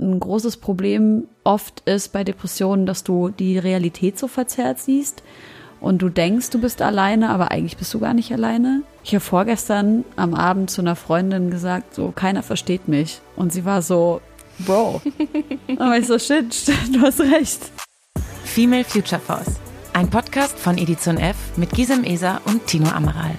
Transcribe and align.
ein 0.00 0.18
großes 0.18 0.56
Problem 0.56 1.24
oft 1.44 1.80
ist 1.80 2.12
bei 2.12 2.24
Depressionen, 2.24 2.86
dass 2.86 3.04
du 3.04 3.28
die 3.28 3.58
Realität 3.58 4.18
so 4.18 4.28
verzerrt 4.28 4.78
siehst 4.78 5.22
und 5.80 6.02
du 6.02 6.08
denkst, 6.08 6.50
du 6.50 6.60
bist 6.60 6.82
alleine, 6.82 7.30
aber 7.30 7.50
eigentlich 7.50 7.76
bist 7.76 7.92
du 7.94 8.00
gar 8.00 8.14
nicht 8.14 8.32
alleine. 8.32 8.82
Ich 9.04 9.14
habe 9.14 9.20
vorgestern 9.20 10.04
am 10.16 10.34
Abend 10.34 10.70
zu 10.70 10.80
einer 10.80 10.96
Freundin 10.96 11.50
gesagt, 11.50 11.94
so 11.94 12.12
keiner 12.14 12.42
versteht 12.42 12.88
mich 12.88 13.20
und 13.36 13.52
sie 13.52 13.64
war 13.64 13.82
so, 13.82 14.20
Bro. 14.60 15.00
aber 15.76 15.96
ich 15.98 16.06
so, 16.06 16.18
shit, 16.18 16.68
du 16.92 17.00
hast 17.00 17.20
recht. 17.20 17.70
Female 18.44 18.84
Future 18.84 19.20
Force, 19.20 19.56
ein 19.92 20.10
Podcast 20.10 20.58
von 20.58 20.76
Edition 20.76 21.18
F 21.18 21.36
mit 21.56 21.70
Gisem 21.70 22.04
Eser 22.04 22.40
und 22.46 22.66
Tino 22.66 22.90
Amaral. 22.90 23.36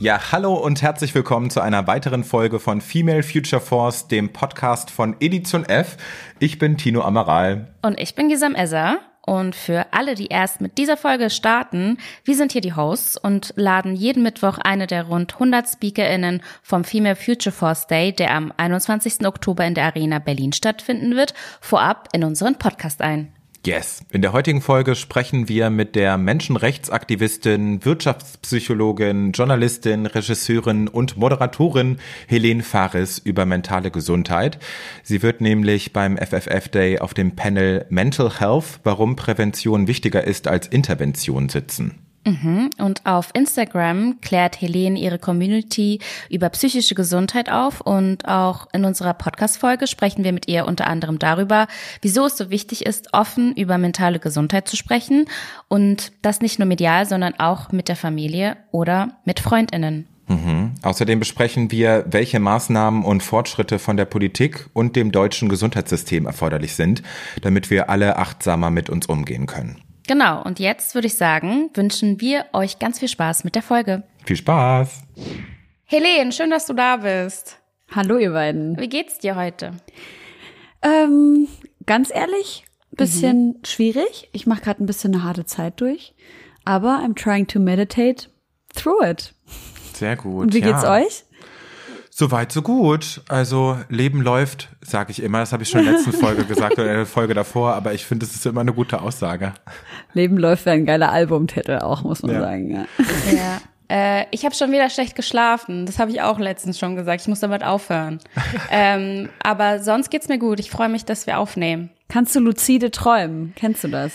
Ja, 0.00 0.30
hallo 0.30 0.54
und 0.54 0.80
herzlich 0.80 1.12
willkommen 1.16 1.50
zu 1.50 1.60
einer 1.60 1.88
weiteren 1.88 2.22
Folge 2.22 2.60
von 2.60 2.80
Female 2.80 3.24
Future 3.24 3.60
Force, 3.60 4.06
dem 4.06 4.32
Podcast 4.32 4.92
von 4.92 5.16
Edition 5.18 5.64
F. 5.64 5.96
Ich 6.38 6.60
bin 6.60 6.76
Tino 6.76 7.02
Amaral. 7.02 7.74
Und 7.82 7.98
ich 7.98 8.14
bin 8.14 8.28
Gisam 8.28 8.54
Esser. 8.54 9.00
Und 9.26 9.56
für 9.56 9.86
alle, 9.90 10.14
die 10.14 10.28
erst 10.28 10.60
mit 10.60 10.78
dieser 10.78 10.96
Folge 10.96 11.30
starten, 11.30 11.98
wir 12.22 12.36
sind 12.36 12.52
hier 12.52 12.60
die 12.60 12.76
Hosts 12.76 13.16
und 13.16 13.52
laden 13.56 13.96
jeden 13.96 14.22
Mittwoch 14.22 14.58
eine 14.58 14.86
der 14.86 15.02
rund 15.02 15.34
100 15.34 15.68
SpeakerInnen 15.68 16.42
vom 16.62 16.84
Female 16.84 17.16
Future 17.16 17.52
Force 17.52 17.88
Day, 17.88 18.12
der 18.12 18.32
am 18.36 18.52
21. 18.56 19.26
Oktober 19.26 19.66
in 19.66 19.74
der 19.74 19.86
Arena 19.86 20.20
Berlin 20.20 20.52
stattfinden 20.52 21.16
wird, 21.16 21.34
vorab 21.60 22.08
in 22.12 22.22
unseren 22.22 22.54
Podcast 22.54 23.02
ein. 23.02 23.32
Yes. 23.68 24.02
In 24.10 24.22
der 24.22 24.32
heutigen 24.32 24.62
Folge 24.62 24.94
sprechen 24.94 25.50
wir 25.50 25.68
mit 25.68 25.94
der 25.94 26.16
Menschenrechtsaktivistin, 26.16 27.84
Wirtschaftspsychologin, 27.84 29.32
Journalistin, 29.32 30.06
Regisseurin 30.06 30.88
und 30.88 31.18
Moderatorin 31.18 31.98
Helene 32.28 32.62
Fares 32.62 33.18
über 33.18 33.44
mentale 33.44 33.90
Gesundheit. 33.90 34.58
Sie 35.02 35.22
wird 35.22 35.42
nämlich 35.42 35.92
beim 35.92 36.16
FFF 36.16 36.68
Day 36.70 36.98
auf 37.00 37.12
dem 37.12 37.36
Panel 37.36 37.84
Mental 37.90 38.40
Health, 38.40 38.80
warum 38.84 39.16
Prävention 39.16 39.86
wichtiger 39.86 40.24
ist 40.24 40.48
als 40.48 40.66
Intervention 40.66 41.50
sitzen. 41.50 42.07
Mhm. 42.26 42.70
Und 42.78 43.06
auf 43.06 43.30
Instagram 43.34 44.20
klärt 44.20 44.60
Helene 44.60 44.98
ihre 44.98 45.18
Community 45.18 46.00
über 46.28 46.48
psychische 46.50 46.94
Gesundheit 46.94 47.50
auf 47.50 47.80
und 47.80 48.26
auch 48.28 48.68
in 48.72 48.84
unserer 48.84 49.14
Podcast-Folge 49.14 49.86
sprechen 49.86 50.24
wir 50.24 50.32
mit 50.32 50.48
ihr 50.48 50.66
unter 50.66 50.86
anderem 50.86 51.18
darüber, 51.18 51.66
wieso 52.02 52.26
es 52.26 52.36
so 52.36 52.50
wichtig 52.50 52.84
ist, 52.84 53.14
offen 53.14 53.54
über 53.54 53.78
mentale 53.78 54.18
Gesundheit 54.18 54.68
zu 54.68 54.76
sprechen 54.76 55.26
und 55.68 56.12
das 56.22 56.40
nicht 56.40 56.58
nur 56.58 56.66
medial, 56.66 57.06
sondern 57.06 57.38
auch 57.38 57.72
mit 57.72 57.88
der 57.88 57.96
Familie 57.96 58.56
oder 58.70 59.18
mit 59.24 59.40
FreundInnen. 59.40 60.06
Mhm. 60.28 60.72
Außerdem 60.82 61.18
besprechen 61.18 61.70
wir, 61.70 62.04
welche 62.10 62.38
Maßnahmen 62.38 63.02
und 63.04 63.22
Fortschritte 63.22 63.78
von 63.78 63.96
der 63.96 64.04
Politik 64.04 64.68
und 64.74 64.94
dem 64.94 65.10
deutschen 65.10 65.48
Gesundheitssystem 65.48 66.26
erforderlich 66.26 66.74
sind, 66.74 67.02
damit 67.40 67.70
wir 67.70 67.88
alle 67.88 68.16
achtsamer 68.16 68.70
mit 68.70 68.90
uns 68.90 69.06
umgehen 69.06 69.46
können. 69.46 69.80
Genau, 70.08 70.42
und 70.42 70.58
jetzt 70.58 70.94
würde 70.94 71.06
ich 71.06 71.16
sagen, 71.16 71.68
wünschen 71.74 72.18
wir 72.18 72.46
euch 72.54 72.78
ganz 72.78 72.98
viel 72.98 73.08
Spaß 73.08 73.44
mit 73.44 73.54
der 73.54 73.62
Folge. 73.62 74.04
Viel 74.24 74.36
Spaß! 74.36 75.02
Helene, 75.84 76.32
schön, 76.32 76.48
dass 76.48 76.64
du 76.64 76.72
da 76.72 76.96
bist. 76.96 77.58
Hallo, 77.94 78.16
ihr 78.16 78.32
beiden. 78.32 78.80
Wie 78.80 78.88
geht's 78.88 79.18
dir 79.18 79.36
heute? 79.36 79.72
Ähm, 80.80 81.46
ganz 81.84 82.10
ehrlich, 82.10 82.64
bisschen 82.90 83.48
mhm. 83.48 83.64
schwierig. 83.66 84.30
Ich 84.32 84.46
mache 84.46 84.62
gerade 84.62 84.82
ein 84.82 84.86
bisschen 84.86 85.12
eine 85.12 85.24
harte 85.24 85.44
Zeit 85.44 85.78
durch, 85.82 86.14
aber 86.64 87.02
I'm 87.04 87.14
trying 87.14 87.46
to 87.46 87.60
meditate 87.60 88.30
through 88.74 89.04
it. 89.04 89.34
Sehr 89.92 90.16
gut. 90.16 90.40
Und 90.40 90.54
wie 90.54 90.62
geht's 90.62 90.84
ja. 90.84 91.02
euch? 91.02 91.24
Soweit, 92.20 92.50
so 92.50 92.62
gut. 92.62 93.20
Also 93.28 93.78
Leben 93.88 94.22
läuft, 94.22 94.70
sage 94.80 95.12
ich 95.12 95.22
immer. 95.22 95.38
Das 95.38 95.52
habe 95.52 95.62
ich 95.62 95.68
schon 95.68 95.82
in 95.82 95.86
der 95.86 95.94
letzten 95.94 96.12
Folge 96.12 96.44
gesagt 96.46 96.72
oder 96.72 96.90
in 96.90 96.96
der 96.96 97.06
Folge 97.06 97.32
davor, 97.32 97.74
aber 97.74 97.94
ich 97.94 98.04
finde, 98.04 98.26
es 98.26 98.34
ist 98.34 98.44
immer 98.44 98.62
eine 98.62 98.72
gute 98.72 99.00
Aussage. 99.00 99.54
Leben 100.14 100.36
läuft 100.36 100.66
wäre 100.66 100.74
ein 100.74 100.84
geiler 100.84 101.12
Albumtitel 101.12 101.78
auch, 101.78 102.02
muss 102.02 102.22
man 102.22 102.32
ja. 102.32 102.40
sagen. 102.40 102.70
Ja. 102.72 102.86
ja. 103.32 103.60
Äh, 103.88 104.26
ich 104.32 104.44
habe 104.44 104.52
schon 104.52 104.72
wieder 104.72 104.90
schlecht 104.90 105.14
geschlafen. 105.14 105.86
Das 105.86 106.00
habe 106.00 106.10
ich 106.10 106.20
auch 106.20 106.40
letztens 106.40 106.76
schon 106.76 106.96
gesagt. 106.96 107.20
Ich 107.20 107.28
muss 107.28 107.38
damit 107.38 107.62
aufhören. 107.62 108.18
ähm, 108.72 109.28
aber 109.44 109.78
sonst 109.78 110.10
geht's 110.10 110.26
mir 110.26 110.40
gut. 110.40 110.58
Ich 110.58 110.72
freue 110.72 110.88
mich, 110.88 111.04
dass 111.04 111.28
wir 111.28 111.38
aufnehmen. 111.38 111.88
Kannst 112.08 112.34
du 112.34 112.40
lucide 112.40 112.90
träumen? 112.90 113.52
Kennst 113.54 113.84
du 113.84 113.88
das? 113.88 114.12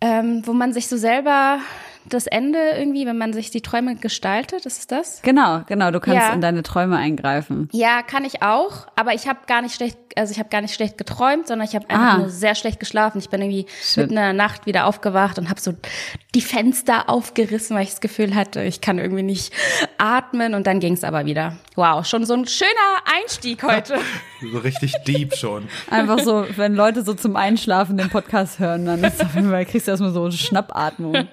Ähm, 0.00 0.42
wo 0.44 0.52
man 0.54 0.72
sich 0.72 0.88
so 0.88 0.96
selber 0.96 1.60
das 2.08 2.26
Ende 2.26 2.58
irgendwie, 2.76 3.06
wenn 3.06 3.18
man 3.18 3.32
sich 3.32 3.50
die 3.50 3.60
Träume 3.60 3.96
gestaltet, 3.96 4.66
ist 4.66 4.78
es 4.78 4.86
das? 4.86 5.22
Genau, 5.22 5.62
genau, 5.66 5.90
du 5.90 6.00
kannst 6.00 6.20
ja. 6.20 6.32
in 6.32 6.40
deine 6.40 6.62
Träume 6.62 6.96
eingreifen. 6.96 7.68
Ja, 7.72 8.02
kann 8.02 8.24
ich 8.24 8.42
auch, 8.42 8.86
aber 8.96 9.14
ich 9.14 9.28
habe 9.28 9.40
gar 9.46 9.62
nicht 9.62 9.74
schlecht, 9.74 9.98
also 10.16 10.32
ich 10.32 10.38
habe 10.38 10.48
gar 10.48 10.60
nicht 10.60 10.74
schlecht 10.74 10.98
geträumt, 10.98 11.46
sondern 11.46 11.66
ich 11.66 11.74
habe 11.74 11.88
einfach 11.90 12.14
ah. 12.14 12.18
nur 12.18 12.30
sehr 12.30 12.54
schlecht 12.54 12.80
geschlafen. 12.80 13.18
Ich 13.18 13.30
bin 13.30 13.40
irgendwie 13.40 13.66
Shit. 13.82 13.98
mitten 13.98 14.14
in 14.14 14.22
der 14.22 14.32
Nacht 14.32 14.66
wieder 14.66 14.86
aufgewacht 14.86 15.38
und 15.38 15.48
habe 15.48 15.60
so 15.60 15.72
die 16.34 16.40
Fenster 16.40 17.08
aufgerissen, 17.08 17.76
weil 17.76 17.84
ich 17.84 17.90
das 17.90 18.00
Gefühl 18.00 18.34
hatte, 18.34 18.62
ich 18.62 18.80
kann 18.80 18.98
irgendwie 18.98 19.22
nicht 19.22 19.52
atmen 19.98 20.54
und 20.54 20.66
dann 20.66 20.80
ging 20.80 20.94
es 20.94 21.04
aber 21.04 21.24
wieder. 21.26 21.56
Wow, 21.74 22.04
schon 22.04 22.24
so 22.24 22.34
ein 22.34 22.46
schöner 22.46 22.70
Einstieg 23.04 23.62
heute. 23.62 23.98
so 24.52 24.58
richtig 24.58 24.94
deep 25.06 25.34
schon. 25.34 25.68
Einfach 25.90 26.18
so, 26.20 26.44
wenn 26.56 26.74
Leute 26.74 27.04
so 27.04 27.14
zum 27.14 27.36
Einschlafen 27.36 27.96
den 27.96 28.10
Podcast 28.10 28.58
hören, 28.58 28.86
dann 28.86 29.04
ist 29.04 29.22
auf 29.22 29.34
jeden 29.34 29.50
Fall, 29.50 29.64
kriegst 29.64 29.86
du 29.86 29.92
erstmal 29.92 30.12
so 30.12 30.24
eine 30.24 30.32
Schnappatmung. 30.32 31.14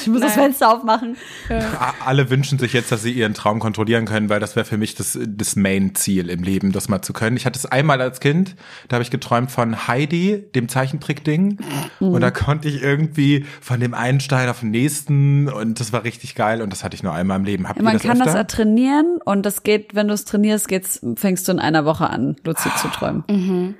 Ich 0.00 0.06
muss 0.08 0.20
Nein. 0.20 0.28
das 0.28 0.34
Fenster 0.34 0.72
aufmachen. 0.74 1.16
Ja. 1.48 1.94
Alle 2.04 2.30
wünschen 2.30 2.58
sich 2.58 2.72
jetzt, 2.72 2.90
dass 2.92 3.02
sie 3.02 3.12
ihren 3.12 3.34
Traum 3.34 3.60
kontrollieren 3.60 4.06
können, 4.06 4.28
weil 4.28 4.40
das 4.40 4.56
wäre 4.56 4.64
für 4.64 4.78
mich 4.78 4.94
das, 4.94 5.18
das 5.24 5.56
Main-Ziel 5.56 6.28
im 6.30 6.42
Leben, 6.42 6.72
das 6.72 6.88
mal 6.88 7.02
zu 7.02 7.12
können. 7.12 7.36
Ich 7.36 7.46
hatte 7.46 7.58
es 7.58 7.66
einmal 7.66 8.00
als 8.00 8.20
Kind, 8.20 8.56
da 8.88 8.96
habe 8.96 9.02
ich 9.02 9.10
geträumt 9.10 9.50
von 9.50 9.86
Heidi, 9.88 10.44
dem 10.54 10.68
Zeichentrick-Ding. 10.68 11.58
Mhm. 12.00 12.08
Und 12.08 12.20
da 12.20 12.30
konnte 12.30 12.68
ich 12.68 12.82
irgendwie 12.82 13.44
von 13.60 13.80
dem 13.80 13.94
einen 13.94 14.20
Stein 14.20 14.48
auf 14.48 14.60
den 14.60 14.70
nächsten 14.70 15.48
und 15.48 15.80
das 15.80 15.92
war 15.92 16.04
richtig 16.04 16.34
geil 16.34 16.62
und 16.62 16.72
das 16.72 16.84
hatte 16.84 16.94
ich 16.94 17.02
nur 17.02 17.12
einmal 17.12 17.38
im 17.38 17.44
Leben. 17.44 17.68
Habt 17.68 17.80
Man 17.80 17.94
das 17.94 18.02
kann 18.02 18.20
öfter? 18.20 18.42
das 18.44 18.52
trainieren 18.52 19.18
und 19.24 19.44
das 19.44 19.62
geht, 19.62 19.94
wenn 19.94 20.08
du 20.08 20.14
es 20.14 20.24
trainierst, 20.24 20.68
geht's, 20.68 21.00
fängst 21.16 21.48
du 21.48 21.52
in 21.52 21.58
einer 21.58 21.84
Woche 21.84 22.08
an, 22.08 22.36
luzid 22.44 22.72
zu 22.78 22.88
träumen. 22.88 23.24
Mhm. 23.28 23.74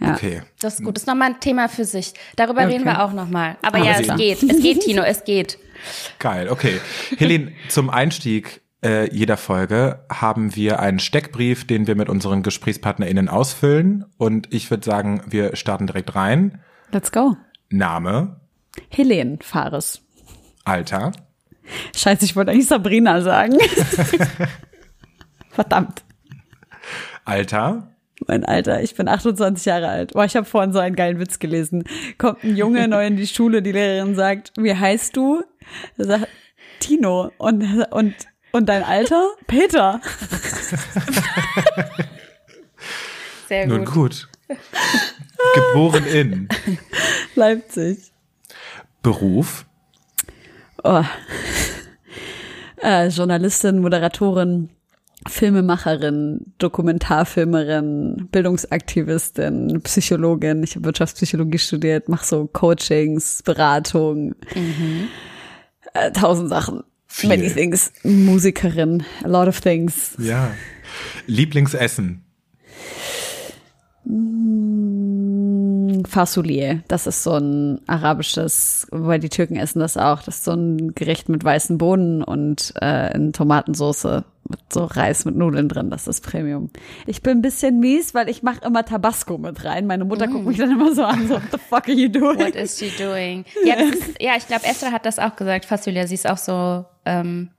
Ja. 0.00 0.14
Okay. 0.14 0.42
Das 0.60 0.74
ist 0.74 0.84
gut. 0.84 0.96
Das 0.96 1.04
ist 1.04 1.06
nochmal 1.06 1.30
ein 1.30 1.40
Thema 1.40 1.68
für 1.68 1.84
sich. 1.84 2.14
Darüber 2.36 2.62
okay. 2.62 2.72
reden 2.72 2.84
wir 2.84 3.04
auch 3.04 3.12
nochmal. 3.12 3.56
Aber 3.62 3.78
ah, 3.78 3.84
ja, 3.84 4.00
es 4.00 4.16
geht. 4.16 4.42
Es 4.42 4.60
geht, 4.60 4.80
Tino, 4.80 5.02
es 5.02 5.24
geht. 5.24 5.58
Geil, 6.18 6.48
okay. 6.48 6.80
Helene, 7.16 7.52
zum 7.68 7.90
Einstieg 7.90 8.62
äh, 8.84 9.08
jeder 9.14 9.36
Folge 9.36 10.04
haben 10.12 10.54
wir 10.54 10.80
einen 10.80 10.98
Steckbrief, 10.98 11.66
den 11.66 11.86
wir 11.86 11.94
mit 11.94 12.08
unseren 12.08 12.42
GesprächspartnerInnen 12.42 13.28
ausfüllen. 13.28 14.04
Und 14.18 14.52
ich 14.52 14.70
würde 14.70 14.84
sagen, 14.84 15.22
wir 15.26 15.56
starten 15.56 15.86
direkt 15.86 16.14
rein. 16.14 16.60
Let's 16.92 17.10
go. 17.10 17.36
Name. 17.70 18.40
Helene 18.90 19.38
Fares. 19.40 20.02
Alter. 20.64 21.12
Scheiße, 21.96 22.24
ich 22.26 22.36
wollte 22.36 22.50
eigentlich 22.50 22.66
Sabrina 22.66 23.22
sagen. 23.22 23.56
Verdammt. 25.50 26.04
Alter 27.24 27.93
mein 28.26 28.44
Alter. 28.44 28.82
Ich 28.82 28.94
bin 28.94 29.08
28 29.08 29.64
Jahre 29.64 29.88
alt. 29.88 30.12
Boah, 30.12 30.24
ich 30.24 30.36
habe 30.36 30.46
vorhin 30.46 30.72
so 30.72 30.78
einen 30.78 30.96
geilen 30.96 31.18
Witz 31.18 31.38
gelesen. 31.38 31.84
Kommt 32.18 32.44
ein 32.44 32.56
Junge 32.56 32.88
neu 32.94 33.06
in 33.06 33.16
die 33.16 33.26
Schule, 33.26 33.62
die 33.62 33.72
Lehrerin 33.72 34.14
sagt, 34.14 34.52
wie 34.56 34.74
heißt 34.74 35.16
du? 35.16 35.42
Er 35.98 36.04
sagt, 36.04 36.28
Tino. 36.80 37.32
Und, 37.38 37.86
und, 37.90 38.14
und 38.52 38.68
dein 38.68 38.82
Alter? 38.82 39.30
Peter. 39.46 40.00
Sehr 43.48 43.66
gut. 43.66 43.76
Nun 43.76 43.84
gut. 43.84 44.28
Geboren 45.54 46.06
in 46.06 46.48
Leipzig. 47.34 48.12
Beruf? 49.02 49.66
Oh. 50.82 51.04
Äh, 52.82 53.08
Journalistin, 53.08 53.80
Moderatorin, 53.80 54.70
Filmemacherin, 55.26 56.52
Dokumentarfilmerin, 56.58 58.28
Bildungsaktivistin, 58.30 59.80
Psychologin. 59.82 60.62
Ich 60.62 60.76
habe 60.76 60.84
Wirtschaftspsychologie 60.84 61.58
studiert, 61.58 62.08
mache 62.08 62.26
so 62.26 62.46
Coachings, 62.46 63.42
Beratung, 63.42 64.34
mhm. 64.54 65.08
äh, 65.94 66.12
tausend 66.12 66.50
Sachen. 66.50 66.82
Viel. 67.06 67.28
Many 67.28 67.48
things. 67.48 67.92
Musikerin, 68.02 69.04
a 69.22 69.28
lot 69.28 69.48
of 69.48 69.60
things. 69.60 70.16
Ja. 70.18 70.50
Lieblingsessen. 71.26 72.24
Mm, 74.04 74.93
Fasoulier, 76.06 76.82
das 76.88 77.06
ist 77.06 77.22
so 77.22 77.32
ein 77.34 77.80
arabisches, 77.86 78.86
weil 78.90 79.20
die 79.20 79.28
Türken 79.28 79.56
essen 79.56 79.80
das 79.80 79.96
auch. 79.96 80.22
Das 80.22 80.36
ist 80.36 80.44
so 80.44 80.52
ein 80.52 80.94
Gericht 80.94 81.28
mit 81.28 81.44
weißen 81.44 81.78
Bohnen 81.78 82.22
und 82.22 82.74
äh, 82.80 83.14
in 83.14 83.32
Tomatensauce 83.32 84.24
mit 84.48 84.60
so 84.70 84.84
Reis 84.84 85.24
mit 85.24 85.36
Nudeln 85.36 85.68
drin. 85.68 85.90
Das 85.90 86.06
ist 86.06 86.20
Premium. 86.20 86.70
Ich 87.06 87.22
bin 87.22 87.38
ein 87.38 87.42
bisschen 87.42 87.80
mies, 87.80 88.14
weil 88.14 88.28
ich 88.28 88.42
mache 88.42 88.64
immer 88.64 88.84
Tabasco 88.84 89.38
mit 89.38 89.64
rein. 89.64 89.86
Meine 89.86 90.04
Mutter 90.04 90.26
mm. 90.26 90.32
guckt 90.32 90.46
mich 90.46 90.58
dann 90.58 90.70
immer 90.70 90.94
so 90.94 91.04
an, 91.04 91.26
so, 91.26 91.34
what 91.34 91.42
the 91.50 91.58
fuck 91.58 91.88
are 91.88 91.92
you 91.92 92.08
doing? 92.08 92.38
What 92.38 92.54
is 92.54 92.78
she 92.78 92.90
doing? 92.98 93.44
Ja, 93.64 93.76
ist, 93.76 94.20
ja 94.20 94.32
ich 94.36 94.46
glaube, 94.46 94.64
Esther 94.64 94.92
hat 94.92 95.06
das 95.06 95.18
auch 95.18 95.36
gesagt. 95.36 95.64
Fasoulier, 95.64 96.06
sie 96.06 96.14
ist 96.14 96.28
auch 96.28 96.36
so 96.36 96.84
ähm, 97.06 97.50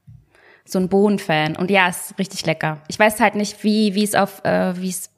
so 0.65 0.79
ein 0.79 0.89
Bohnenfan. 0.89 1.55
Und 1.55 1.71
ja, 1.71 1.87
ist 1.87 2.17
richtig 2.19 2.45
lecker. 2.45 2.79
Ich 2.87 2.99
weiß 2.99 3.19
halt 3.19 3.35
nicht, 3.35 3.63
wie 3.63 3.95
wie 3.95 4.03
es 4.03 4.15
auf 4.15 4.43
äh, 4.43 4.79
wie 4.79 4.89
es 4.89 5.09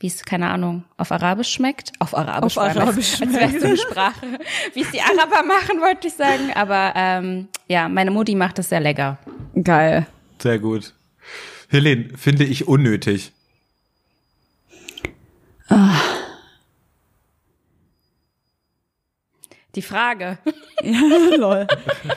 wie 0.00 0.06
es, 0.06 0.24
keine 0.24 0.48
Ahnung, 0.48 0.84
auf 0.96 1.12
Arabisch 1.12 1.52
schmeckt. 1.52 1.92
Auf 1.98 2.16
Arabisch, 2.16 2.56
Auf 2.56 2.76
Arabisch 2.76 3.12
als 3.20 3.32
wär's 3.32 3.60
so 3.60 3.66
eine 3.66 3.76
Sprache, 3.76 4.26
wie 4.72 4.80
es 4.80 4.90
die 4.90 5.00
Araber 5.00 5.42
machen, 5.46 5.80
wollte 5.80 6.08
ich 6.08 6.14
sagen. 6.14 6.52
Aber 6.54 6.92
ähm, 6.96 7.48
ja, 7.68 7.88
meine 7.88 8.10
Mutti 8.10 8.34
macht 8.34 8.58
es 8.58 8.70
sehr 8.70 8.80
lecker. 8.80 9.18
Geil. 9.62 10.06
Sehr 10.38 10.58
gut. 10.58 10.94
Helene, 11.68 12.16
finde 12.16 12.44
ich 12.44 12.66
unnötig. 12.66 13.32
Die 19.74 19.82
Frage. 19.82 20.38
Ja, 20.82 21.00
lol. 21.36 21.66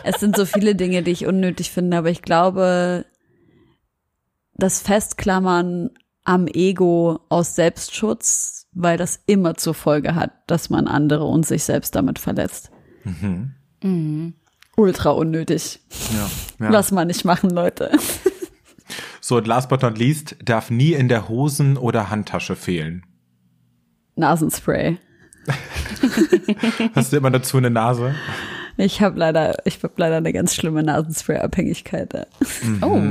Es 0.04 0.20
sind 0.20 0.36
so 0.36 0.46
viele 0.46 0.74
Dinge, 0.76 1.04
die 1.04 1.12
ich 1.12 1.26
unnötig 1.26 1.70
finde, 1.70 1.98
aber 1.98 2.10
ich 2.10 2.22
glaube, 2.22 3.06
das 4.56 4.82
Festklammern 4.82 5.92
am 6.24 6.48
Ego 6.48 7.20
aus 7.30 7.56
Selbstschutz, 7.56 8.68
weil 8.74 8.98
das 8.98 9.20
immer 9.26 9.56
zur 9.56 9.74
Folge 9.74 10.16
hat, 10.16 10.32
dass 10.48 10.70
man 10.70 10.88
andere 10.88 11.26
und 11.26 11.46
sich 11.46 11.64
selbst 11.64 11.96
damit 11.96 12.20
verletzt. 12.20 12.72
Ultra 14.76 15.10
unnötig. 15.12 15.80
Ja, 16.14 16.66
ja. 16.66 16.72
Lass 16.72 16.92
mal 16.92 17.06
nicht 17.06 17.26
machen, 17.26 17.50
Leute. 17.50 17.92
So, 19.26 19.38
und 19.38 19.48
last 19.48 19.70
but 19.70 19.82
not 19.82 19.98
least, 19.98 20.36
darf 20.44 20.70
nie 20.70 20.92
in 20.92 21.08
der 21.08 21.30
Hosen- 21.30 21.78
oder 21.78 22.10
Handtasche 22.10 22.58
fehlen. 22.58 23.06
Nasenspray. 24.18 24.98
Hast 26.94 27.14
du 27.14 27.18
immer 27.18 27.32
dazu 27.32 27.56
eine 27.56 27.70
Nase? 27.70 28.16
Ich 28.76 29.02
habe 29.02 29.18
leider, 29.18 29.56
ich 29.66 29.82
habe 29.82 29.94
leider 29.96 30.18
eine 30.18 30.34
ganz 30.34 30.54
schlimme 30.54 30.84
Nasenspray-Abhängigkeit. 30.84 32.14
ja. 32.14 32.26
Oh. 32.82 33.02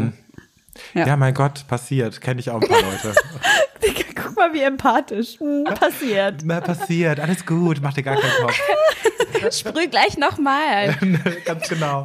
Ja. 0.95 1.07
Ja. 1.07 1.17
mein 1.17 1.35
Gott, 1.35 1.67
passiert. 1.69 2.21
Kenne 2.21 2.41
ich 2.41 2.51
auch 2.51 2.61
ein 2.61 2.69
paar 2.69 2.81
Leute. 2.81 3.15
Guck 4.15 4.37
mal, 4.37 4.53
wie 4.55 4.63
empathisch. 4.63 5.39
Hm, 5.39 5.65
passiert. 5.65 6.43
Na, 6.45 6.61
passiert. 6.61 7.21
Alles 7.21 7.45
gut. 7.45 7.81
Mach 7.83 7.93
dir 7.93 8.03
gar 8.03 8.17
keinen 8.17 8.33
Kopf. 8.41 8.61
Sprüh 9.51 9.89
gleich 9.89 10.17
nochmal. 10.19 10.97
Ganz 11.45 11.69
genau. 11.69 12.05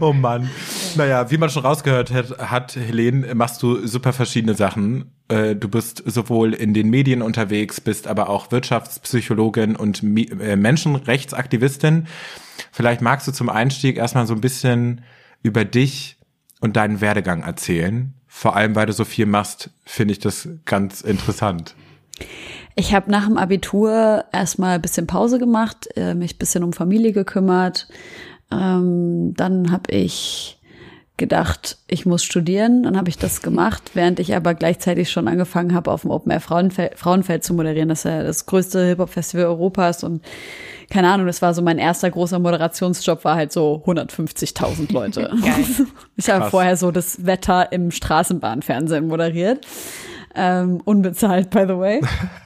oh 0.00 0.12
Mann. 0.12 0.50
Naja, 0.96 1.30
wie 1.30 1.38
man 1.38 1.48
schon 1.50 1.64
rausgehört 1.64 2.12
hat, 2.12 2.38
hat, 2.38 2.76
Helene, 2.76 3.34
machst 3.34 3.62
du 3.62 3.86
super 3.86 4.12
verschiedene 4.12 4.54
Sachen. 4.54 5.12
Äh, 5.28 5.54
Du 5.56 5.68
bist 5.68 6.02
sowohl 6.04 6.52
in 6.54 6.74
den 6.74 6.90
Medien 6.90 7.22
unterwegs, 7.22 7.80
bist 7.80 8.06
aber 8.06 8.28
auch 8.28 8.50
Wirtschaftspsychologin 8.52 9.74
und 9.76 10.02
äh, 10.02 10.56
Menschenrechtsaktivistin. 10.56 12.06
Vielleicht 12.72 13.00
magst 13.00 13.26
du 13.26 13.32
zum 13.32 13.48
Einstieg 13.48 13.96
erstmal 13.96 14.26
so 14.26 14.34
ein 14.34 14.40
bisschen 14.40 15.02
über 15.42 15.64
dich 15.64 16.16
und 16.60 16.76
deinen 16.76 17.00
Werdegang 17.00 17.42
erzählen. 17.42 18.14
Vor 18.26 18.56
allem, 18.56 18.74
weil 18.74 18.86
du 18.86 18.92
so 18.92 19.04
viel 19.04 19.26
machst, 19.26 19.70
finde 19.84 20.12
ich 20.12 20.18
das 20.18 20.48
ganz 20.64 21.00
interessant. 21.00 21.74
Ich 22.74 22.94
habe 22.94 23.10
nach 23.10 23.26
dem 23.26 23.38
Abitur 23.38 24.24
erstmal 24.32 24.76
ein 24.76 24.82
bisschen 24.82 25.06
Pause 25.06 25.38
gemacht, 25.38 25.88
äh, 25.96 26.14
mich 26.14 26.34
ein 26.34 26.38
bisschen 26.38 26.62
um 26.62 26.72
Familie 26.72 27.12
gekümmert. 27.12 27.88
Ähm, 28.52 29.34
dann 29.34 29.72
habe 29.72 29.90
ich 29.92 30.57
gedacht, 31.18 31.76
ich 31.88 32.06
muss 32.06 32.24
studieren. 32.24 32.84
Dann 32.84 32.96
habe 32.96 33.10
ich 33.10 33.18
das 33.18 33.42
gemacht, 33.42 33.90
während 33.94 34.20
ich 34.20 34.34
aber 34.34 34.54
gleichzeitig 34.54 35.10
schon 35.10 35.28
angefangen 35.28 35.74
habe, 35.74 35.90
auf 35.90 36.02
dem 36.02 36.10
Open 36.10 36.32
Air 36.32 36.40
Frauenfeld, 36.40 36.98
Frauenfeld 36.98 37.44
zu 37.44 37.52
moderieren. 37.52 37.90
Das 37.90 38.00
ist 38.00 38.04
ja 38.04 38.22
das 38.22 38.46
größte 38.46 38.86
Hip-Hop-Festival 38.86 39.44
Europas 39.46 40.02
und 40.04 40.22
keine 40.90 41.10
Ahnung, 41.10 41.26
das 41.26 41.42
war 41.42 41.52
so 41.52 41.60
mein 41.60 41.78
erster 41.78 42.10
großer 42.10 42.38
Moderationsjob, 42.38 43.24
war 43.24 43.36
halt 43.36 43.52
so 43.52 43.82
150.000 43.86 44.90
Leute. 44.92 45.30
Geil. 45.42 45.64
Ich 46.16 46.30
habe 46.30 46.50
vorher 46.50 46.78
so 46.78 46.90
das 46.90 47.26
Wetter 47.26 47.72
im 47.72 47.90
Straßenbahnfernsehen 47.90 49.06
moderiert. 49.06 49.66
Ähm, 50.34 50.80
unbezahlt, 50.84 51.50
by 51.50 51.64
the 51.68 51.76
way. 51.76 52.00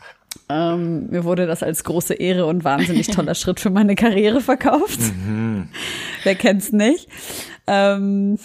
ähm, 0.48 1.08
mir 1.10 1.22
wurde 1.22 1.46
das 1.46 1.62
als 1.62 1.84
große 1.84 2.14
Ehre 2.14 2.46
und 2.46 2.64
wahnsinnig 2.64 3.08
toller 3.08 3.34
Schritt 3.36 3.60
für 3.60 3.70
meine 3.70 3.94
Karriere 3.94 4.40
verkauft. 4.40 4.98
Wer 6.24 6.34
kennt's 6.34 6.72
nicht? 6.72 7.08
Ähm, 7.66 8.38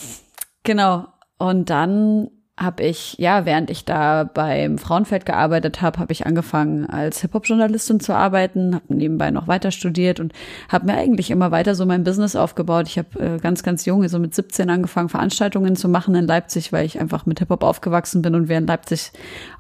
genau. 0.64 1.08
Und 1.38 1.70
dann 1.70 2.30
habe 2.60 2.84
ich, 2.84 3.16
ja, 3.20 3.46
während 3.46 3.70
ich 3.70 3.86
da 3.86 4.24
beim 4.24 4.80
Frauenfeld 4.80 5.28
gearbeitet 5.28 5.84
habe, 5.84 6.00
habe 6.00 6.12
ich 6.12 6.26
angefangen 6.26 6.88
als 6.88 7.22
Hip-Hop-Journalistin 7.22 8.00
zu 8.00 8.14
arbeiten, 8.14 8.74
habe 8.74 8.96
nebenbei 8.96 9.30
noch 9.30 9.48
weiter 9.48 9.70
studiert 9.70 10.20
und 10.20 10.34
habe 10.68 10.88
mir 10.88 10.96
eigentlich 10.96 11.30
immer 11.30 11.52
weiter 11.52 11.76
so 11.76 11.86
mein 11.86 12.04
Business 12.04 12.36
aufgebaut. 12.36 12.88
Ich 12.88 12.98
habe 12.98 13.20
äh, 13.20 13.38
ganz, 13.38 13.62
ganz 13.62 13.86
jung, 13.86 14.08
so 14.08 14.18
mit 14.18 14.34
17 14.34 14.72
angefangen, 14.72 15.10
Veranstaltungen 15.10 15.76
zu 15.76 15.88
machen 15.88 16.16
in 16.16 16.26
Leipzig, 16.26 16.74
weil 16.74 16.88
ich 16.88 17.00
einfach 17.00 17.28
mit 17.28 17.38
Hip-Hop 17.38 17.64
aufgewachsen 17.64 18.24
bin 18.24 18.34
und 18.34 18.50
wir 18.50 18.58
in 18.58 18.66
Leipzig 18.66 19.12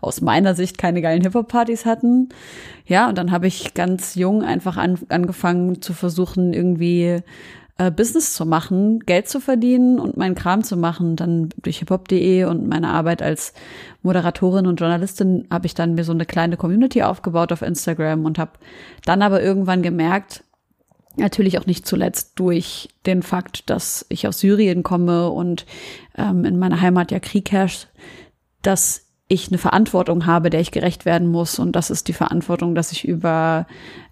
aus 0.01 0.21
meiner 0.21 0.55
Sicht 0.55 0.79
keine 0.79 1.03
geilen 1.03 1.21
Hip-Hop-Partys 1.21 1.85
hatten. 1.85 2.29
Ja, 2.87 3.09
und 3.09 3.17
dann 3.19 3.31
habe 3.31 3.45
ich 3.45 3.75
ganz 3.75 4.15
jung 4.15 4.41
einfach 4.43 4.75
an, 4.75 4.97
angefangen 5.09 5.83
zu 5.83 5.93
versuchen, 5.93 6.51
irgendwie 6.51 7.21
äh, 7.77 7.91
Business 7.91 8.33
zu 8.33 8.45
machen, 8.45 8.99
Geld 9.01 9.27
zu 9.29 9.39
verdienen 9.39 9.99
und 9.99 10.17
meinen 10.17 10.35
Kram 10.35 10.63
zu 10.63 10.77
machen. 10.77 11.15
Dann 11.15 11.49
durch 11.61 11.79
hiphop.de 11.79 12.45
und 12.45 12.67
meine 12.67 12.89
Arbeit 12.89 13.21
als 13.21 13.53
Moderatorin 14.01 14.67
und 14.67 14.79
Journalistin 14.79 15.47
habe 15.51 15.65
ich 15.65 15.73
dann 15.73 15.95
mir 15.95 16.03
so 16.03 16.11
eine 16.11 16.25
kleine 16.25 16.57
Community 16.57 17.03
aufgebaut 17.03 17.51
auf 17.51 17.61
Instagram 17.61 18.25
und 18.25 18.39
habe 18.39 18.51
dann 19.05 19.21
aber 19.21 19.41
irgendwann 19.41 19.81
gemerkt, 19.81 20.43
Natürlich 21.19 21.57
auch 21.57 21.65
nicht 21.65 21.87
zuletzt 21.87 22.33
durch 22.35 22.89
den 23.07 23.23
Fakt, 23.23 23.71
dass 23.71 24.05
ich 24.07 24.27
aus 24.27 24.39
Syrien 24.39 24.83
komme 24.83 25.31
und 25.31 25.65
ähm, 26.15 26.45
in 26.45 26.59
meiner 26.59 26.79
Heimat 26.79 27.11
ja 27.11 27.19
Krieg 27.19 27.51
herrscht, 27.51 27.87
dass 28.61 29.07
ich 29.27 29.47
eine 29.47 29.57
Verantwortung 29.57 30.27
habe, 30.27 30.51
der 30.51 30.61
ich 30.61 30.69
gerecht 30.69 31.05
werden 31.05 31.27
muss. 31.27 31.57
Und 31.57 31.75
das 31.75 31.89
ist 31.89 32.07
die 32.07 32.13
Verantwortung, 32.13 32.75
dass 32.75 32.91
ich 32.91 33.07
über 33.07 33.65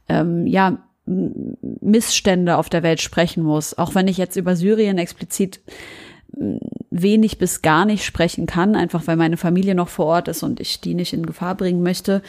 ähm, 0.09 0.47
ja, 0.47 0.79
Missstände 1.05 2.57
auf 2.57 2.69
der 2.69 2.83
Welt 2.83 3.01
sprechen 3.01 3.43
muss. 3.43 3.77
Auch 3.77 3.95
wenn 3.95 4.07
ich 4.07 4.17
jetzt 4.17 4.35
über 4.35 4.55
Syrien 4.55 4.97
explizit 4.97 5.61
m, 6.35 6.59
wenig 6.89 7.37
bis 7.37 7.61
gar 7.61 7.85
nicht 7.85 8.05
sprechen 8.05 8.45
kann, 8.45 8.75
einfach 8.75 9.05
weil 9.05 9.15
meine 9.15 9.37
Familie 9.37 9.75
noch 9.75 9.89
vor 9.89 10.05
Ort 10.05 10.27
ist 10.27 10.43
und 10.43 10.59
ich 10.59 10.81
die 10.81 10.93
nicht 10.93 11.13
in 11.13 11.25
Gefahr 11.25 11.55
bringen 11.55 11.83
möchte, 11.83 12.21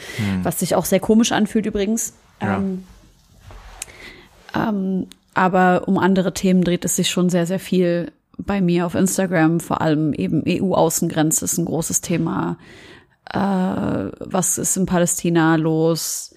was 0.43 0.59
sich 0.59 0.75
auch 0.75 0.85
sehr 0.85 0.99
komisch 0.99 1.31
anfühlt 1.31 1.65
übrigens. 1.65 2.13
Ja. 2.41 2.57
Ähm, 2.57 2.83
ähm, 4.53 5.07
aber 5.33 5.87
um 5.87 5.97
andere 5.97 6.33
Themen 6.33 6.63
dreht 6.63 6.83
es 6.85 6.95
sich 6.95 7.09
schon 7.09 7.29
sehr, 7.29 7.45
sehr 7.45 7.59
viel 7.59 8.11
bei 8.37 8.61
mir 8.61 8.85
auf 8.85 8.95
Instagram. 8.95 9.59
Vor 9.59 9.81
allem 9.81 10.13
eben 10.13 10.43
EU-Außengrenze 10.47 11.45
ist 11.45 11.57
ein 11.57 11.65
großes 11.65 12.01
Thema. 12.01 12.57
Äh, 13.31 13.37
was 13.37 14.57
ist 14.57 14.77
in 14.77 14.85
Palästina 14.85 15.55
los? 15.55 16.33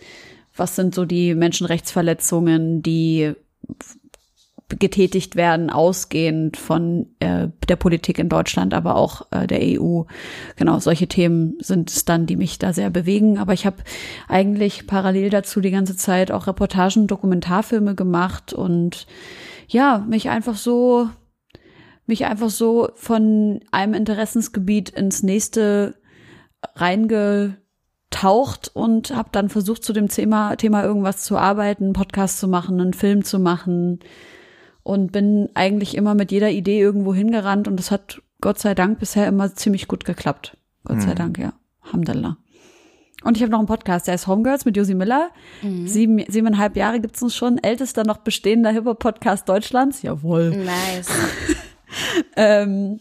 Was 0.61 0.77
sind 0.77 0.95
so 0.95 1.07
die 1.07 1.35
Menschenrechtsverletzungen, 1.35 2.83
die 2.83 3.35
getätigt 4.79 5.37
werden, 5.37 5.71
ausgehend 5.71 6.57
von 6.57 7.07
äh, 7.19 7.49
der 7.69 7.77
Politik 7.77 8.19
in 8.19 8.29
Deutschland, 8.29 8.73
aber 8.75 8.95
auch 8.97 9.27
äh, 9.33 9.47
der 9.47 9.61
EU. 9.63 10.03
Genau, 10.57 10.79
solche 10.79 11.09
Themen 11.09 11.57
sind 11.61 11.91
es 11.91 12.05
dann, 12.05 12.27
die 12.27 12.37
mich 12.37 12.59
da 12.59 12.73
sehr 12.73 12.91
bewegen. 12.91 13.39
Aber 13.39 13.53
ich 13.53 13.67
habe 13.67 13.79
eigentlich 14.29 14.87
parallel 14.87 15.31
dazu 15.31 15.61
die 15.61 15.71
ganze 15.71 15.97
Zeit 15.97 16.31
auch 16.31 16.47
Reportagen, 16.47 17.07
Dokumentarfilme 17.07 17.95
gemacht 17.95 18.53
und 18.53 19.07
ja, 19.67 20.05
mich 20.09 20.29
einfach 20.29 20.57
so, 20.57 21.09
mich 22.07 22.27
einfach 22.27 22.51
so 22.51 22.91
von 22.95 23.61
einem 23.73 23.95
Interessensgebiet 23.95 24.91
ins 24.91 25.23
nächste 25.23 25.95
reingetaucht 28.11 28.71
und 28.75 29.15
habe 29.15 29.29
dann 29.33 29.49
versucht, 29.49 29.85
zu 29.85 29.93
dem 29.93 30.09
Thema, 30.09 30.57
Thema 30.57 30.85
irgendwas 30.85 31.23
zu 31.25 31.37
arbeiten, 31.37 31.85
einen 31.85 31.93
Podcast 31.93 32.39
zu 32.39 32.49
machen, 32.49 32.81
einen 32.81 32.95
Film 32.95 33.25
zu 33.25 33.39
machen 33.39 34.01
und 34.83 35.13
bin 35.13 35.49
eigentlich 35.55 35.97
immer 35.97 36.15
mit 36.15 36.33
jeder 36.33 36.51
Idee 36.51 36.81
irgendwo 36.81 37.15
hingerannt 37.15 37.69
und 37.69 37.77
das 37.77 37.91
hat 37.91 38.23
Gott 38.41 38.59
sei 38.59 38.75
Dank 38.75 38.99
bisher 38.99 39.27
immer 39.29 39.55
ziemlich 39.55 39.87
gut 39.89 40.05
geklappt. 40.05 40.57
Gott 40.85 41.03
sei 41.03 41.15
Dank, 41.15 41.39
ja. 41.39 41.53
Alhamdulillah. 41.83 42.39
Und 43.23 43.37
ich 43.37 43.43
habe 43.43 43.53
noch 43.53 43.59
einen 43.59 43.69
Podcast, 43.69 44.07
der 44.07 44.15
ist 44.15 44.27
Homegirls 44.27 44.65
mit 44.65 44.79
Josi 44.79 44.95
Miller. 44.95 45.29
Sieben, 45.85 46.25
siebeneinhalb 46.27 46.75
Jahre 46.75 47.01
gibt's 47.01 47.23
uns 47.23 47.37
schon. 47.37 47.59
Ältester 47.59 48.05
noch 48.05 48.19
bestehender 48.19 48.71
Hip-Hop-Podcast 48.71 49.47
Deutschlands. 49.47 50.03
Jawohl. 50.03 50.51
Nice. 50.57 51.09
Ähm, 52.37 53.01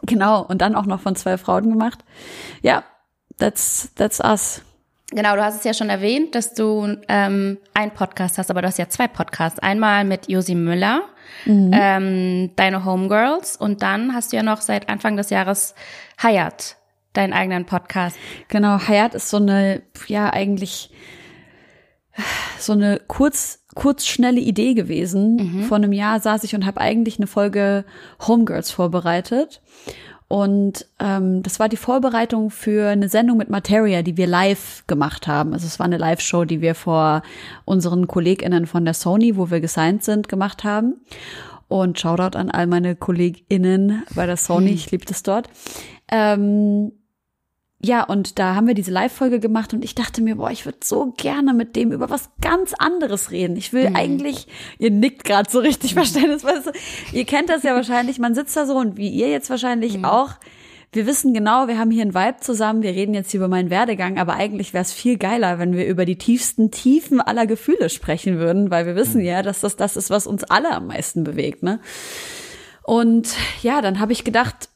genau, 0.00 0.42
und 0.42 0.62
dann 0.62 0.74
auch 0.74 0.86
noch 0.86 1.00
von 1.00 1.14
zwei 1.16 1.36
Frauen 1.36 1.68
gemacht. 1.68 2.02
Ja, 2.62 2.82
that's, 3.38 3.90
that's 3.94 4.20
us. 4.20 4.62
Genau, 5.14 5.36
du 5.36 5.44
hast 5.44 5.56
es 5.56 5.64
ja 5.64 5.74
schon 5.74 5.90
erwähnt, 5.90 6.34
dass 6.34 6.54
du 6.54 6.96
ähm, 7.08 7.58
einen 7.74 7.90
Podcast 7.90 8.38
hast, 8.38 8.50
aber 8.50 8.62
du 8.62 8.68
hast 8.68 8.78
ja 8.78 8.88
zwei 8.88 9.08
Podcasts. 9.08 9.58
Einmal 9.58 10.04
mit 10.04 10.28
Josi 10.28 10.54
Müller, 10.54 11.02
ähm, 11.46 12.50
deine 12.56 12.84
Homegirls, 12.86 13.56
und 13.56 13.82
dann 13.82 14.14
hast 14.14 14.32
du 14.32 14.36
ja 14.36 14.42
noch 14.42 14.62
seit 14.62 14.88
Anfang 14.88 15.18
des 15.18 15.28
Jahres 15.28 15.74
Hayat, 16.22 16.76
deinen 17.12 17.34
eigenen 17.34 17.66
Podcast. 17.66 18.16
Genau, 18.48 18.78
Hayat 18.78 19.14
ist 19.14 19.28
so 19.28 19.36
eine, 19.36 19.82
ja, 20.06 20.32
eigentlich 20.32 20.90
so 22.58 22.72
eine 22.72 23.00
kurz, 23.06 23.64
kurz 23.74 24.06
schnelle 24.06 24.40
Idee 24.40 24.72
gewesen. 24.74 25.64
Vor 25.64 25.76
einem 25.76 25.92
Jahr 25.92 26.20
saß 26.20 26.44
ich 26.44 26.54
und 26.54 26.64
habe 26.64 26.80
eigentlich 26.80 27.18
eine 27.18 27.26
Folge 27.26 27.84
Homegirls 28.26 28.70
vorbereitet. 28.70 29.60
Und 30.32 30.86
ähm, 30.98 31.42
das 31.42 31.60
war 31.60 31.68
die 31.68 31.76
Vorbereitung 31.76 32.48
für 32.48 32.88
eine 32.88 33.10
Sendung 33.10 33.36
mit 33.36 33.50
Materia, 33.50 34.00
die 34.00 34.16
wir 34.16 34.26
live 34.26 34.82
gemacht 34.86 35.26
haben. 35.26 35.52
Also 35.52 35.66
es 35.66 35.78
war 35.78 35.84
eine 35.84 35.98
Live-Show, 35.98 36.46
die 36.46 36.62
wir 36.62 36.74
vor 36.74 37.20
unseren 37.66 38.06
KollegInnen 38.06 38.64
von 38.64 38.86
der 38.86 38.94
Sony, 38.94 39.36
wo 39.36 39.50
wir 39.50 39.60
gesigned 39.60 40.04
sind, 40.04 40.30
gemacht 40.30 40.64
haben. 40.64 40.94
Und 41.68 42.00
Shoutout 42.00 42.38
an 42.38 42.50
all 42.50 42.66
meine 42.66 42.96
KollegInnen 42.96 44.04
bei 44.14 44.24
der 44.24 44.38
Sony, 44.38 44.70
ich 44.70 44.90
liebe 44.90 45.04
das 45.04 45.22
dort. 45.22 45.50
Ähm, 46.10 46.92
ja, 47.84 48.04
und 48.04 48.38
da 48.38 48.54
haben 48.54 48.68
wir 48.68 48.74
diese 48.74 48.92
Live-Folge 48.92 49.40
gemacht 49.40 49.74
und 49.74 49.84
ich 49.84 49.96
dachte 49.96 50.22
mir, 50.22 50.36
boah, 50.36 50.52
ich 50.52 50.64
würde 50.66 50.78
so 50.84 51.12
gerne 51.16 51.52
mit 51.52 51.74
dem 51.74 51.90
über 51.90 52.10
was 52.10 52.30
ganz 52.40 52.74
anderes 52.78 53.32
reden. 53.32 53.56
Ich 53.56 53.72
will 53.72 53.90
mhm. 53.90 53.96
eigentlich, 53.96 54.46
ihr 54.78 54.92
nickt 54.92 55.24
gerade 55.24 55.50
so 55.50 55.58
richtig 55.58 55.92
mhm. 55.92 55.98
Verständnis, 55.98 56.44
weißt 56.44 56.66
du, 56.68 56.70
ihr 57.12 57.24
kennt 57.24 57.48
das 57.48 57.64
ja 57.64 57.74
wahrscheinlich, 57.74 58.20
man 58.20 58.36
sitzt 58.36 58.56
da 58.56 58.66
so 58.66 58.76
und 58.76 58.96
wie 58.96 59.08
ihr 59.08 59.30
jetzt 59.30 59.50
wahrscheinlich 59.50 59.98
mhm. 59.98 60.04
auch. 60.04 60.30
Wir 60.92 61.06
wissen 61.06 61.34
genau, 61.34 61.66
wir 61.66 61.78
haben 61.78 61.90
hier 61.90 62.02
einen 62.02 62.14
Vibe 62.14 62.36
zusammen, 62.40 62.82
wir 62.82 62.90
reden 62.90 63.14
jetzt 63.14 63.34
über 63.34 63.48
meinen 63.48 63.70
Werdegang, 63.70 64.18
aber 64.18 64.34
eigentlich 64.34 64.74
wäre 64.74 64.82
es 64.82 64.92
viel 64.92 65.16
geiler, 65.16 65.58
wenn 65.58 65.74
wir 65.74 65.86
über 65.86 66.04
die 66.04 66.16
tiefsten 66.16 66.70
Tiefen 66.70 67.20
aller 67.20 67.46
Gefühle 67.46 67.88
sprechen 67.88 68.38
würden, 68.38 68.70
weil 68.70 68.86
wir 68.86 68.94
wissen 68.94 69.22
mhm. 69.22 69.26
ja, 69.26 69.42
dass 69.42 69.60
das 69.60 69.74
das 69.74 69.96
ist, 69.96 70.10
was 70.10 70.28
uns 70.28 70.44
alle 70.44 70.70
am 70.70 70.86
meisten 70.86 71.24
bewegt, 71.24 71.64
ne? 71.64 71.80
Und 72.84 73.34
ja, 73.62 73.80
dann 73.80 74.00
habe 74.00 74.12
ich 74.12 74.24
gedacht, 74.24 74.68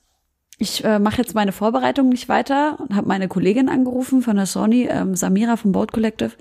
ich 0.59 0.85
äh, 0.85 0.99
mache 0.99 1.19
jetzt 1.19 1.35
meine 1.35 1.53
Vorbereitung 1.53 2.09
nicht 2.09 2.29
weiter 2.29 2.79
und 2.81 2.97
habe 2.97 3.07
meine 3.07 3.29
Kollegin 3.29 3.69
angerufen 3.69 4.23
von 4.23 4.37
der 4.37 4.47
Sony, 4.47 4.89
ähm, 4.91 5.15
Samira 5.15 5.57
vom 5.57 5.73
Boat 5.73 5.93
Collective. 5.93 6.33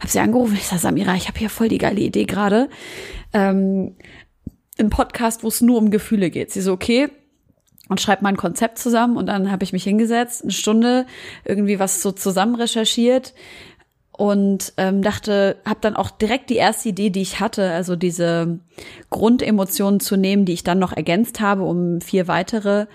Habe 0.00 0.08
sie 0.08 0.20
angerufen. 0.20 0.54
Ich 0.54 0.66
sage, 0.66 0.80
Samira, 0.80 1.14
ich 1.14 1.28
habe 1.28 1.38
hier 1.38 1.50
voll 1.50 1.68
die 1.68 1.78
geile 1.78 2.00
Idee 2.00 2.24
gerade. 2.24 2.70
Ähm, 3.34 3.96
ein 4.78 4.88
Podcast, 4.88 5.42
wo 5.42 5.48
es 5.48 5.60
nur 5.60 5.76
um 5.76 5.90
Gefühle 5.90 6.30
geht. 6.30 6.50
Sie 6.50 6.62
so, 6.62 6.72
okay, 6.72 7.10
und 7.90 8.00
schreibt 8.00 8.22
mal 8.22 8.30
ein 8.30 8.36
Konzept 8.36 8.78
zusammen 8.78 9.16
und 9.16 9.26
dann 9.26 9.50
habe 9.50 9.64
ich 9.64 9.72
mich 9.72 9.84
hingesetzt, 9.84 10.42
eine 10.42 10.52
Stunde 10.52 11.06
irgendwie 11.44 11.78
was 11.78 12.02
so 12.02 12.12
zusammen 12.12 12.54
recherchiert 12.54 13.34
und 14.12 14.72
ähm, 14.76 15.02
dachte, 15.02 15.56
habe 15.64 15.78
dann 15.80 15.96
auch 15.96 16.10
direkt 16.10 16.50
die 16.50 16.56
erste 16.56 16.90
Idee, 16.90 17.10
die 17.10 17.22
ich 17.22 17.40
hatte, 17.40 17.70
also 17.70 17.96
diese 17.96 18.58
Grundemotionen 19.10 20.00
zu 20.00 20.16
nehmen, 20.16 20.44
die 20.44 20.52
ich 20.52 20.64
dann 20.64 20.78
noch 20.78 20.92
ergänzt 20.92 21.40
habe 21.40 21.62
um 21.62 22.00
vier 22.00 22.28
weitere 22.28 22.86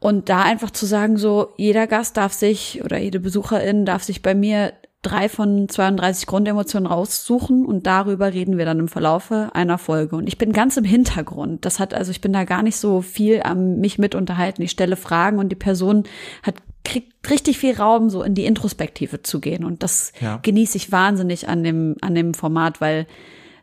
und 0.00 0.28
da 0.28 0.42
einfach 0.42 0.70
zu 0.70 0.86
sagen, 0.86 1.16
so, 1.16 1.54
jeder 1.56 1.86
Gast 1.86 2.16
darf 2.16 2.32
sich 2.32 2.82
oder 2.84 2.98
jede 2.98 3.20
Besucherin 3.20 3.84
darf 3.84 4.02
sich 4.02 4.22
bei 4.22 4.34
mir 4.34 4.72
drei 5.02 5.28
von 5.28 5.68
32 5.68 6.26
Grundemotionen 6.26 6.86
raussuchen 6.86 7.64
und 7.64 7.86
darüber 7.86 8.32
reden 8.32 8.58
wir 8.58 8.64
dann 8.64 8.80
im 8.80 8.88
Verlaufe 8.88 9.50
einer 9.54 9.78
Folge. 9.78 10.16
Und 10.16 10.26
ich 10.26 10.38
bin 10.38 10.52
ganz 10.52 10.76
im 10.76 10.84
Hintergrund. 10.84 11.64
Das 11.64 11.78
hat, 11.78 11.94
also 11.94 12.10
ich 12.10 12.20
bin 12.20 12.32
da 12.32 12.44
gar 12.44 12.62
nicht 12.62 12.76
so 12.76 13.00
viel 13.00 13.42
am 13.42 13.78
mich 13.78 13.98
mit 13.98 14.14
unterhalten. 14.14 14.62
Ich 14.62 14.72
stelle 14.72 14.96
Fragen 14.96 15.38
und 15.38 15.50
die 15.50 15.56
Person 15.56 16.04
hat 16.42 16.56
kriegt 16.84 17.30
richtig 17.30 17.58
viel 17.58 17.74
Raum, 17.76 18.08
so 18.08 18.22
in 18.22 18.34
die 18.34 18.46
Introspektive 18.46 19.22
zu 19.22 19.40
gehen. 19.40 19.64
Und 19.64 19.82
das 19.82 20.12
ja. 20.20 20.38
genieße 20.42 20.78
ich 20.78 20.90
wahnsinnig 20.90 21.48
an 21.48 21.62
dem, 21.62 21.96
an 22.00 22.14
dem 22.14 22.32
Format, 22.32 22.80
weil 22.80 23.06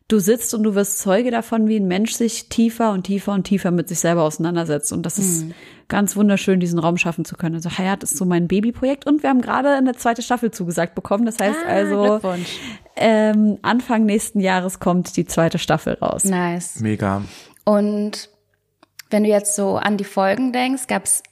du 0.08 0.20
sitzt 0.20 0.54
und 0.54 0.64
du 0.64 0.76
wirst 0.76 1.00
Zeuge 1.00 1.32
davon, 1.32 1.68
wie 1.68 1.78
ein 1.78 1.88
Mensch 1.88 2.14
sich 2.14 2.50
tiefer 2.50 2.92
und 2.92 3.04
tiefer 3.04 3.34
und 3.34 3.46
tiefer 3.46 3.72
mit 3.72 3.90
sich 3.90 4.00
selber 4.00 4.24
auseinandersetzt. 4.24 4.94
Und 4.94 5.04
das 5.04 5.18
ist 5.18 5.46
mhm. 5.46 5.54
ganz 5.88 6.16
wunderschön, 6.16 6.60
diesen 6.60 6.80
Raum 6.80 6.98
schaffen 6.98 7.26
zu 7.26 7.36
können. 7.36 7.56
Also 7.56 7.72
Hayat 7.72 8.04
ist 8.04 8.18
so 8.18 8.26
mein 8.26 8.48
Babyprojekt 8.48 9.08
und 9.08 9.24
wir 9.24 9.30
haben 9.30 9.42
gerade 9.42 9.70
eine 9.70 9.94
zweite 9.96 10.22
Staffel 10.22 10.52
zugesagt 10.52 10.94
bekommen. 10.94 11.26
Das 11.26 11.40
heißt 11.40 11.60
ah, 11.66 11.70
also, 11.70 12.22
ähm, 12.96 13.58
Anfang 13.64 14.06
nächsten 14.06 14.40
Jahres 14.40 14.80
kommt 14.80 15.18
die 15.18 15.26
zweite 15.26 15.58
Staffel 15.58 15.96
raus. 15.96 16.24
Nice. 16.24 16.80
Mega. 16.82 17.24
Und 17.64 18.30
wenn 19.10 19.24
du 19.24 19.30
jetzt 19.30 19.56
so 19.56 19.76
an 19.78 19.98
die 19.98 20.04
Folgen 20.04 20.54
denkst, 20.54 20.88
gab 20.88 21.06
es 21.06 21.24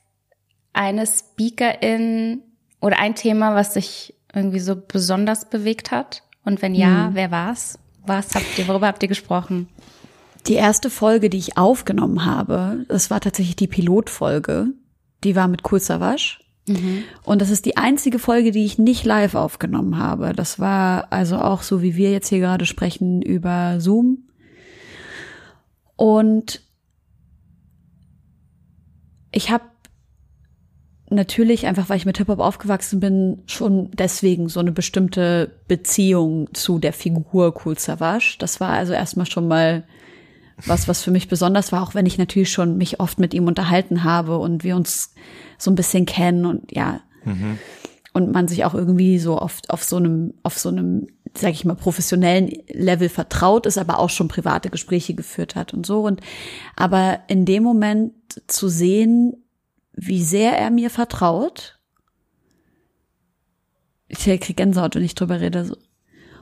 eine 0.73 1.05
Speakerin 1.05 2.41
oder 2.81 2.97
ein 2.99 3.13
Thema, 3.13 3.53
was 3.53 3.73
dich 3.73 4.15
irgendwie 4.33 4.59
so 4.59 4.75
besonders 4.75 5.47
bewegt 5.47 5.91
hat? 5.91 6.23
Und 6.43 6.61
wenn 6.61 6.73
ja, 6.73 7.07
hm. 7.07 7.15
wer 7.15 7.29
war's? 7.29 7.77
Was 8.05 8.35
habt 8.35 8.57
ihr, 8.57 8.67
worüber 8.67 8.87
habt 8.87 9.01
ihr 9.03 9.09
gesprochen? 9.09 9.69
Die 10.47 10.55
erste 10.55 10.89
Folge, 10.89 11.29
die 11.29 11.37
ich 11.37 11.57
aufgenommen 11.57 12.25
habe, 12.25 12.85
das 12.89 13.09
war 13.09 13.21
tatsächlich 13.21 13.55
die 13.55 13.67
Pilotfolge. 13.67 14.67
Die 15.23 15.35
war 15.35 15.47
mit 15.47 15.63
Kulsawasch. 15.63 16.41
Mhm. 16.67 17.03
Und 17.23 17.41
das 17.41 17.49
ist 17.49 17.65
die 17.65 17.77
einzige 17.77 18.19
Folge, 18.19 18.51
die 18.51 18.65
ich 18.65 18.77
nicht 18.77 19.05
live 19.05 19.35
aufgenommen 19.35 19.97
habe. 19.97 20.33
Das 20.33 20.59
war 20.59 21.11
also 21.11 21.37
auch 21.37 21.61
so, 21.61 21.81
wie 21.81 21.95
wir 21.95 22.11
jetzt 22.11 22.29
hier 22.29 22.39
gerade 22.39 22.65
sprechen, 22.65 23.21
über 23.21 23.79
Zoom. 23.79 24.29
Und 25.95 26.61
ich 29.31 29.49
habe 29.49 29.63
natürlich, 31.13 31.65
einfach 31.65 31.89
weil 31.89 31.97
ich 31.97 32.05
mit 32.05 32.17
Hip-Hop 32.17 32.39
aufgewachsen 32.39 32.99
bin, 32.99 33.43
schon 33.45 33.91
deswegen 33.91 34.49
so 34.49 34.59
eine 34.59 34.71
bestimmte 34.71 35.51
Beziehung 35.67 36.53
zu 36.53 36.79
der 36.79 36.93
Figur 36.93 37.53
Cool 37.63 37.77
Savage. 37.77 38.35
Das 38.39 38.59
war 38.59 38.69
also 38.69 38.93
erstmal 38.93 39.25
schon 39.25 39.47
mal 39.47 39.83
was, 40.65 40.87
was 40.87 41.01
für 41.01 41.11
mich 41.11 41.27
besonders 41.27 41.71
war, 41.71 41.81
auch 41.81 41.95
wenn 41.95 42.05
ich 42.05 42.17
natürlich 42.17 42.51
schon 42.51 42.77
mich 42.77 42.99
oft 42.99 43.19
mit 43.19 43.33
ihm 43.33 43.47
unterhalten 43.47 44.03
habe 44.03 44.37
und 44.37 44.63
wir 44.63 44.75
uns 44.75 45.13
so 45.57 45.71
ein 45.71 45.75
bisschen 45.75 46.05
kennen 46.05 46.45
und 46.45 46.71
ja. 46.71 47.01
Mhm. 47.25 47.57
Und 48.13 48.31
man 48.31 48.47
sich 48.47 48.63
auch 48.63 48.75
irgendwie 48.75 49.17
so 49.17 49.41
oft 49.41 49.71
auf 49.71 49.83
so 49.83 49.97
einem, 49.97 50.35
auf 50.43 50.59
so 50.59 50.69
einem, 50.69 51.07
sag 51.35 51.51
ich 51.51 51.65
mal, 51.65 51.73
professionellen 51.73 52.53
Level 52.71 53.09
vertraut 53.09 53.65
ist, 53.65 53.79
aber 53.79 53.97
auch 53.97 54.11
schon 54.11 54.27
private 54.27 54.69
Gespräche 54.69 55.15
geführt 55.15 55.55
hat 55.55 55.73
und 55.73 55.85
so. 55.85 56.01
Und 56.01 56.21
aber 56.75 57.21
in 57.27 57.45
dem 57.45 57.63
Moment 57.63 58.13
zu 58.45 58.67
sehen, 58.69 59.42
wie 59.93 60.23
sehr 60.23 60.57
er 60.57 60.71
mir 60.71 60.89
vertraut. 60.89 61.79
Ich 64.07 64.19
krieg 64.19 64.57
Gänsehaut, 64.57 64.95
wenn 64.95 65.03
ich 65.03 65.15
drüber 65.15 65.39
rede. 65.39 65.77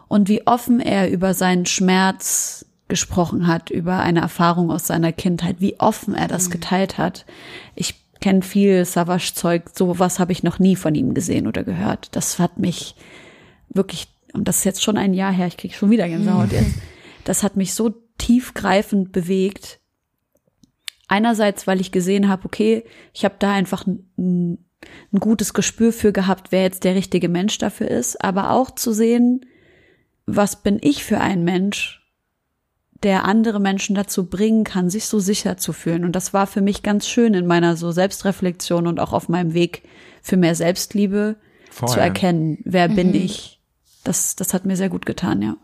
Und 0.07 0.27
wie 0.27 0.45
offen 0.45 0.79
er 0.79 1.09
über 1.09 1.33
seinen 1.33 1.65
Schmerz 1.65 2.65
gesprochen 2.87 3.47
hat, 3.47 3.69
über 3.69 3.99
eine 3.99 4.19
Erfahrung 4.19 4.69
aus 4.69 4.87
seiner 4.87 5.13
Kindheit, 5.13 5.57
wie 5.59 5.79
offen 5.79 6.13
er 6.13 6.27
das 6.27 6.47
mhm. 6.47 6.51
geteilt 6.51 6.97
hat. 6.97 7.25
Ich 7.73 7.95
kenne 8.19 8.41
viel 8.41 8.83
Savage-Zeug, 8.83 9.71
sowas 9.73 10.19
habe 10.19 10.33
ich 10.33 10.43
noch 10.43 10.59
nie 10.59 10.75
von 10.75 10.93
ihm 10.93 11.13
gesehen 11.13 11.47
oder 11.47 11.63
gehört. 11.63 12.09
Das 12.15 12.37
hat 12.37 12.59
mich 12.59 12.95
wirklich, 13.69 14.09
und 14.33 14.47
das 14.47 14.57
ist 14.57 14.63
jetzt 14.65 14.83
schon 14.83 14.97
ein 14.97 15.13
Jahr 15.13 15.31
her, 15.31 15.47
ich 15.47 15.57
krieg 15.57 15.73
schon 15.73 15.89
wieder 15.89 16.07
Gänsehaut 16.07 16.51
jetzt. 16.51 16.75
Das 17.23 17.43
hat 17.43 17.55
mich 17.55 17.73
so 17.73 17.93
tiefgreifend 18.17 19.11
bewegt, 19.11 19.79
Einerseits, 21.11 21.67
weil 21.67 21.81
ich 21.81 21.91
gesehen 21.91 22.29
habe, 22.29 22.45
okay, 22.45 22.85
ich 23.13 23.25
habe 23.25 23.35
da 23.37 23.51
einfach 23.51 23.85
ein, 23.85 24.57
ein 25.11 25.19
gutes 25.19 25.53
Gespür 25.53 25.91
für 25.91 26.13
gehabt, 26.13 26.53
wer 26.53 26.61
jetzt 26.61 26.85
der 26.85 26.95
richtige 26.95 27.27
Mensch 27.27 27.57
dafür 27.57 27.89
ist, 27.89 28.23
aber 28.23 28.51
auch 28.51 28.71
zu 28.71 28.93
sehen, 28.93 29.45
was 30.25 30.63
bin 30.63 30.79
ich 30.81 31.03
für 31.03 31.19
ein 31.19 31.43
Mensch, 31.43 32.01
der 33.03 33.25
andere 33.25 33.59
Menschen 33.59 33.93
dazu 33.93 34.29
bringen 34.29 34.63
kann, 34.63 34.89
sich 34.89 35.05
so 35.05 35.19
sicher 35.19 35.57
zu 35.57 35.73
fühlen. 35.73 36.05
Und 36.05 36.15
das 36.15 36.33
war 36.33 36.47
für 36.47 36.61
mich 36.61 36.81
ganz 36.81 37.05
schön 37.09 37.33
in 37.33 37.45
meiner 37.45 37.75
so 37.75 37.91
Selbstreflexion 37.91 38.87
und 38.87 39.01
auch 39.01 39.11
auf 39.11 39.27
meinem 39.27 39.53
Weg 39.53 39.83
für 40.21 40.37
mehr 40.37 40.55
Selbstliebe 40.55 41.35
Vorher. 41.71 41.93
zu 41.93 41.99
erkennen, 41.99 42.59
wer 42.63 42.87
mhm. 42.87 42.95
bin 42.95 43.15
ich. 43.15 43.59
Das, 44.05 44.37
das 44.37 44.53
hat 44.53 44.65
mir 44.65 44.77
sehr 44.77 44.89
gut 44.89 45.05
getan, 45.05 45.41
ja. 45.41 45.57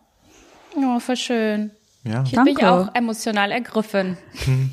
Oh, 0.76 1.00
voll 1.00 1.16
schön. 1.16 1.72
Ja. 2.08 2.24
Ich 2.26 2.32
bin 2.32 2.64
auch 2.64 2.90
emotional 2.94 3.52
ergriffen. 3.52 4.18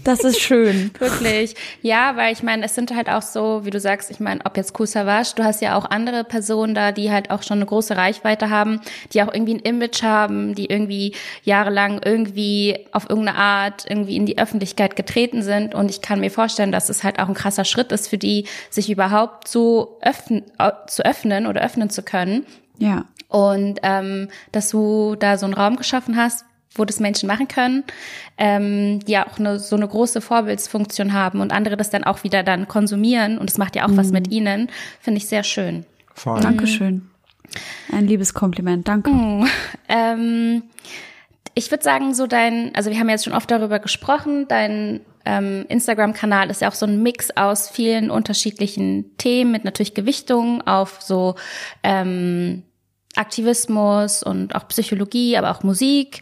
Das 0.04 0.22
ist 0.22 0.40
schön. 0.40 0.90
Wirklich. 0.98 1.54
Ja, 1.80 2.16
weil 2.16 2.32
ich 2.32 2.42
meine, 2.42 2.64
es 2.64 2.74
sind 2.74 2.94
halt 2.94 3.08
auch 3.08 3.22
so, 3.22 3.64
wie 3.64 3.70
du 3.70 3.80
sagst, 3.80 4.10
ich 4.10 4.20
meine, 4.20 4.44
ob 4.44 4.56
jetzt 4.56 4.74
Kusavage, 4.74 5.32
du 5.36 5.44
hast 5.44 5.62
ja 5.62 5.76
auch 5.76 5.86
andere 5.86 6.24
Personen 6.24 6.74
da, 6.74 6.92
die 6.92 7.10
halt 7.10 7.30
auch 7.30 7.42
schon 7.42 7.58
eine 7.58 7.66
große 7.66 7.96
Reichweite 7.96 8.50
haben, 8.50 8.80
die 9.12 9.22
auch 9.22 9.32
irgendwie 9.32 9.54
ein 9.54 9.60
Image 9.60 10.02
haben, 10.02 10.54
die 10.54 10.66
irgendwie 10.66 11.14
jahrelang 11.42 12.00
irgendwie 12.04 12.86
auf 12.92 13.08
irgendeine 13.08 13.38
Art 13.38 13.84
irgendwie 13.88 14.16
in 14.16 14.26
die 14.26 14.38
Öffentlichkeit 14.38 14.94
getreten 14.96 15.42
sind. 15.42 15.74
Und 15.74 15.90
ich 15.90 16.02
kann 16.02 16.20
mir 16.20 16.30
vorstellen, 16.30 16.72
dass 16.72 16.88
es 16.88 17.02
halt 17.02 17.18
auch 17.18 17.28
ein 17.28 17.34
krasser 17.34 17.64
Schritt 17.64 17.90
ist 17.90 18.08
für 18.08 18.18
die, 18.18 18.46
sich 18.68 18.90
überhaupt 18.90 19.48
zu, 19.48 19.88
öffnen, 20.02 20.44
zu 20.86 21.04
öffnen 21.04 21.46
oder 21.46 21.62
öffnen 21.62 21.88
zu 21.88 22.02
können. 22.02 22.44
Ja. 22.78 23.06
Und 23.28 23.80
ähm, 23.82 24.28
dass 24.52 24.70
du 24.70 25.16
da 25.16 25.38
so 25.38 25.46
einen 25.46 25.54
Raum 25.54 25.76
geschaffen 25.76 26.16
hast, 26.16 26.44
wo 26.74 26.84
das 26.84 27.00
Menschen 27.00 27.26
machen 27.26 27.48
können, 27.48 27.84
ähm, 28.38 29.00
ja 29.06 29.26
auch 29.26 29.38
eine, 29.38 29.58
so 29.58 29.76
eine 29.76 29.86
große 29.86 30.20
Vorbildsfunktion 30.20 31.12
haben 31.12 31.40
und 31.40 31.52
andere 31.52 31.76
das 31.76 31.90
dann 31.90 32.04
auch 32.04 32.24
wieder 32.24 32.42
dann 32.42 32.68
konsumieren 32.68 33.38
und 33.38 33.50
es 33.50 33.58
macht 33.58 33.76
ja 33.76 33.84
auch 33.84 33.90
mhm. 33.90 33.96
was 33.96 34.10
mit 34.10 34.30
ihnen, 34.30 34.70
finde 35.00 35.18
ich 35.18 35.26
sehr 35.28 35.44
schön. 35.44 35.86
Voll. 36.14 36.40
Dankeschön. 36.40 37.08
Ein 37.92 38.06
liebes 38.06 38.34
Kompliment, 38.34 38.88
danke. 38.88 39.10
Mhm. 39.10 39.46
Ähm, 39.88 40.62
ich 41.54 41.70
würde 41.70 41.84
sagen, 41.84 42.14
so 42.14 42.26
dein, 42.26 42.74
also 42.74 42.90
wir 42.90 42.98
haben 42.98 43.08
jetzt 43.08 43.24
schon 43.24 43.32
oft 43.32 43.50
darüber 43.50 43.78
gesprochen, 43.78 44.46
dein 44.48 45.00
ähm, 45.24 45.64
Instagram-Kanal 45.68 46.50
ist 46.50 46.60
ja 46.60 46.68
auch 46.68 46.74
so 46.74 46.86
ein 46.86 47.02
Mix 47.02 47.30
aus 47.36 47.68
vielen 47.68 48.10
unterschiedlichen 48.10 49.16
Themen 49.16 49.52
mit 49.52 49.64
natürlich 49.64 49.94
Gewichtungen 49.94 50.62
auf 50.66 50.98
so 51.00 51.36
ähm, 51.82 52.64
Aktivismus 53.16 54.22
und 54.22 54.54
auch 54.54 54.68
Psychologie, 54.68 55.36
aber 55.36 55.50
auch 55.50 55.62
Musik. 55.62 56.20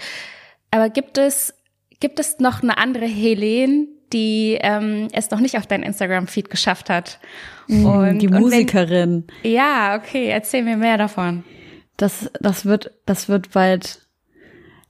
Aber 0.72 0.88
gibt 0.90 1.18
es, 1.18 1.54
gibt 2.00 2.18
es 2.18 2.40
noch 2.40 2.62
eine 2.62 2.78
andere 2.78 3.06
Helene, 3.06 3.86
die 4.12 4.58
ähm, 4.60 5.08
es 5.12 5.30
noch 5.30 5.40
nicht 5.40 5.56
auf 5.56 5.66
dein 5.66 5.82
Instagram-Feed 5.82 6.50
geschafft 6.50 6.90
hat. 6.90 7.20
Mhm, 7.68 7.86
und, 7.86 8.18
die 8.18 8.28
Musikerin. 8.28 9.14
Und 9.14 9.32
wenn, 9.42 9.52
ja, 9.52 9.96
okay, 9.96 10.28
erzähl 10.28 10.62
mir 10.62 10.76
mehr 10.76 10.98
davon. 10.98 11.44
Das, 11.96 12.30
das 12.40 12.64
wird, 12.64 12.90
das 13.06 13.28
wird 13.28 13.52
bald 13.52 14.00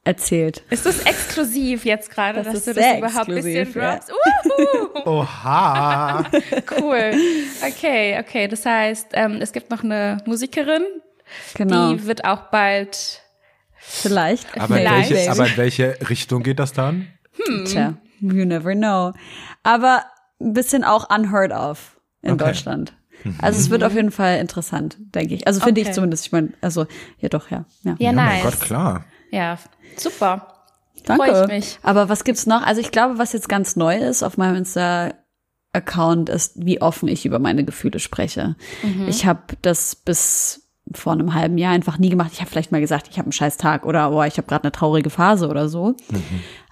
erzählt. 0.04 0.64
Ist 0.70 0.86
das 0.86 1.00
exklusiv 1.00 1.84
jetzt 1.84 2.10
gerade, 2.10 2.42
das 2.42 2.52
dass 2.52 2.64
du 2.64 2.74
das 2.74 2.98
überhaupt 2.98 3.28
ein 3.28 3.34
bisschen 3.36 3.72
droppst? 3.72 4.08
Ja. 4.08 5.04
Oha! 5.06 6.24
cool. 6.80 7.12
Okay, 7.66 8.18
okay. 8.18 8.48
Das 8.48 8.66
heißt, 8.66 9.08
ähm, 9.12 9.38
es 9.40 9.52
gibt 9.52 9.70
noch 9.70 9.84
eine 9.84 10.18
Musikerin, 10.26 10.84
genau. 11.54 11.92
die 11.92 12.06
wird 12.06 12.24
auch 12.24 12.50
bald 12.50 13.22
Vielleicht. 13.84 14.46
Aber, 14.58 14.76
Vielleicht. 14.76 15.10
In 15.10 15.16
welche, 15.16 15.30
aber 15.32 15.46
in 15.48 15.56
welche 15.56 15.96
Richtung 16.08 16.42
geht 16.42 16.58
das 16.60 16.72
dann? 16.72 17.08
Hm. 17.46 17.64
Tja, 17.64 17.94
you 18.20 18.44
never 18.44 18.74
know. 18.74 19.12
Aber 19.64 20.04
ein 20.40 20.52
bisschen 20.52 20.84
auch 20.84 21.10
unheard 21.14 21.50
of 21.52 22.00
in 22.22 22.32
Okay. 22.32 22.44
Deutschland. 22.44 22.94
Also 23.38 23.60
es 23.60 23.70
wird 23.70 23.84
auf 23.84 23.94
jeden 23.94 24.10
Fall 24.10 24.38
interessant, 24.38 24.96
denke 24.98 25.34
ich. 25.34 25.46
Also 25.46 25.60
finde 25.60 25.80
Okay. 25.80 25.90
ich 25.90 25.94
zumindest. 25.94 26.26
Ich 26.26 26.32
meine, 26.32 26.52
also 26.60 26.86
ja 27.18 27.28
doch, 27.28 27.50
ja. 27.50 27.64
Ja, 27.82 27.92
Ja, 27.98 28.06
Ja, 28.06 28.12
nice. 28.12 28.42
mein 28.42 28.42
Gott, 28.52 28.60
klar. 28.60 29.04
Ja, 29.30 29.58
super. 29.96 30.64
danke. 31.06 31.24
Freu 31.26 31.42
ich 31.42 31.48
mich. 31.48 31.78
Aber 31.82 32.08
was 32.08 32.24
gibt's 32.24 32.46
noch? 32.46 32.62
Also 32.66 32.80
ich 32.80 32.90
glaube, 32.90 33.18
was 33.18 33.32
jetzt 33.32 33.48
ganz 33.48 33.76
neu 33.76 33.96
ist 33.96 34.22
auf 34.22 34.36
meinem 34.38 34.56
Insta-Account 34.56 36.28
ist, 36.28 36.52
wie 36.56 36.80
offen 36.82 37.08
ich 37.08 37.24
über 37.24 37.38
meine 37.38 37.64
Gefühle 37.64 37.98
spreche. 37.98 38.56
Ich 39.06 39.24
habe 39.26 39.56
das 39.62 39.94
bis 39.96 40.61
vor 40.92 41.12
einem 41.12 41.34
halben 41.34 41.58
Jahr 41.58 41.72
einfach 41.72 41.98
nie 41.98 42.10
gemacht. 42.10 42.30
Ich 42.32 42.40
habe 42.40 42.50
vielleicht 42.50 42.72
mal 42.72 42.80
gesagt, 42.80 43.08
ich 43.08 43.18
habe 43.18 43.26
einen 43.26 43.32
scheiß 43.32 43.56
Tag 43.56 43.86
oder 43.86 44.12
oh, 44.12 44.22
ich 44.22 44.36
habe 44.36 44.48
gerade 44.48 44.64
eine 44.64 44.72
traurige 44.72 45.10
Phase 45.10 45.48
oder 45.48 45.68
so. 45.68 45.94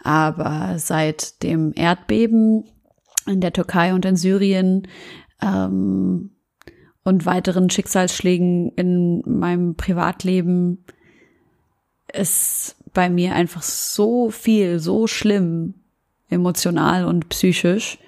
Aber 0.03 0.79
seit 0.79 1.43
dem 1.43 1.73
Erdbeben 1.75 2.65
in 3.27 3.41
der 3.41 3.53
Türkei 3.53 3.95
und 3.95 4.05
in 4.05 4.17
Syrien 4.17 4.89
ähm, 5.41 6.31
und 7.05 7.27
weiteren 7.27 7.71
Schicksalsschlägen 7.71 8.73
in 8.77 9.23
meinem 9.27 9.77
Privatleben 9.77 10.85
ist 12.13 12.77
bei 12.93 13.09
mir 13.09 13.35
einfach 13.35 13.63
so 13.63 14.31
viel, 14.31 14.81
so 14.81 15.07
schlimm, 15.07 15.75
emotional 16.29 17.05
und 17.05 17.29
psychisch, 17.29 17.99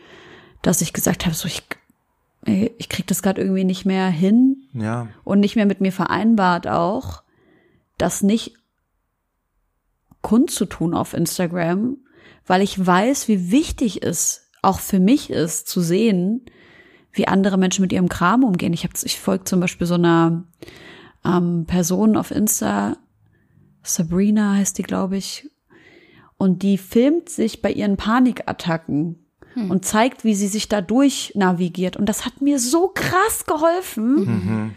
dass 0.62 0.80
ich 0.80 0.92
gesagt 0.92 1.24
habe, 1.24 1.34
so 1.34 1.46
ich, 1.46 1.62
ich 2.44 2.88
krieg 2.88 3.06
das 3.06 3.22
gerade 3.22 3.40
irgendwie 3.40 3.64
nicht 3.64 3.84
mehr 3.84 4.08
hin 4.08 4.68
Ja. 4.72 5.08
und 5.24 5.40
nicht 5.40 5.54
mehr 5.56 5.66
mit 5.66 5.80
mir 5.80 5.92
vereinbart 5.92 6.66
auch, 6.66 7.22
das 7.98 8.22
nicht 8.22 8.54
kundzutun 10.22 10.94
auf 10.94 11.14
Instagram, 11.14 11.98
weil 12.46 12.62
ich 12.62 12.84
weiß, 12.84 13.28
wie 13.28 13.50
wichtig 13.50 14.02
es 14.02 14.48
auch 14.62 14.80
für 14.80 15.00
mich 15.00 15.30
ist, 15.30 15.68
zu 15.68 15.80
sehen, 15.80 16.44
wie 17.12 17.28
andere 17.28 17.58
Menschen 17.58 17.82
mit 17.82 17.92
ihrem 17.92 18.08
Kram 18.08 18.42
umgehen. 18.44 18.72
Ich, 18.72 18.84
hab, 18.84 18.92
ich 19.02 19.20
folge 19.20 19.44
zum 19.44 19.60
Beispiel 19.60 19.86
so 19.86 19.94
einer 19.94 20.44
ähm, 21.24 21.64
Person 21.66 22.16
auf 22.16 22.30
Insta, 22.30 22.96
Sabrina 23.82 24.54
heißt 24.54 24.78
die, 24.78 24.84
glaube 24.84 25.16
ich, 25.16 25.48
und 26.38 26.62
die 26.62 26.78
filmt 26.78 27.28
sich 27.28 27.62
bei 27.62 27.70
ihren 27.72 27.96
Panikattacken 27.96 29.21
und 29.54 29.84
zeigt, 29.84 30.24
wie 30.24 30.34
sie 30.34 30.48
sich 30.48 30.68
da 30.68 30.80
durch 30.80 31.32
navigiert. 31.34 31.96
Und 31.96 32.08
das 32.08 32.24
hat 32.24 32.40
mir 32.40 32.58
so 32.58 32.88
krass 32.88 33.46
geholfen, 33.46 34.74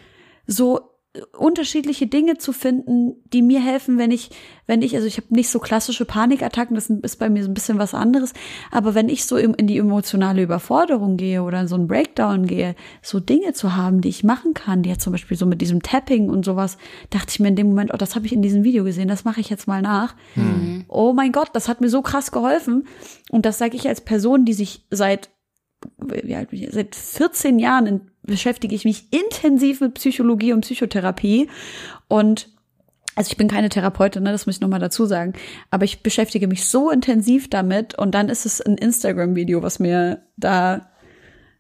so 0.48 0.95
unterschiedliche 1.38 2.08
Dinge 2.08 2.38
zu 2.38 2.54
finden, 2.54 3.16
die 3.32 3.42
mir 3.42 3.62
helfen, 3.62 3.98
wenn 3.98 4.12
ich, 4.12 4.32
wenn 4.68 4.82
ich, 4.82 4.96
also 4.96 5.08
ich 5.08 5.18
habe 5.18 5.34
nicht 5.34 5.50
so 5.50 5.60
klassische 5.60 6.06
Panikattacken, 6.06 6.76
das 6.76 6.90
ist 6.90 7.18
bei 7.18 7.30
mir 7.30 7.44
so 7.44 7.50
ein 7.50 7.54
bisschen 7.54 7.78
was 7.78 7.94
anderes, 7.94 8.34
aber 8.72 8.96
wenn 8.96 9.10
ich 9.10 9.26
so 9.26 9.38
in 9.38 9.68
die 9.68 9.78
emotionale 9.78 10.42
Überforderung 10.42 11.18
gehe 11.18 11.44
oder 11.44 11.62
in 11.62 11.68
so 11.68 11.76
einen 11.76 11.88
Breakdown 11.88 12.46
gehe, 12.46 12.76
so 13.02 13.20
Dinge 13.20 13.54
zu 13.54 13.76
haben, 13.76 14.02
die 14.02 14.10
ich 14.10 14.24
machen 14.24 14.54
kann, 14.54 14.82
die 14.82 14.90
jetzt 14.90 15.04
zum 15.04 15.12
Beispiel 15.12 15.38
so 15.38 15.46
mit 15.46 15.62
diesem 15.62 15.82
Tapping 15.82 16.30
und 16.30 16.46
sowas, 16.46 16.78
dachte 17.10 17.28
ich 17.30 17.40
mir 17.40 17.50
in 17.50 17.56
dem 17.56 17.68
Moment, 17.68 17.94
oh, 17.94 17.98
das 17.98 18.16
habe 18.16 18.26
ich 18.26 18.34
in 18.34 18.42
diesem 18.42 18.64
Video 18.64 18.84
gesehen, 18.84 19.08
das 19.08 19.26
mache 19.26 19.42
ich 19.42 19.50
jetzt 19.50 19.68
mal 19.68 19.82
nach. 19.82 20.16
Oh 20.88 21.14
mein 21.14 21.32
Gott, 21.32 21.50
das 21.54 21.68
hat 21.68 21.82
mir 21.82 21.90
so 21.90 22.02
krass 22.02 22.32
geholfen 22.32 22.88
und 23.32 23.46
das 23.46 23.58
sage 23.58 23.76
ich 23.76 23.88
als 23.88 24.02
Person, 24.02 24.46
die 24.46 24.54
sich 24.54 24.86
seit 24.90 25.30
wie 26.00 26.36
alt 26.36 26.50
bin 26.50 26.64
ich? 26.64 26.72
Seit 26.72 26.96
14 26.96 27.60
Jahren 27.60 27.86
in, 27.86 28.02
beschäftige 28.26 28.76
ich 28.76 28.86
mich 28.86 29.06
intensiv 29.12 29.82
mit 29.82 29.96
Psychologie 29.96 30.54
und 30.54 30.62
Psychotherapie. 30.62 31.50
Und 32.08 32.50
also 33.16 33.30
ich 33.32 33.38
bin 33.38 33.48
keine 33.48 33.70
Therapeutin, 33.70 34.24
ne, 34.24 34.32
das 34.32 34.46
muss 34.46 34.56
ich 34.56 34.62
nochmal 34.62 34.80
dazu 34.80 35.06
sagen. 35.06 35.34
Aber 35.72 35.86
ich 35.86 36.04
beschäftige 36.04 36.48
mich 36.48 36.68
so 36.68 36.92
intensiv 36.92 37.50
damit 37.50 37.98
und 37.98 38.14
dann 38.14 38.30
ist 38.30 38.46
es 38.46 38.62
ein 38.62 38.78
Instagram-Video, 38.78 39.64
was 39.64 39.80
mir 39.80 40.24
da 40.38 40.90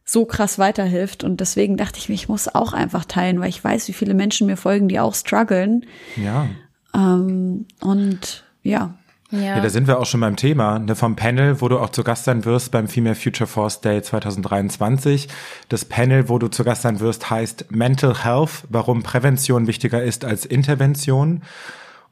so 0.03 0.25
krass 0.25 0.59
weiterhilft. 0.59 1.23
Und 1.23 1.39
deswegen 1.39 1.77
dachte 1.77 1.97
ich 1.97 2.09
mir, 2.09 2.15
ich 2.15 2.29
muss 2.29 2.53
auch 2.53 2.73
einfach 2.73 3.05
teilen, 3.05 3.39
weil 3.39 3.49
ich 3.49 3.63
weiß, 3.63 3.87
wie 3.87 3.93
viele 3.93 4.13
Menschen 4.13 4.47
mir 4.47 4.57
folgen, 4.57 4.87
die 4.87 4.99
auch 4.99 5.15
strugglen. 5.15 5.85
Ja. 6.15 6.47
Ähm, 6.93 7.65
und 7.81 8.43
ja, 8.61 8.97
Ja, 9.31 9.59
da 9.59 9.69
sind 9.69 9.87
wir 9.87 9.99
auch 9.99 10.05
schon 10.05 10.21
beim 10.21 10.35
Thema, 10.35 10.77
ne, 10.79 10.95
vom 10.95 11.15
Panel, 11.15 11.59
wo 11.59 11.67
du 11.67 11.79
auch 11.79 11.89
zu 11.89 12.03
Gast 12.03 12.25
sein 12.25 12.45
wirst 12.45 12.71
beim 12.71 12.87
Female 12.87 13.15
Future 13.15 13.47
Force 13.47 13.81
Day 13.81 14.01
2023. 14.01 15.27
Das 15.67 15.83
Panel, 15.85 16.29
wo 16.29 16.37
du 16.37 16.47
zu 16.47 16.63
Gast 16.63 16.83
sein 16.83 16.99
wirst, 16.99 17.29
heißt 17.29 17.71
Mental 17.71 18.23
Health, 18.23 18.63
warum 18.69 19.01
Prävention 19.03 19.65
wichtiger 19.67 20.03
ist 20.03 20.23
als 20.25 20.45
Intervention. 20.45 21.41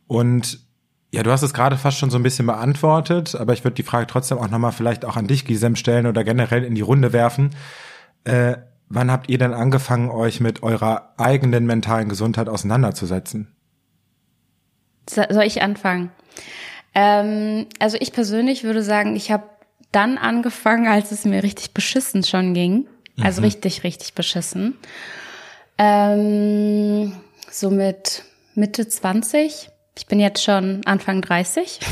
Und 0.08 0.60
ja, 1.12 1.22
du 1.22 1.32
hast 1.32 1.44
es 1.44 1.54
gerade 1.54 1.78
fast 1.78 2.00
schon 2.00 2.10
so 2.10 2.18
ein 2.18 2.24
bisschen 2.24 2.48
beantwortet, 2.48 3.36
aber 3.36 3.54
ich 3.54 3.64
würde 3.64 3.76
die 3.76 3.84
Frage 3.84 4.08
trotzdem 4.08 4.40
auch 4.40 4.50
nochmal 4.50 4.72
vielleicht 4.72 5.06
auch 5.06 5.16
an 5.16 5.28
dich, 5.28 5.46
Gisem, 5.46 5.76
stellen 5.76 6.08
oder 6.08 6.24
generell 6.24 6.64
in 6.64 6.74
die 6.74 6.82
Runde 6.82 7.14
werfen. 7.14 7.52
Äh, 8.24 8.56
wann 8.90 9.12
habt 9.12 9.30
ihr 9.30 9.38
denn 9.38 9.54
angefangen, 9.54 10.10
euch 10.10 10.40
mit 10.40 10.64
eurer 10.64 11.14
eigenen 11.18 11.68
mentalen 11.68 12.10
Gesundheit 12.10 12.50
auseinanderzusetzen? 12.50 13.54
So- 15.08 15.22
Soll 15.30 15.44
ich 15.44 15.62
anfangen? 15.62 16.10
Ähm, 16.96 17.68
also 17.80 17.98
ich 18.00 18.14
persönlich 18.14 18.64
würde 18.64 18.84
sagen, 18.84 19.16
ich 19.16 19.32
habe 19.32 19.44
dann 19.92 20.18
angefangen, 20.18 20.88
als 20.88 21.12
es 21.12 21.26
mir 21.26 21.44
richtig 21.44 21.74
beschissen 21.74 22.24
schon 22.24 22.54
ging. 22.54 22.88
Also 23.22 23.42
richtig, 23.42 23.84
richtig 23.84 24.14
beschissen. 24.14 24.78
Ähm, 25.78 27.14
so 27.50 27.70
mit 27.70 28.24
Mitte 28.56 28.88
20. 28.88 29.70
Ich 29.96 30.08
bin 30.08 30.20
jetzt 30.20 30.44
schon 30.44 30.82
Anfang 30.86 31.22
30. 31.22 31.80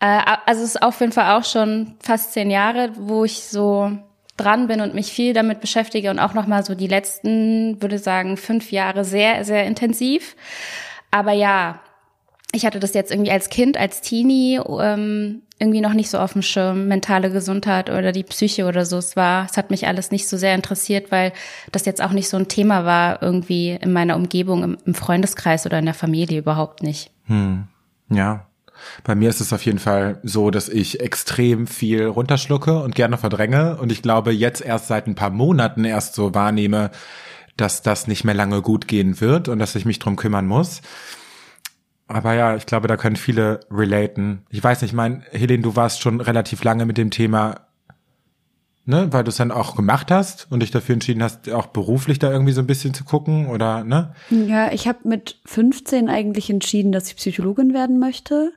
Äh, 0.00 0.20
also 0.46 0.62
es 0.62 0.76
ist 0.76 0.82
auf 0.82 1.00
jeden 1.00 1.10
Fall 1.10 1.36
auch 1.36 1.44
schon 1.44 1.96
fast 1.98 2.32
zehn 2.32 2.52
Jahre, 2.52 2.92
wo 2.94 3.24
ich 3.24 3.42
so 3.42 3.90
dran 4.36 4.68
bin 4.68 4.80
und 4.80 4.94
mich 4.94 5.12
viel 5.12 5.32
damit 5.32 5.60
beschäftige 5.60 6.10
und 6.10 6.20
auch 6.20 6.34
noch 6.34 6.46
mal 6.46 6.64
so 6.64 6.76
die 6.76 6.86
letzten, 6.86 7.82
würde 7.82 7.98
sagen, 7.98 8.36
fünf 8.36 8.70
Jahre 8.70 9.04
sehr, 9.04 9.44
sehr 9.44 9.66
intensiv. 9.66 10.36
Aber 11.10 11.32
ja, 11.32 11.80
ich 12.52 12.64
hatte 12.64 12.80
das 12.80 12.94
jetzt 12.94 13.10
irgendwie 13.10 13.30
als 13.30 13.50
Kind, 13.50 13.76
als 13.76 14.00
Teenie 14.00 14.58
ähm, 14.80 15.42
irgendwie 15.58 15.80
noch 15.80 15.92
nicht 15.92 16.08
so 16.08 16.18
auf 16.18 16.32
dem 16.32 16.42
Schirm, 16.42 16.88
mentale 16.88 17.30
Gesundheit 17.30 17.90
oder 17.90 18.12
die 18.12 18.22
Psyche 18.22 18.66
oder 18.66 18.86
so. 18.86 18.96
Es 18.96 19.16
war, 19.16 19.46
es 19.50 19.56
hat 19.56 19.70
mich 19.70 19.86
alles 19.86 20.10
nicht 20.10 20.28
so 20.28 20.36
sehr 20.36 20.54
interessiert, 20.54 21.10
weil 21.10 21.32
das 21.72 21.84
jetzt 21.84 22.02
auch 22.02 22.12
nicht 22.12 22.28
so 22.28 22.36
ein 22.36 22.48
Thema 22.48 22.84
war 22.84 23.22
irgendwie 23.22 23.78
in 23.80 23.92
meiner 23.92 24.16
Umgebung, 24.16 24.62
im, 24.62 24.78
im 24.86 24.94
Freundeskreis 24.94 25.66
oder 25.66 25.78
in 25.78 25.84
der 25.84 25.94
Familie 25.94 26.38
überhaupt 26.38 26.82
nicht. 26.82 27.10
Ja. 28.10 28.46
Bei 29.02 29.16
mir 29.16 29.28
ist 29.28 29.40
es 29.40 29.52
auf 29.52 29.64
jeden 29.64 29.80
Fall 29.80 30.20
so, 30.22 30.50
dass 30.52 30.68
ich 30.68 31.00
extrem 31.00 31.66
viel 31.66 32.06
runterschlucke 32.06 32.80
und 32.80 32.94
gerne 32.94 33.18
verdränge. 33.18 33.76
Und 33.76 33.90
ich 33.90 34.02
glaube, 34.02 34.30
jetzt 34.30 34.64
erst 34.64 34.86
seit 34.86 35.08
ein 35.08 35.16
paar 35.16 35.30
Monaten 35.30 35.84
erst 35.84 36.14
so 36.14 36.32
wahrnehme, 36.32 36.92
dass 37.56 37.82
das 37.82 38.06
nicht 38.06 38.22
mehr 38.22 38.36
lange 38.36 38.62
gut 38.62 38.86
gehen 38.86 39.20
wird 39.20 39.48
und 39.48 39.58
dass 39.58 39.74
ich 39.74 39.84
mich 39.84 39.98
drum 39.98 40.14
kümmern 40.14 40.46
muss. 40.46 40.80
Aber 42.08 42.32
ja, 42.32 42.56
ich 42.56 42.64
glaube, 42.64 42.88
da 42.88 42.96
können 42.96 43.16
viele 43.16 43.60
relaten. 43.70 44.42
Ich 44.48 44.64
weiß 44.64 44.82
nicht, 44.82 44.94
mein, 44.94 45.22
Helene, 45.30 45.62
du 45.62 45.76
warst 45.76 46.00
schon 46.00 46.20
relativ 46.20 46.64
lange 46.64 46.86
mit 46.86 46.96
dem 46.96 47.10
Thema, 47.10 47.66
ne, 48.86 49.12
weil 49.12 49.24
du 49.24 49.28
es 49.28 49.36
dann 49.36 49.52
auch 49.52 49.76
gemacht 49.76 50.10
hast 50.10 50.50
und 50.50 50.60
dich 50.60 50.70
dafür 50.70 50.94
entschieden 50.94 51.22
hast, 51.22 51.50
auch 51.50 51.66
beruflich 51.66 52.18
da 52.18 52.32
irgendwie 52.32 52.52
so 52.52 52.62
ein 52.62 52.66
bisschen 52.66 52.94
zu 52.94 53.04
gucken 53.04 53.48
oder, 53.48 53.84
ne? 53.84 54.14
Ja, 54.30 54.72
ich 54.72 54.88
habe 54.88 55.06
mit 55.06 55.38
15 55.44 56.08
eigentlich 56.08 56.48
entschieden, 56.48 56.92
dass 56.92 57.08
ich 57.08 57.16
Psychologin 57.16 57.74
werden 57.74 57.98
möchte. 57.98 58.52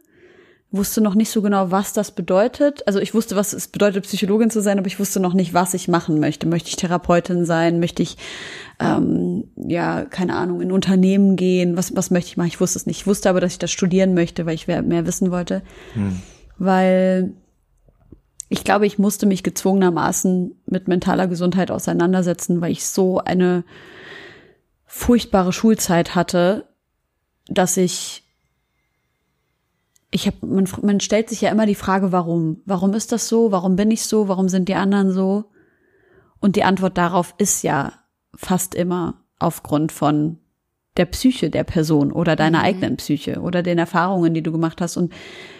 Wusste 0.74 1.02
noch 1.02 1.16
nicht 1.16 1.30
so 1.30 1.42
genau, 1.42 1.70
was 1.70 1.92
das 1.92 2.12
bedeutet. 2.12 2.88
Also 2.88 3.00
ich 3.00 3.14
wusste, 3.14 3.36
was 3.36 3.52
es 3.52 3.68
bedeutet, 3.68 4.06
Psychologin 4.06 4.50
zu 4.50 4.62
sein, 4.62 4.80
aber 4.80 4.88
ich 4.88 5.00
wusste 5.00 5.20
noch 5.20 5.34
nicht, 5.34 5.54
was 5.54 5.74
ich 5.74 5.90
machen 5.90 6.20
möchte. 6.22 6.48
Möchte 6.48 6.70
ich 6.70 6.78
Therapeutin 6.78 7.44
sein? 7.44 7.82
Möchte 7.82 8.02
ich, 8.02 8.18
ähm, 8.80 9.50
ja, 9.58 10.06
keine 10.06 10.36
Ahnung, 10.36 10.62
in 10.62 10.72
Unternehmen 10.72 11.36
gehen? 11.36 11.76
Was, 11.76 11.94
was 11.96 12.10
möchte 12.10 12.30
ich 12.30 12.38
machen? 12.38 12.48
Ich 12.48 12.62
wusste 12.62 12.80
es 12.80 12.86
nicht. 12.86 13.02
Ich 13.02 13.08
wusste 13.08 13.30
aber, 13.30 13.42
dass 13.42 13.52
ich 13.52 13.60
das 13.60 13.72
studieren 13.72 14.14
möchte, 14.14 14.46
weil 14.46 14.56
ich 14.56 14.68
mehr 14.68 14.82
mehr 14.82 15.06
wissen 15.06 15.30
wollte. 15.30 15.62
Weil 16.58 17.34
ich 18.48 18.64
glaube, 18.64 18.86
ich 18.86 19.00
musste 19.00 19.26
mich 19.26 19.44
gezwungenermaßen 19.44 20.62
mit 20.66 20.88
mentaler 20.88 21.28
Gesundheit 21.28 21.72
auseinandersetzen, 21.72 22.62
weil 22.62 22.72
ich 22.72 22.86
so 22.86 23.20
eine 23.20 23.64
furchtbare 24.86 25.54
Schulzeit 25.54 26.16
hatte, 26.16 26.66
dass 27.48 27.78
ich 27.78 28.21
ich 30.12 30.28
habe, 30.28 30.46
man, 30.46 30.68
man 30.82 31.00
stellt 31.00 31.30
sich 31.30 31.42
ja 31.42 31.50
immer 31.50 31.66
die 31.66 31.76
Frage, 31.76 32.12
warum? 32.12 32.62
Warum 32.66 32.94
ist 32.94 33.12
das 33.14 33.30
so? 33.30 33.52
Warum 33.52 33.78
bin 33.78 33.90
ich 33.92 34.04
so? 34.04 34.28
Warum 34.28 34.50
sind 34.50 34.68
die 34.68 34.76
anderen 34.76 35.12
so? 35.12 35.46
Und 36.40 36.58
die 36.58 36.64
Antwort 36.64 36.98
darauf 36.98 37.34
ist 37.38 37.64
ja 37.64 37.94
fast 38.36 38.76
immer 38.76 39.24
aufgrund 39.40 39.92
von 39.92 40.38
der 40.98 41.06
Psyche 41.06 41.50
der 41.50 41.64
Person 41.64 42.12
oder 42.12 42.36
deiner 42.36 42.60
mhm. 42.60 42.66
eigenen 42.66 42.98
Psyche 42.98 43.40
oder 43.40 43.64
den 43.64 43.78
Erfahrungen, 43.78 44.34
die 44.34 44.44
du 44.44 44.52
gemacht 44.52 44.82
hast. 44.82 44.98
Und 44.98 45.14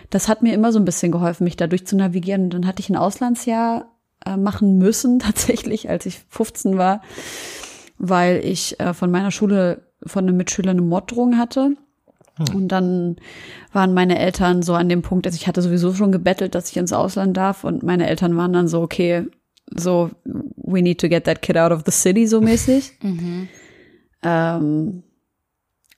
das 0.10 0.28
hat 0.28 0.42
mir 0.42 0.54
immer 0.54 0.74
so 0.74 0.80
ein 0.80 0.86
bisschen 0.86 1.12
geholfen, 1.12 1.46
mich 1.46 1.56
dadurch 1.56 1.88
zu 1.88 1.96
navigieren. 1.96 2.44
Und 2.44 2.54
dann 2.54 2.68
hatte 2.68 2.82
ich 2.82 2.90
ein 2.90 2.98
Auslandsjahr 2.98 3.90
äh, 4.26 4.36
machen 4.36 4.78
müssen, 4.78 5.20
tatsächlich, 5.20 5.90
als 5.90 6.06
ich 6.06 6.20
15 6.30 6.78
war, 6.78 7.02
weil 7.98 8.44
ich 8.44 8.80
äh, 8.80 8.94
von 8.94 9.12
meiner 9.12 9.32
Schule 9.32 9.90
von 10.06 10.28
einem 10.28 10.36
Mitschüler 10.36 10.72
eine 10.72 10.82
Morddrohung 10.82 11.38
hatte. 11.38 11.78
Hm. 12.38 12.56
Und 12.56 12.68
dann 12.70 13.16
waren 13.74 13.94
meine 13.94 14.20
Eltern 14.20 14.62
so 14.64 14.74
an 14.74 14.90
dem 14.90 15.02
Punkt, 15.02 15.26
dass 15.26 15.36
ich 15.36 15.48
hatte 15.48 15.62
sowieso 15.62 15.94
schon 15.94 16.12
gebettelt, 16.12 16.56
dass 16.56 16.70
ich 16.70 16.78
ins 16.78 16.94
Ausland 16.94 17.36
darf. 17.38 17.64
Und 17.64 17.84
meine 17.84 18.08
Eltern 18.08 18.36
waren 18.38 18.54
dann 18.54 18.68
so, 18.68 18.82
okay, 18.82 19.28
so, 19.76 20.12
we 20.56 20.82
need 20.82 21.00
to 21.00 21.10
get 21.10 21.26
that 21.26 21.42
kid 21.42 21.58
out 21.58 21.72
of 21.72 21.84
the 21.86 21.92
city, 21.92 22.28
so 22.28 22.42
mäßig. 22.42 22.94
mhm. 23.02 23.48
ähm, 24.24 25.04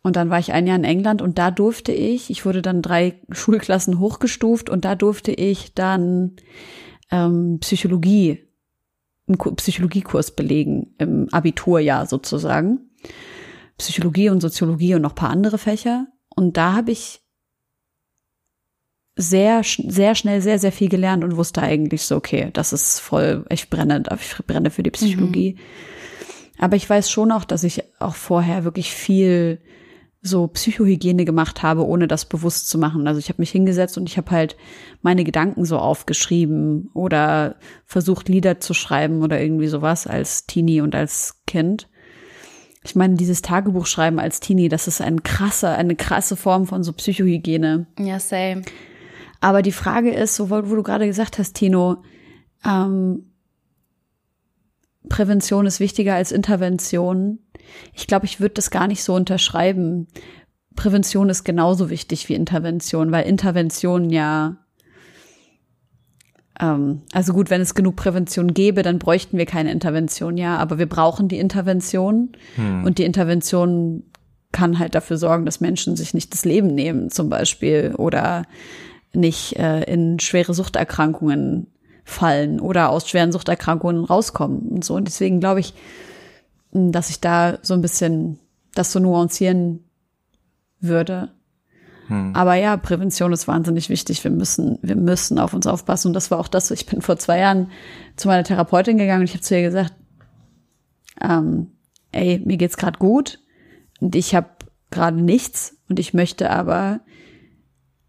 und 0.04 0.18
dann 0.18 0.30
war 0.30 0.38
ich 0.38 0.52
ein 0.52 0.68
Jahr 0.68 0.76
in 0.76 0.84
England 0.84 1.22
und 1.22 1.40
da 1.40 1.50
durfte 1.50 1.94
ich, 1.94 2.30
ich 2.30 2.46
wurde 2.46 2.62
dann 2.62 2.82
drei 2.82 3.16
Schulklassen 3.32 4.00
hochgestuft 4.00 4.70
und 4.70 4.84
da 4.84 4.96
durfte 4.96 5.32
ich 5.32 5.74
dann 5.74 6.34
ähm, 7.10 7.60
Psychologie, 7.62 8.46
einen 9.28 9.38
Psychologiekurs 9.38 10.32
belegen 10.32 10.94
im 10.98 11.30
Abiturjahr 11.32 12.06
sozusagen. 12.06 12.90
Psychologie 13.78 14.30
und 14.30 14.42
Soziologie 14.42 14.96
und 14.96 15.02
noch 15.02 15.16
paar 15.16 15.30
andere 15.30 15.58
Fächer. 15.58 16.08
Und 16.36 16.58
da 16.58 16.74
habe 16.74 16.92
ich 16.92 17.22
sehr, 19.16 19.62
sehr 19.64 20.16
schnell 20.16 20.42
sehr, 20.42 20.58
sehr 20.58 20.72
viel 20.72 20.90
gelernt 20.90 21.24
und 21.24 21.38
wusste 21.38 21.62
eigentlich 21.62 22.04
so, 22.04 22.16
okay, 22.16 22.50
das 22.54 22.74
ist 22.74 23.00
voll, 23.00 23.46
ich 23.50 23.70
brenne, 23.70 24.04
ich 24.20 24.46
brenne 24.46 24.72
für 24.72 24.84
die 24.84 24.92
Psychologie. 24.92 25.54
Mhm. 25.54 26.64
Aber 26.64 26.76
ich 26.76 26.90
weiß 26.90 27.10
schon 27.12 27.32
auch, 27.32 27.46
dass 27.46 27.64
ich 27.64 27.84
auch 28.00 28.16
vorher 28.16 28.64
wirklich 28.64 28.92
viel 28.92 29.60
so 30.26 30.48
Psychohygiene 30.48 31.26
gemacht 31.26 31.64
habe, 31.64 31.86
ohne 31.86 32.08
das 32.08 32.26
bewusst 32.26 32.70
zu 32.70 32.78
machen. 32.78 33.08
Also 33.08 33.20
ich 33.20 33.28
habe 33.28 33.42
mich 33.42 33.52
hingesetzt 33.52 33.98
und 33.98 34.08
ich 34.08 34.18
habe 34.18 34.32
halt 34.32 34.56
meine 35.02 35.26
Gedanken 35.26 35.66
so 35.66 35.78
aufgeschrieben 35.78 36.90
oder 36.94 37.58
versucht 37.86 38.30
Lieder 38.30 38.62
zu 38.62 38.74
schreiben 38.74 39.22
oder 39.22 39.42
irgendwie 39.42 39.68
sowas 39.68 40.08
als 40.08 40.46
Teenie 40.46 40.80
und 40.80 40.96
als 40.96 41.42
Kind. 41.46 41.90
Ich 42.84 42.96
meine, 42.96 43.16
dieses 43.16 43.42
Tagebuchschreiben 43.42 44.20
als 44.20 44.40
Teenie, 44.40 44.70
das 44.70 44.88
ist 44.88 45.02
ein 45.02 45.24
krasser, 45.24 45.78
eine 45.78 45.96
krasse 45.96 46.36
Form 46.36 46.66
von 46.68 46.84
so 46.84 46.92
Psychohygiene. 46.94 47.88
Ja, 47.98 48.20
same. 48.20 48.64
Aber 49.40 49.62
die 49.62 49.72
Frage 49.72 50.12
ist, 50.12 50.36
so 50.36 50.50
wo 50.50 50.62
du 50.62 50.84
gerade 50.84 51.06
gesagt 51.06 51.38
hast, 51.38 51.54
Tino, 51.54 52.04
ähm, 52.66 53.34
Prävention 55.10 55.66
ist 55.66 55.80
wichtiger 55.80 56.16
als 56.16 56.32
Intervention. 56.32 57.40
Ich 57.94 58.08
glaube, 58.08 58.26
ich 58.26 58.40
würde 58.40 58.56
das 58.56 58.72
gar 58.72 58.88
nicht 58.88 59.04
so 59.04 59.14
unterschreiben. 59.14 60.08
Prävention 60.76 61.30
ist 61.30 61.44
genauso 61.44 61.90
wichtig 61.90 62.30
wie 62.30 62.36
Intervention, 62.36 63.12
weil 63.12 63.28
Intervention 63.28 64.10
ja 64.10 64.63
also 66.56 67.34
gut, 67.34 67.50
wenn 67.50 67.62
es 67.62 67.74
genug 67.74 67.96
Prävention 67.96 68.54
gäbe, 68.54 68.84
dann 68.84 69.00
bräuchten 69.00 69.38
wir 69.38 69.46
keine 69.46 69.72
Intervention, 69.72 70.38
ja, 70.38 70.58
aber 70.58 70.78
wir 70.78 70.88
brauchen 70.88 71.28
die 71.28 71.40
Intervention 71.40 72.34
hm. 72.56 72.84
und 72.84 73.00
die 73.00 73.06
Intervention 73.06 74.04
kann 74.52 74.78
halt 74.78 74.94
dafür 74.94 75.18
sorgen, 75.18 75.46
dass 75.46 75.62
Menschen 75.62 75.96
sich 75.96 76.14
nicht 76.14 76.32
das 76.32 76.46
Leben 76.46 76.68
nehmen, 76.68 77.10
zum 77.10 77.28
Beispiel, 77.28 77.96
oder 77.98 78.44
nicht 79.14 79.58
äh, 79.58 79.84
in 79.84 80.20
schwere 80.20 80.54
Suchterkrankungen 80.54 81.68
fallen 82.04 82.60
oder 82.60 82.90
aus 82.90 83.10
schweren 83.10 83.32
Suchterkrankungen 83.32 84.06
rauskommen 84.06 84.70
und 84.70 84.86
so. 84.86 84.96
Und 84.96 85.06
deswegen 85.06 85.40
glaube 85.40 85.60
ich, 85.60 85.74
dass 86.72 87.10
ich 87.10 87.20
da 87.20 87.60
so 87.62 87.74
ein 87.74 87.82
bisschen 87.82 88.40
das 88.74 88.92
so 88.92 89.00
nuancieren 89.00 89.84
würde. 90.80 91.32
Hm. 92.08 92.36
Aber 92.36 92.56
ja, 92.56 92.78
Prävention 92.78 93.34
ist 93.34 93.48
wahnsinnig 93.48 93.90
wichtig. 93.90 94.24
Wir 94.24 94.32
müssen, 94.32 94.78
wir 94.82 94.96
müssen 94.96 95.40
auf 95.40 95.54
uns 95.54 95.68
aufpassen. 95.68 96.10
Und 96.10 96.14
das 96.14 96.32
war 96.32 96.40
auch 96.40 96.48
das. 96.48 96.72
Ich 96.72 96.86
bin 96.86 97.02
vor 97.02 97.18
zwei 97.18 97.40
Jahren 97.40 97.72
zu 98.16 98.28
meiner 98.28 98.44
Therapeutin 98.44 98.98
gegangen 98.98 99.22
und 99.22 99.30
ich 99.30 99.34
habe 99.34 99.42
zu 99.42 99.56
ihr 99.56 99.64
gesagt, 99.64 99.94
ähm, 101.22 101.72
ey, 102.12 102.42
mir 102.46 102.58
geht's 102.58 102.78
gerade 102.78 103.00
gut 103.00 103.40
und 104.00 104.16
ich 104.16 104.36
habe 104.36 104.50
gerade 104.92 105.20
nichts 105.22 105.78
und 105.90 106.00
ich 106.00 106.14
möchte 106.14 106.50
aber 106.50 107.02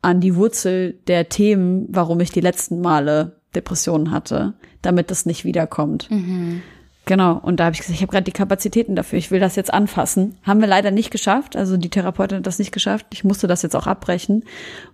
an 0.02 0.20
die 0.20 0.36
Wurzel 0.36 1.00
der 1.06 1.28
Themen, 1.28 1.86
warum 1.88 2.20
ich 2.20 2.30
die 2.30 2.40
letzten 2.40 2.80
Male 2.80 3.40
Depressionen 3.54 4.10
hatte, 4.10 4.54
damit 4.82 5.10
das 5.10 5.24
nicht 5.24 5.44
wiederkommt. 5.44 6.10
Mhm. 6.10 6.62
Genau, 7.06 7.34
und 7.36 7.60
da 7.60 7.66
habe 7.66 7.74
ich 7.74 7.80
gesagt, 7.80 7.96
ich 7.96 8.02
habe 8.02 8.12
gerade 8.12 8.24
die 8.24 8.32
Kapazitäten 8.32 8.96
dafür, 8.96 9.18
ich 9.18 9.30
will 9.30 9.40
das 9.40 9.56
jetzt 9.56 9.72
anfassen. 9.72 10.36
Haben 10.42 10.60
wir 10.60 10.66
leider 10.66 10.90
nicht 10.90 11.10
geschafft, 11.10 11.54
also 11.54 11.76
die 11.76 11.90
Therapeutin 11.90 12.38
hat 12.38 12.46
das 12.46 12.58
nicht 12.58 12.72
geschafft. 12.72 13.06
Ich 13.12 13.24
musste 13.24 13.46
das 13.46 13.62
jetzt 13.62 13.76
auch 13.76 13.86
abbrechen, 13.86 14.44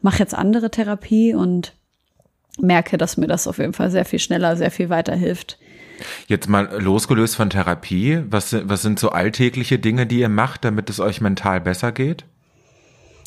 mache 0.03 0.19
jetzt 0.19 0.35
andere 0.35 0.71
Therapie 0.71 1.35
und 1.35 1.73
merke, 2.59 2.99
dass 2.99 3.17
mir 3.17 3.29
das 3.29 3.47
auf 3.47 3.59
jeden 3.59 3.75
Fall 3.75 3.91
sehr 3.91 4.05
viel 4.05 4.19
schneller, 4.19 4.57
sehr 4.57 4.73
viel 4.73 4.91
weiterhilft. 4.91 5.59
Jetzt 6.27 6.49
mal 6.49 6.81
losgelöst 6.81 7.37
von 7.37 7.51
Therapie, 7.51 8.23
was, 8.29 8.57
was 8.69 8.83
sind 8.83 8.99
so 8.99 9.11
alltägliche 9.11 9.79
Dinge, 9.79 10.07
die 10.07 10.21
ihr 10.21 10.29
macht, 10.29 10.65
damit 10.65 10.91
es 10.91 10.99
euch 10.99 11.21
mental 11.21 11.61
besser 11.61 11.93
geht? 11.93 12.25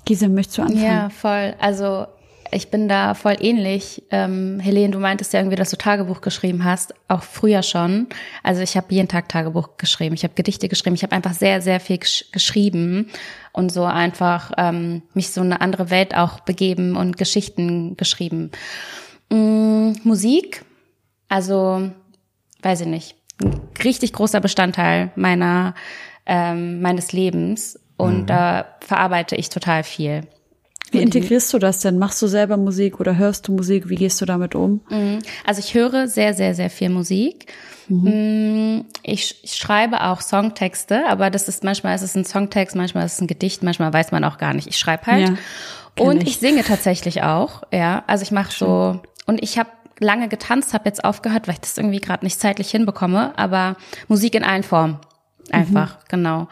Gisela, 0.05 0.33
möchtest 0.33 0.57
du 0.57 0.63
anfangen? 0.63 0.83
Ja, 0.83 1.09
voll. 1.09 1.55
Also 1.59 2.07
ich 2.53 2.69
bin 2.69 2.87
da 2.87 3.13
voll 3.13 3.35
ähnlich. 3.39 4.03
Ähm, 4.09 4.59
Helene, 4.59 4.91
du 4.91 4.99
meintest 4.99 5.33
ja 5.33 5.39
irgendwie, 5.39 5.55
dass 5.55 5.71
du 5.71 5.77
Tagebuch 5.77 6.21
geschrieben 6.21 6.63
hast, 6.63 6.93
auch 7.07 7.23
früher 7.23 7.63
schon. 7.63 8.07
Also 8.43 8.61
ich 8.61 8.77
habe 8.77 8.93
jeden 8.93 9.07
Tag 9.07 9.29
Tagebuch 9.29 9.77
geschrieben, 9.77 10.15
ich 10.15 10.23
habe 10.23 10.33
Gedichte 10.35 10.69
geschrieben, 10.69 10.95
ich 10.95 11.03
habe 11.03 11.15
einfach 11.15 11.33
sehr, 11.33 11.61
sehr 11.61 11.79
viel 11.79 11.97
gesch 11.97 12.25
geschrieben 12.31 13.09
und 13.51 13.71
so 13.71 13.83
einfach 13.83 14.51
ähm, 14.57 15.03
mich 15.13 15.31
so 15.31 15.41
eine 15.41 15.61
andere 15.61 15.89
Welt 15.89 16.15
auch 16.15 16.39
begeben 16.41 16.95
und 16.95 17.17
Geschichten 17.17 17.97
geschrieben. 17.97 18.51
Mm, 19.29 19.93
Musik, 20.03 20.63
also 21.29 21.91
weiß 22.61 22.81
ich 22.81 22.87
nicht, 22.87 23.15
ein 23.41 23.61
richtig 23.83 24.13
großer 24.13 24.39
Bestandteil 24.39 25.11
meiner 25.15 25.75
ähm, 26.25 26.81
meines 26.81 27.11
Lebens 27.11 27.79
und 27.97 28.21
mhm. 28.21 28.25
da 28.27 28.65
verarbeite 28.79 29.35
ich 29.35 29.49
total 29.49 29.83
viel. 29.83 30.27
Wie 30.93 31.01
integrierst 31.01 31.51
du 31.53 31.59
das 31.59 31.79
denn? 31.79 31.97
Machst 31.97 32.21
du 32.21 32.27
selber 32.27 32.57
Musik 32.57 32.99
oder 32.99 33.17
hörst 33.17 33.47
du 33.47 33.51
Musik? 33.51 33.89
Wie 33.89 33.95
gehst 33.95 34.21
du 34.21 34.25
damit 34.25 34.55
um? 34.55 34.81
Mhm. 34.89 35.19
Also 35.45 35.59
ich 35.59 35.73
höre 35.73 36.07
sehr, 36.07 36.33
sehr, 36.33 36.55
sehr 36.55 36.69
viel 36.69 36.89
Musik. 36.89 37.51
Mhm. 37.89 38.77
Mm, 38.77 38.85
ich, 39.01 39.41
schreibe 39.45 40.01
auch 40.01 40.21
Songtexte, 40.21 41.05
aber 41.07 41.29
das 41.29 41.47
ist 41.47 41.63
manchmal 41.63 41.95
ist 41.95 42.01
es 42.01 42.15
ein 42.15 42.25
Songtext, 42.25 42.75
manchmal 42.75 43.05
ist 43.05 43.13
es 43.13 43.21
ein 43.21 43.27
Gedicht, 43.27 43.63
manchmal 43.63 43.91
weiß 43.91 44.11
man 44.11 44.23
auch 44.23 44.37
gar 44.37 44.53
nicht. 44.53 44.67
Ich 44.67 44.77
schreibe 44.77 45.05
halt. 45.07 45.29
Ja, 45.29 45.35
und 46.03 46.23
ich. 46.23 46.29
ich. 46.29 46.37
singe 46.37 46.63
tatsächlich 46.63 47.23
auch, 47.23 47.63
ja. 47.71 48.03
Also 48.07 48.23
ich 48.23 48.31
mache 48.31 48.51
so 48.53 49.01
und 49.25 49.41
ich 49.43 49.57
habe 49.57 49.69
lange 49.99 50.27
getanzt, 50.27 50.73
habe 50.73 50.85
jetzt 50.85 51.03
aufgehört, 51.03 51.47
weil 51.47 51.55
ich 51.55 51.61
das 51.61 51.77
irgendwie 51.77 51.99
gerade 51.99 52.25
nicht 52.25 52.39
zeitlich 52.39 52.71
hinbekomme, 52.71 53.37
aber 53.37 53.77
Musik 54.07 54.35
in 54.35 54.43
allen 54.43 54.63
Formen. 54.63 54.99
Einfach, 55.51 55.95
mhm. 55.95 56.03
genau. 56.09 56.47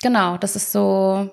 Genau, 0.00 0.36
das 0.38 0.56
ist 0.56 0.72
so 0.72 1.30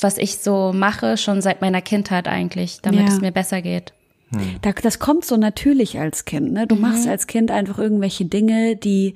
was 0.00 0.18
ich 0.18 0.38
so 0.38 0.72
mache, 0.72 1.16
schon 1.16 1.40
seit 1.42 1.60
meiner 1.60 1.82
Kindheit 1.82 2.28
eigentlich, 2.28 2.80
damit 2.82 3.00
ja. 3.00 3.08
es 3.08 3.20
mir 3.20 3.32
besser 3.32 3.62
geht. 3.62 3.92
Hm. 4.30 4.58
das 4.82 4.98
kommt 4.98 5.24
so 5.24 5.36
natürlich 5.36 6.00
als 6.00 6.24
Kind, 6.24 6.52
ne? 6.52 6.66
Du 6.66 6.74
mhm. 6.74 6.80
machst 6.80 7.06
als 7.06 7.28
Kind 7.28 7.52
einfach 7.52 7.78
irgendwelche 7.78 8.24
Dinge, 8.24 8.74
die 8.74 9.14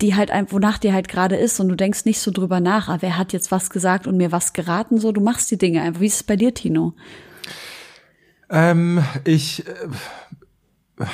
die 0.00 0.14
halt 0.14 0.30
einfach, 0.30 0.52
wonach 0.52 0.78
dir 0.78 0.92
halt 0.92 1.08
gerade 1.08 1.36
ist 1.36 1.58
und 1.58 1.68
du 1.68 1.74
denkst 1.74 2.04
nicht 2.04 2.20
so 2.20 2.30
drüber 2.30 2.60
nach, 2.60 2.88
ah, 2.88 2.98
wer 3.00 3.18
hat 3.18 3.32
jetzt 3.32 3.50
was 3.50 3.68
gesagt 3.70 4.06
und 4.06 4.16
mir 4.16 4.30
was 4.30 4.52
geraten, 4.52 4.98
so, 5.00 5.10
du 5.10 5.20
machst 5.20 5.50
die 5.50 5.58
Dinge 5.58 5.82
einfach. 5.82 6.00
Wie 6.00 6.06
ist 6.06 6.14
es 6.14 6.22
bei 6.22 6.36
dir, 6.36 6.54
Tino? 6.54 6.94
Ähm, 8.48 9.02
ich, 9.24 9.64
äh, 9.66 11.04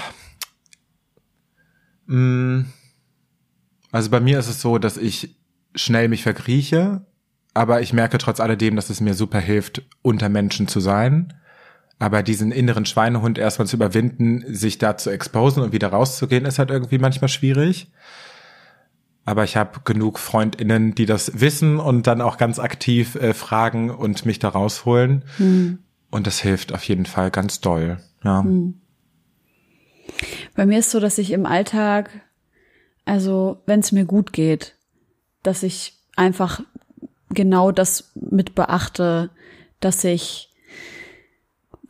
äh, 2.13 2.65
also 3.91 4.11
bei 4.11 4.21
mir 4.21 4.39
ist 4.39 4.49
es 4.49 4.61
so, 4.61 4.77
dass 4.79 4.99
ich 4.99 5.35
schnell 5.75 6.09
mich 6.09 6.23
verkrieche 6.23 7.07
aber 7.55 7.81
ich 7.81 7.93
merke 7.93 8.19
trotz 8.19 8.41
alledem, 8.41 8.75
dass 8.77 8.91
es 8.91 9.01
mir 9.01 9.15
super 9.15 9.39
hilft, 9.39 9.83
unter 10.03 10.29
Menschen 10.29 10.67
zu 10.67 10.81
sein. 10.81 11.33
Aber 12.01 12.25
diesen 12.25 12.51
inneren 12.51 12.85
Schweinehund 12.85 13.39
erstmal 13.39 13.69
zu 13.69 13.77
überwinden, 13.77 14.45
sich 14.53 14.79
da 14.79 14.97
zu 14.97 15.11
exposen 15.11 15.63
und 15.63 15.73
wieder 15.73 15.89
rauszugehen, 15.89 16.45
ist 16.45 16.59
halt 16.59 16.71
irgendwie 16.71 16.99
manchmal 16.99 17.29
schwierig. 17.29 17.93
Aber 19.25 19.45
ich 19.45 19.57
habe 19.57 19.81
genug 19.85 20.19
Freundinnen, 20.19 20.95
die 20.95 21.07
das 21.07 21.41
wissen 21.41 21.79
und 21.79 22.07
dann 22.09 22.21
auch 22.21 22.37
ganz 22.37 22.59
aktiv 22.59 23.15
äh, 23.15 23.33
fragen 23.33 23.91
und 23.91 24.27
mich 24.27 24.41
da 24.41 24.49
rausholen. 24.49 25.25
Mhm. 25.39 25.79
Und 26.11 26.27
das 26.27 26.41
hilft 26.41 26.75
auf 26.75 26.85
jeden 26.85 27.07
Fall 27.07 27.31
ganz 27.31 27.61
doll. 27.61 27.99
Ja. 28.25 28.43
Mhm. 28.43 28.81
Bei 30.55 30.67
mir 30.67 30.81
ist 30.81 30.91
so, 30.91 31.01
dass 31.01 31.19
ich 31.19 31.31
im 31.31 31.47
Alltag, 31.47 32.11
also 33.05 33.63
wenn 33.67 33.81
es 33.81 33.93
mir 33.93 34.05
gut 34.05 34.33
geht, 34.33 34.77
dass 35.43 35.63
ich 35.63 35.99
einfach 36.17 36.61
genau 37.35 37.73
das 37.73 38.13
mit 38.15 38.55
beachte, 38.55 39.31
dass 39.81 40.05
ich 40.05 40.51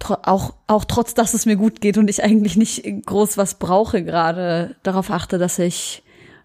auch, 0.09 0.55
auch 0.67 0.85
trotz, 0.85 1.15
dass 1.15 1.35
es 1.35 1.47
mir 1.47 1.57
gut 1.57 1.81
geht 1.81 1.97
und 1.99 2.11
ich 2.11 2.23
eigentlich 2.23 2.57
nicht 2.57 2.85
groß 3.07 3.39
was 3.39 3.59
brauche 3.59 4.05
gerade, 4.05 4.77
darauf 4.83 5.11
achte, 5.11 5.39
dass 5.39 5.59
ich 5.59 6.03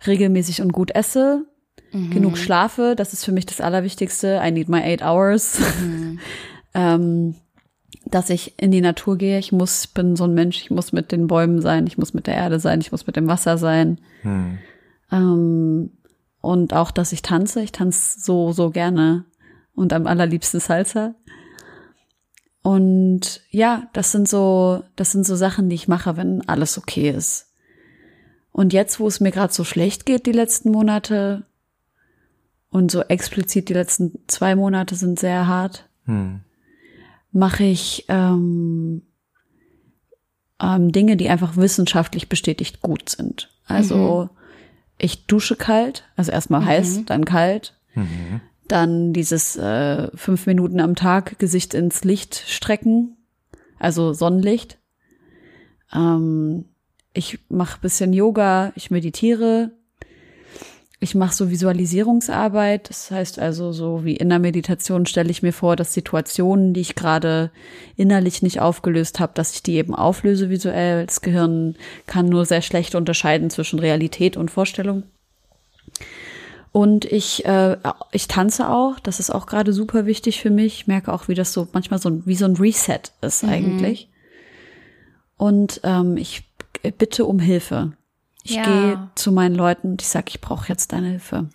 regelmäßig 0.07 0.61
und 0.61 0.71
gut 0.71 0.91
esse, 0.91 1.45
mhm. 1.91 2.11
genug 2.11 2.37
schlafe. 2.37 2.93
Das 2.95 3.13
ist 3.13 3.25
für 3.25 3.31
mich 3.31 3.45
das 3.45 3.59
Allerwichtigste. 3.61 4.41
I 4.43 4.51
need 4.51 4.69
my 4.69 4.81
eight 4.81 5.01
hours. 5.01 5.59
Mhm. 5.81 6.19
ähm, 6.73 7.35
dass 8.05 8.29
ich 8.29 8.53
in 8.57 8.71
die 8.71 8.81
Natur 8.81 9.17
gehe. 9.17 9.39
Ich 9.39 9.51
muss, 9.51 9.87
bin 9.87 10.15
so 10.15 10.23
ein 10.23 10.33
Mensch, 10.33 10.61
ich 10.61 10.71
muss 10.71 10.93
mit 10.93 11.11
den 11.11 11.27
Bäumen 11.27 11.61
sein, 11.61 11.85
ich 11.85 11.97
muss 11.97 12.13
mit 12.13 12.27
der 12.27 12.35
Erde 12.35 12.59
sein, 12.59 12.81
ich 12.81 12.91
muss 12.91 13.05
mit 13.05 13.15
dem 13.15 13.27
Wasser 13.27 13.57
sein. 13.57 13.99
Mhm. 14.23 14.57
Ähm, 15.11 15.91
und 16.41 16.73
auch, 16.73 16.91
dass 16.91 17.11
ich 17.11 17.21
tanze. 17.21 17.61
Ich 17.61 17.71
tanze 17.71 18.19
so, 18.19 18.51
so 18.51 18.69
gerne. 18.69 19.25
Und 19.75 19.93
am 19.93 20.07
allerliebsten 20.07 20.59
Salsa. 20.59 21.15
Und 22.61 23.41
ja, 23.49 23.89
das 23.93 24.11
sind 24.11 24.27
so, 24.27 24.83
das 24.95 25.11
sind 25.11 25.25
so 25.25 25.35
Sachen, 25.35 25.69
die 25.69 25.75
ich 25.75 25.87
mache, 25.87 26.17
wenn 26.17 26.47
alles 26.47 26.77
okay 26.77 27.09
ist. 27.09 27.47
Und 28.51 28.73
jetzt, 28.73 28.99
wo 28.99 29.07
es 29.07 29.19
mir 29.19 29.31
gerade 29.31 29.53
so 29.53 29.63
schlecht 29.63 30.05
geht, 30.05 30.25
die 30.25 30.33
letzten 30.33 30.71
Monate, 30.71 31.45
und 32.71 32.91
so 32.91 33.01
explizit 33.01 33.69
die 33.69 33.73
letzten 33.73 34.19
zwei 34.27 34.55
Monate 34.55 34.95
sind 34.95 35.19
sehr 35.19 35.47
hart, 35.47 35.89
hm. 36.05 36.41
mache 37.31 37.63
ich 37.63 38.05
ähm, 38.09 39.01
ähm, 40.61 40.91
Dinge, 40.91 41.17
die 41.17 41.29
einfach 41.29 41.57
wissenschaftlich 41.57 42.29
bestätigt 42.29 42.81
gut 42.81 43.09
sind. 43.09 43.49
Also 43.65 44.29
mhm. 44.31 44.38
Ich 44.99 45.25
dusche 45.25 45.55
kalt, 45.55 46.03
also 46.15 46.31
erstmal 46.31 46.61
mhm. 46.61 46.65
heiß, 46.65 47.05
dann 47.05 47.25
kalt. 47.25 47.73
Mhm. 47.95 48.41
Dann 48.67 49.13
dieses 49.13 49.55
äh, 49.55 50.15
fünf 50.15 50.45
Minuten 50.45 50.79
am 50.79 50.95
Tag 50.95 51.39
Gesicht 51.39 51.73
ins 51.73 52.03
Licht 52.03 52.43
strecken, 52.47 53.17
also 53.79 54.13
Sonnenlicht. 54.13 54.77
Ähm, 55.91 56.65
ich 57.13 57.39
mache 57.49 57.79
bisschen 57.81 58.13
Yoga, 58.13 58.71
ich 58.75 58.91
meditiere. 58.91 59.71
Ich 61.01 61.15
mache 61.15 61.33
so 61.33 61.49
Visualisierungsarbeit. 61.49 62.89
Das 62.89 63.09
heißt 63.09 63.39
also, 63.39 63.71
so 63.71 64.03
wie 64.03 64.17
in 64.17 64.29
der 64.29 64.39
Meditation 64.39 65.05
stelle 65.05 65.31
ich 65.31 65.41
mir 65.41 65.53
vor, 65.53 65.77
dass 65.77 65.93
Situationen, 65.93 66.73
die 66.73 66.81
ich 66.81 66.95
gerade 66.95 67.51
innerlich 67.95 68.41
nicht 68.41 68.59
aufgelöst 68.59 69.19
habe, 69.19 69.31
dass 69.33 69.53
ich 69.53 69.63
die 69.63 69.75
eben 69.75 69.95
auflöse 69.95 70.49
visuell. 70.49 71.05
Das 71.05 71.21
Gehirn 71.21 71.75
kann 72.05 72.27
nur 72.27 72.45
sehr 72.45 72.61
schlecht 72.61 72.95
unterscheiden 72.95 73.49
zwischen 73.49 73.79
Realität 73.79 74.35
und 74.35 74.51
Vorstellung. 74.51 75.03
Und 76.73 77.05
ich, 77.05 77.45
äh, 77.45 77.77
ich 78.11 78.27
tanze 78.27 78.69
auch. 78.69 78.99
Das 78.99 79.21
ist 79.21 79.29
auch 79.29 79.45
gerade 79.45 79.71
super 79.71 80.05
wichtig 80.05 80.41
für 80.41 80.49
mich. 80.49 80.81
Ich 80.81 80.87
merke 80.87 81.13
auch, 81.13 81.29
wie 81.29 81.33
das 81.33 81.53
so 81.53 81.67
manchmal 81.71 81.99
so 81.99 82.09
ein, 82.09 82.23
wie 82.25 82.35
so 82.35 82.45
ein 82.45 82.57
Reset 82.57 82.99
ist 83.21 83.43
mhm. 83.43 83.49
eigentlich. 83.49 84.09
Und 85.37 85.79
ähm, 85.85 86.17
ich 86.17 86.43
bitte 86.97 87.25
um 87.25 87.39
Hilfe. 87.39 87.93
Ich 88.43 88.55
ja. 88.55 88.63
gehe 88.63 89.09
zu 89.15 89.31
meinen 89.31 89.55
Leuten 89.55 89.91
und 89.91 90.01
ich 90.01 90.07
sage, 90.07 90.25
ich 90.29 90.41
brauche 90.41 90.67
jetzt 90.69 90.93
deine 90.93 91.07
Hilfe. 91.07 91.49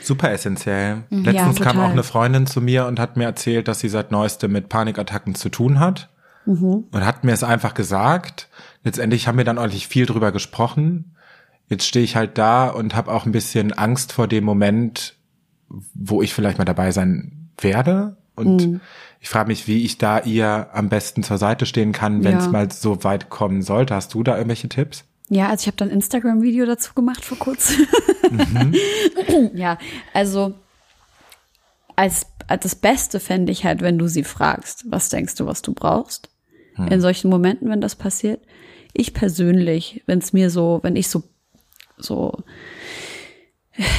Super 0.00 0.30
essentiell. 0.32 1.04
Mhm. 1.10 1.24
Letztens 1.24 1.58
ja, 1.58 1.64
kam 1.64 1.80
auch 1.80 1.90
eine 1.90 2.02
Freundin 2.02 2.46
zu 2.46 2.60
mir 2.60 2.86
und 2.86 2.98
hat 2.98 3.16
mir 3.16 3.24
erzählt, 3.24 3.68
dass 3.68 3.80
sie 3.80 3.88
seit 3.88 4.10
neuestem 4.10 4.50
mit 4.50 4.68
Panikattacken 4.68 5.34
zu 5.34 5.50
tun 5.50 5.78
hat. 5.78 6.08
Mhm. 6.46 6.84
Und 6.90 7.06
hat 7.06 7.24
mir 7.24 7.32
es 7.32 7.44
einfach 7.44 7.74
gesagt. 7.74 8.48
Letztendlich 8.82 9.28
haben 9.28 9.36
wir 9.36 9.44
dann 9.44 9.58
ordentlich 9.58 9.86
viel 9.86 10.06
drüber 10.06 10.32
gesprochen 10.32 11.14
jetzt 11.70 11.86
stehe 11.86 12.04
ich 12.04 12.16
halt 12.16 12.36
da 12.36 12.68
und 12.68 12.94
habe 12.94 13.10
auch 13.10 13.24
ein 13.24 13.32
bisschen 13.32 13.72
Angst 13.72 14.12
vor 14.12 14.28
dem 14.28 14.44
Moment, 14.44 15.14
wo 15.94 16.20
ich 16.20 16.34
vielleicht 16.34 16.58
mal 16.58 16.64
dabei 16.64 16.90
sein 16.90 17.50
werde. 17.58 18.16
Und 18.34 18.66
mhm. 18.66 18.80
ich 19.20 19.28
frage 19.28 19.48
mich, 19.48 19.68
wie 19.68 19.84
ich 19.84 19.96
da 19.96 20.18
ihr 20.18 20.68
am 20.72 20.88
besten 20.88 21.22
zur 21.22 21.38
Seite 21.38 21.64
stehen 21.64 21.92
kann, 21.92 22.24
wenn 22.24 22.36
es 22.36 22.46
ja. 22.46 22.50
mal 22.50 22.70
so 22.70 23.04
weit 23.04 23.30
kommen 23.30 23.62
sollte. 23.62 23.94
Hast 23.94 24.12
du 24.12 24.22
da 24.22 24.36
irgendwelche 24.36 24.68
Tipps? 24.68 25.04
Ja, 25.30 25.48
also 25.48 25.62
ich 25.62 25.66
habe 25.68 25.76
dann 25.76 25.90
Instagram-Video 25.90 26.66
dazu 26.66 26.92
gemacht 26.92 27.24
vor 27.24 27.38
kurzem. 27.38 27.86
Mhm. 28.30 28.74
ja, 29.54 29.78
also 30.12 30.54
als, 31.96 32.26
als 32.48 32.62
das 32.64 32.74
Beste 32.74 33.20
fände 33.20 33.52
ich 33.52 33.64
halt, 33.64 33.80
wenn 33.80 33.96
du 33.96 34.08
sie 34.08 34.24
fragst, 34.24 34.84
was 34.90 35.08
denkst 35.08 35.36
du, 35.36 35.46
was 35.46 35.62
du 35.62 35.72
brauchst? 35.72 36.30
Hm. 36.74 36.88
In 36.88 37.00
solchen 37.00 37.30
Momenten, 37.30 37.70
wenn 37.70 37.80
das 37.80 37.94
passiert. 37.94 38.42
Ich 38.92 39.14
persönlich, 39.14 40.02
wenn 40.06 40.18
es 40.18 40.32
mir 40.32 40.50
so, 40.50 40.80
wenn 40.82 40.96
ich 40.96 41.08
so 41.08 41.22
so, 42.02 42.32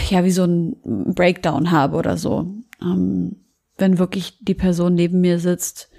ja, 0.09 0.23
wie 0.23 0.31
so 0.31 0.43
ein 0.43 0.75
Breakdown 1.13 1.71
habe 1.71 1.97
oder 1.97 2.17
so. 2.17 2.53
Ähm, 2.81 3.37
wenn 3.77 3.99
wirklich 3.99 4.37
die 4.41 4.53
Person 4.53 4.95
neben 4.95 5.21
mir 5.21 5.39
sitzt, 5.39 5.89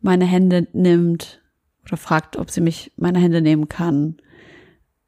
meine 0.00 0.24
Hände 0.24 0.68
nimmt 0.72 1.42
oder 1.84 1.96
fragt, 1.96 2.36
ob 2.36 2.50
sie 2.50 2.60
mich 2.60 2.92
meine 2.96 3.18
Hände 3.18 3.40
nehmen 3.40 3.68
kann, 3.68 4.16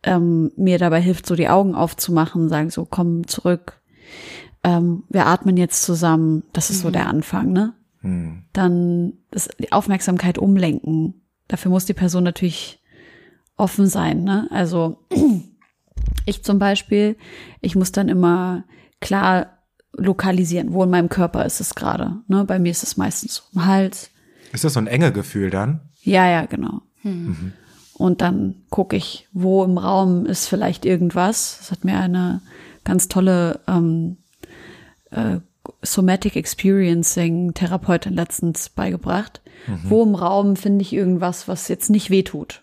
ähm, 0.02 0.52
mir 0.56 0.78
dabei 0.78 1.00
hilft, 1.00 1.26
so 1.26 1.34
die 1.34 1.48
Augen 1.48 1.74
aufzumachen, 1.74 2.48
sagen 2.48 2.70
so, 2.70 2.84
komm 2.84 3.26
zurück, 3.26 3.80
ähm, 4.64 5.04
wir 5.08 5.26
atmen 5.26 5.56
jetzt 5.56 5.82
zusammen, 5.82 6.44
das 6.52 6.70
ist 6.70 6.78
mhm. 6.78 6.82
so 6.82 6.90
der 6.90 7.06
Anfang, 7.08 7.52
ne? 7.52 7.74
Mhm. 8.02 8.44
Dann 8.52 9.14
das, 9.30 9.48
die 9.58 9.72
Aufmerksamkeit 9.72 10.38
umlenken. 10.38 11.22
Dafür 11.48 11.70
muss 11.70 11.84
die 11.84 11.94
Person 11.94 12.24
natürlich 12.24 12.80
offen 13.56 13.86
sein, 13.86 14.24
ne? 14.24 14.48
Also 14.50 15.04
ich 16.26 16.42
zum 16.44 16.58
Beispiel, 16.58 17.16
ich 17.60 17.76
muss 17.76 17.92
dann 17.92 18.08
immer 18.08 18.64
klar 19.00 19.58
lokalisieren, 19.96 20.72
wo 20.72 20.84
in 20.84 20.90
meinem 20.90 21.08
Körper 21.08 21.44
ist 21.44 21.60
es 21.60 21.74
gerade. 21.74 22.16
Ne? 22.28 22.44
Bei 22.44 22.58
mir 22.58 22.70
ist 22.70 22.82
es 22.82 22.96
meistens 22.96 23.42
im 23.54 23.66
Hals. 23.66 24.10
Ist 24.52 24.64
das 24.64 24.74
so 24.74 24.80
ein 24.80 24.86
enge 24.86 25.12
Gefühl 25.12 25.50
dann? 25.50 25.80
Ja, 26.02 26.28
ja, 26.28 26.46
genau. 26.46 26.82
Hm. 27.02 27.26
Mhm. 27.26 27.52
Und 27.94 28.20
dann 28.20 28.56
gucke 28.70 28.96
ich, 28.96 29.28
wo 29.32 29.64
im 29.64 29.78
Raum 29.78 30.26
ist 30.26 30.46
vielleicht 30.46 30.84
irgendwas. 30.84 31.56
Das 31.58 31.70
hat 31.70 31.84
mir 31.84 31.98
eine 31.98 32.40
ganz 32.84 33.08
tolle 33.08 33.60
ähm, 33.68 34.16
äh, 35.10 35.38
Somatic 35.82 36.36
Experiencing 36.36 37.54
Therapeutin 37.54 38.14
letztens 38.14 38.70
beigebracht. 38.70 39.40
Mhm. 39.66 39.80
Wo 39.84 40.02
im 40.02 40.14
Raum 40.14 40.56
finde 40.56 40.82
ich 40.82 40.92
irgendwas, 40.92 41.48
was 41.48 41.68
jetzt 41.68 41.90
nicht 41.90 42.10
wehtut. 42.10 42.62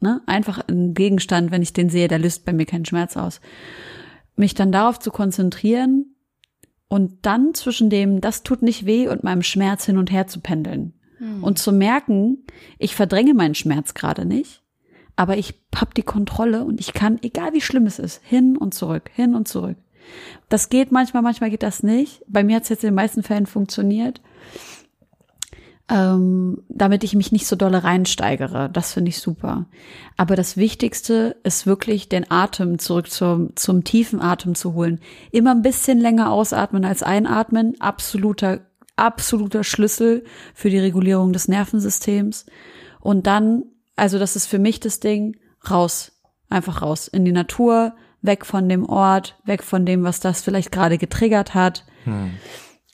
Ne? 0.00 0.20
Einfach 0.26 0.66
ein 0.66 0.94
Gegenstand, 0.94 1.50
wenn 1.50 1.62
ich 1.62 1.72
den 1.72 1.90
sehe, 1.90 2.08
der 2.08 2.18
löst 2.18 2.44
bei 2.44 2.52
mir 2.52 2.66
keinen 2.66 2.86
Schmerz 2.86 3.16
aus. 3.16 3.40
Mich 4.34 4.54
dann 4.54 4.72
darauf 4.72 4.98
zu 4.98 5.10
konzentrieren 5.10 6.16
und 6.88 7.24
dann 7.26 7.54
zwischen 7.54 7.90
dem, 7.90 8.20
das 8.20 8.42
tut 8.42 8.62
nicht 8.62 8.86
weh 8.86 9.08
und 9.08 9.22
meinem 9.22 9.42
Schmerz 9.42 9.84
hin 9.84 9.98
und 9.98 10.10
her 10.10 10.26
zu 10.26 10.40
pendeln. 10.40 10.94
Hm. 11.18 11.44
Und 11.44 11.58
zu 11.58 11.70
merken, 11.70 12.38
ich 12.78 12.96
verdränge 12.96 13.34
meinen 13.34 13.54
Schmerz 13.54 13.92
gerade 13.92 14.24
nicht, 14.24 14.59
aber 15.20 15.36
ich 15.36 15.54
hab 15.74 15.94
die 15.94 16.02
Kontrolle 16.02 16.64
und 16.64 16.80
ich 16.80 16.94
kann, 16.94 17.18
egal 17.22 17.52
wie 17.52 17.60
schlimm 17.60 17.86
es 17.86 17.98
ist, 17.98 18.22
hin 18.24 18.56
und 18.56 18.72
zurück, 18.72 19.10
hin 19.14 19.34
und 19.34 19.48
zurück. 19.48 19.76
Das 20.48 20.70
geht 20.70 20.92
manchmal, 20.92 21.22
manchmal 21.22 21.50
geht 21.50 21.62
das 21.62 21.82
nicht. 21.82 22.22
Bei 22.26 22.42
mir 22.42 22.56
hat 22.56 22.62
es 22.62 22.70
jetzt 22.70 22.84
in 22.84 22.88
den 22.88 22.94
meisten 22.94 23.22
Fällen 23.22 23.46
funktioniert 23.46 24.20
ähm, 25.90 26.62
damit 26.68 27.02
ich 27.02 27.16
mich 27.16 27.32
nicht 27.32 27.46
so 27.46 27.56
dolle 27.56 27.82
reinsteigere. 27.82 28.70
Das 28.72 28.92
finde 28.92 29.08
ich 29.08 29.18
super. 29.18 29.66
Aber 30.16 30.36
das 30.36 30.56
Wichtigste 30.56 31.36
ist 31.42 31.66
wirklich 31.66 32.08
den 32.08 32.30
Atem 32.30 32.78
zurück 32.78 33.10
zum, 33.10 33.56
zum 33.56 33.82
tiefen 33.82 34.20
Atem 34.20 34.54
zu 34.54 34.74
holen. 34.74 35.00
Immer 35.32 35.50
ein 35.50 35.62
bisschen 35.62 35.98
länger 35.98 36.30
ausatmen 36.30 36.84
als 36.84 37.02
einatmen. 37.02 37.74
Absoluter, 37.80 38.60
absoluter 38.94 39.64
Schlüssel 39.64 40.22
für 40.54 40.70
die 40.70 40.78
Regulierung 40.78 41.32
des 41.32 41.48
Nervensystems. 41.48 42.46
Und 43.00 43.26
dann, 43.26 43.64
also 44.00 44.18
das 44.18 44.34
ist 44.34 44.46
für 44.46 44.58
mich 44.58 44.80
das 44.80 44.98
Ding, 44.98 45.36
raus. 45.70 46.12
Einfach 46.48 46.80
raus. 46.80 47.06
In 47.06 47.26
die 47.26 47.32
Natur, 47.32 47.92
weg 48.22 48.46
von 48.46 48.66
dem 48.66 48.86
Ort, 48.86 49.38
weg 49.44 49.62
von 49.62 49.84
dem, 49.84 50.04
was 50.04 50.20
das 50.20 50.40
vielleicht 50.40 50.72
gerade 50.72 50.96
getriggert 50.96 51.52
hat. 51.52 51.84
Hm. 52.04 52.30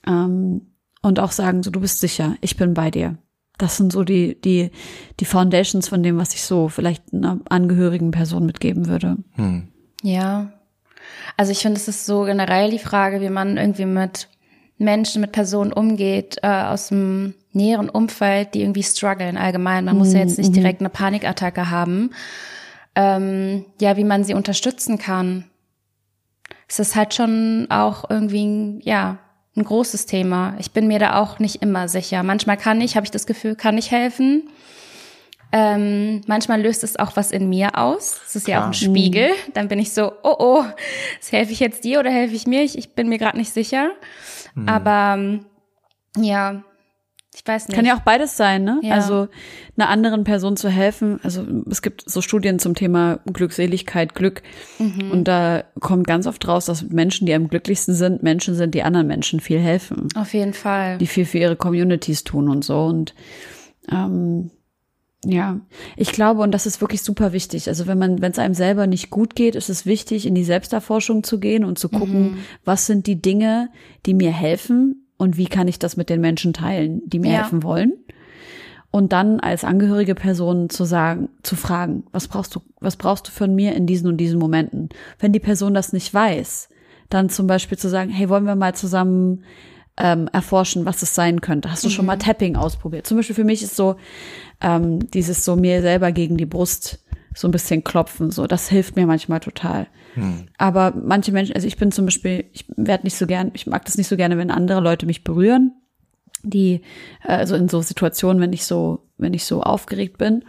Ähm, 0.05 0.73
und 1.03 1.21
auch 1.21 1.31
sagen, 1.31 1.62
so 1.62 1.71
du 1.71 1.81
bist 1.81 2.01
sicher, 2.01 2.35
ich 2.40 2.57
bin 2.57 2.75
bei 2.75 2.90
dir. 2.90 3.19
Das 3.57 3.77
sind 3.77 3.92
so 3.92 4.03
die, 4.03 4.40
die, 4.40 4.73
die 5.21 5.25
Foundations 5.25 5.88
von 5.88 6.03
dem, 6.03 6.19
was 6.19 6.35
ich 6.35 6.42
so 6.42 6.69
vielleicht 6.69 7.14
einer 7.14 7.38
angehörigen 7.49 8.11
Person 8.11 8.45
mitgeben 8.45 8.88
würde. 8.88 9.16
Hm. 9.35 9.69
Ja. 10.03 10.53
Also 11.37 11.53
ich 11.53 11.61
finde, 11.61 11.79
es 11.79 11.87
ist 11.87 12.05
so 12.05 12.25
generell 12.25 12.73
die 12.73 12.81
Frage, 12.81 13.21
wie 13.21 13.31
man 13.31 13.59
irgendwie 13.59 13.87
mit 13.87 14.29
Menschen, 14.77 15.21
mit 15.21 15.31
Personen 15.31 15.73
umgeht, 15.73 16.38
äh, 16.42 16.49
aus 16.49 16.88
dem 16.88 17.35
näheren 17.57 17.88
Umfeld, 17.88 18.55
die 18.55 18.61
irgendwie 18.61 18.83
strugglen 18.83 19.37
allgemein. 19.37 19.85
Man 19.85 19.99
muss 19.99 20.12
ja 20.12 20.21
jetzt 20.21 20.38
nicht 20.38 20.51
mhm. 20.51 20.55
direkt 20.55 20.81
eine 20.81 20.90
Panikattacke 20.90 21.71
haben. 21.71 22.11
Ähm, 22.95 23.64
ja, 23.81 23.97
wie 23.97 24.05
man 24.05 24.25
sie 24.25 24.35
unterstützen 24.35 24.99
kann. 24.99 25.45
Es 26.69 26.79
ist 26.79 26.97
halt 26.97 27.14
schon 27.14 27.66
auch 27.71 28.09
irgendwie, 28.09 28.81
ja, 28.83 29.19
ein 29.57 29.64
großes 29.64 30.07
Thema. 30.07 30.55
Ich 30.59 30.73
bin 30.73 30.87
mir 30.87 30.99
da 30.99 31.19
auch 31.21 31.38
nicht 31.38 31.62
immer 31.62 31.88
sicher. 31.88 32.23
Manchmal 32.23 32.57
kann 32.57 32.81
ich, 32.81 32.97
habe 32.97 33.05
ich 33.05 33.11
das 33.11 33.27
Gefühl, 33.27 33.57
kann 33.57 33.79
ich 33.79 33.90
helfen. 33.90 34.51
Ähm, 35.53 36.23
manchmal 36.27 36.61
löst 36.61 36.85
es 36.85 36.99
auch 36.99 37.16
was 37.16 37.31
in 37.31 37.49
mir 37.49 37.79
aus. 37.79 38.21
Es 38.27 38.37
ist 38.37 38.45
Klar. 38.45 38.59
ja 38.59 38.62
auch 38.62 38.66
ein 38.69 38.75
Spiegel. 38.75 39.31
Dann 39.55 39.69
bin 39.69 39.79
ich 39.79 39.92
so, 39.92 40.12
oh 40.23 40.37
oh, 40.38 40.64
helfe 41.31 41.53
ich 41.53 41.61
jetzt 41.61 41.85
dir 41.85 42.01
oder 42.01 42.11
helfe 42.11 42.35
ich 42.35 42.47
mir? 42.47 42.62
Ich, 42.62 42.77
ich 42.77 42.95
bin 42.95 43.09
mir 43.09 43.19
gerade 43.19 43.38
nicht 43.38 43.53
sicher. 43.53 43.90
Mhm. 44.55 44.69
Aber 44.69 45.40
ja, 46.19 46.62
Ich 47.37 47.46
weiß 47.46 47.68
nicht. 47.68 47.77
Kann 47.77 47.85
ja 47.85 47.94
auch 47.94 48.01
beides 48.01 48.38
sein, 48.38 48.64
ne? 48.64 48.81
Ja. 48.83 48.94
Also 48.94 49.29
einer 49.77 49.90
anderen 49.90 50.25
Person 50.25 50.57
zu 50.57 50.70
helfen. 50.70 51.20
Also 51.22 51.44
es 51.70 51.83
gibt 51.83 52.09
so 52.09 52.22
Studien 52.22 52.59
zum 52.59 52.75
Thema 52.75 53.20
Glückseligkeit, 53.31 54.14
Glück. 54.14 54.42
Mhm. 54.79 55.11
Und 55.11 55.25
da 55.29 55.64
kommt 55.81 56.07
ganz 56.07 56.27
oft 56.27 56.49
raus, 56.49 56.64
dass 56.64 56.85
Menschen, 56.85 57.27
die 57.27 57.35
am 57.35 57.49
glücklichsten 57.49 57.94
sind, 57.94 58.22
Menschen 58.22 58.55
sind, 58.55 58.75
die 58.75 58.83
anderen 58.83 59.07
Menschen 59.07 59.40
viel 59.40 59.59
helfen. 59.59 60.09
Auf 60.14 60.33
jeden 60.33 60.55
Fall. 60.55 60.96
Die 60.96 61.07
viel 61.07 61.27
für 61.27 61.37
ihre 61.37 61.57
Communities 61.57 62.25
tun 62.25 62.49
und 62.49 62.64
so. 62.64 62.87
Und 62.87 63.14
ähm, 63.92 64.51
ja, 65.22 65.61
ich 65.96 66.12
glaube, 66.12 66.40
und 66.40 66.53
das 66.53 66.64
ist 66.64 66.81
wirklich 66.81 67.03
super 67.03 67.35
wichtig. 67.35 67.68
Also 67.68 67.87
wenn 67.87 67.99
man, 67.99 68.22
wenn 68.22 68.33
es 68.33 68.38
einem 68.38 68.55
selber 68.55 68.87
nicht 68.87 69.11
gut 69.11 69.35
geht, 69.35 69.57
ist 69.57 69.68
es 69.68 69.85
wichtig, 69.85 70.25
in 70.25 70.35
die 70.35 70.44
Selbsterforschung 70.44 71.22
zu 71.22 71.38
gehen 71.38 71.64
und 71.64 71.79
zu 71.79 71.90
gucken, 71.90 72.38
was 72.64 72.87
sind 72.87 73.07
die 73.07 73.20
Dinge, 73.20 73.68
die 74.07 74.14
mir 74.14 74.33
helfen 74.33 75.06
und 75.16 75.37
wie 75.37 75.46
kann 75.46 75.68
ich 75.68 75.79
das 75.79 75.96
mit 75.96 76.11
den 76.11 76.20
Menschen 76.20 76.52
teilen, 76.52 77.00
die 77.07 77.18
mir 77.18 77.33
Ja. 77.33 77.38
helfen 77.42 77.62
wollen. 77.62 77.92
Und 78.90 79.12
dann 79.12 79.40
als 79.40 79.64
angehörige 79.64 80.14
Person 80.14 80.70
zu 80.70 80.85
sagen, 80.85 81.29
zu 81.42 81.55
fragen, 81.57 82.05
was 82.12 82.29
brauchst 82.29 82.55
du, 82.55 82.61
was 82.81 82.96
brauchst 82.96 83.29
du 83.29 83.33
von 83.33 83.55
mir 83.55 83.74
in 83.74 83.87
diesen 83.87 84.07
und 84.09 84.16
diesen 84.16 84.38
Momenten? 84.38 84.88
Wenn 85.18 85.33
die 85.33 85.40
Person 85.40 85.74
das 85.74 85.92
nicht 85.92 86.14
weiß, 86.14 86.68
dann 87.11 87.29
zum 87.29 87.46
Beispiel 87.46 87.76
zu 87.76 87.88
sagen, 87.88 88.11
hey, 88.11 88.29
wollen 88.29 88.44
wir 88.46 88.57
mal 88.57 88.74
zusammen 88.74 89.42
ähm, 89.98 90.29
erforschen, 90.33 90.85
was 90.87 91.02
es 91.02 91.14
sein 91.14 91.40
könnte. 91.40 91.70
Hast 91.70 91.85
du 91.85 91.88
schon 91.90 92.07
mal 92.07 92.16
Tapping 92.16 92.57
ausprobiert? 92.57 93.07
Zum 93.07 93.16
Beispiel 93.16 93.35
für 93.37 93.44
mich 93.44 93.62
ist 93.62 93.76
so 93.76 93.96
ähm, 94.61 94.98
dieses 95.11 95.44
so 95.44 95.57
mir 95.57 95.83
selber 95.83 96.12
gegen 96.12 96.37
die 96.37 96.46
Brust 96.46 97.02
so 97.37 97.46
ein 97.46 97.51
bisschen 97.51 97.85
klopfen, 97.85 98.31
so 98.31 98.46
das 98.46 98.68
hilft 98.68 98.96
mir 98.96 99.07
manchmal 99.07 99.40
total. 99.40 99.87
Aber 100.57 100.94
manche 100.96 101.33
Menschen, 101.33 101.55
also 101.55 101.66
ich 101.66 101.77
bin 101.77 101.92
zum 101.92 102.07
Beispiel, 102.07 102.46
ich 102.53 102.64
werde 102.77 103.05
nicht 103.05 103.16
so 103.16 103.27
gern, 103.27 103.51
ich 103.53 103.66
mag 103.66 103.85
das 103.85 103.99
nicht 103.99 104.09
so 104.09 104.16
gerne, 104.16 104.38
wenn 104.38 104.51
andere 104.51 104.81
Leute 104.81 105.05
mich 105.05 105.22
berühren, 105.22 105.72
die 106.42 106.81
äh, 107.22 107.33
also 107.33 107.55
in 107.55 107.68
so 107.68 107.83
Situationen, 107.83 108.40
wenn 108.40 108.55
ich 108.55 108.64
so, 108.64 109.05
wenn 109.18 109.35
ich 109.35 109.44
so 109.44 109.62
aufgeregt 109.62 110.16
bin. 110.16 110.44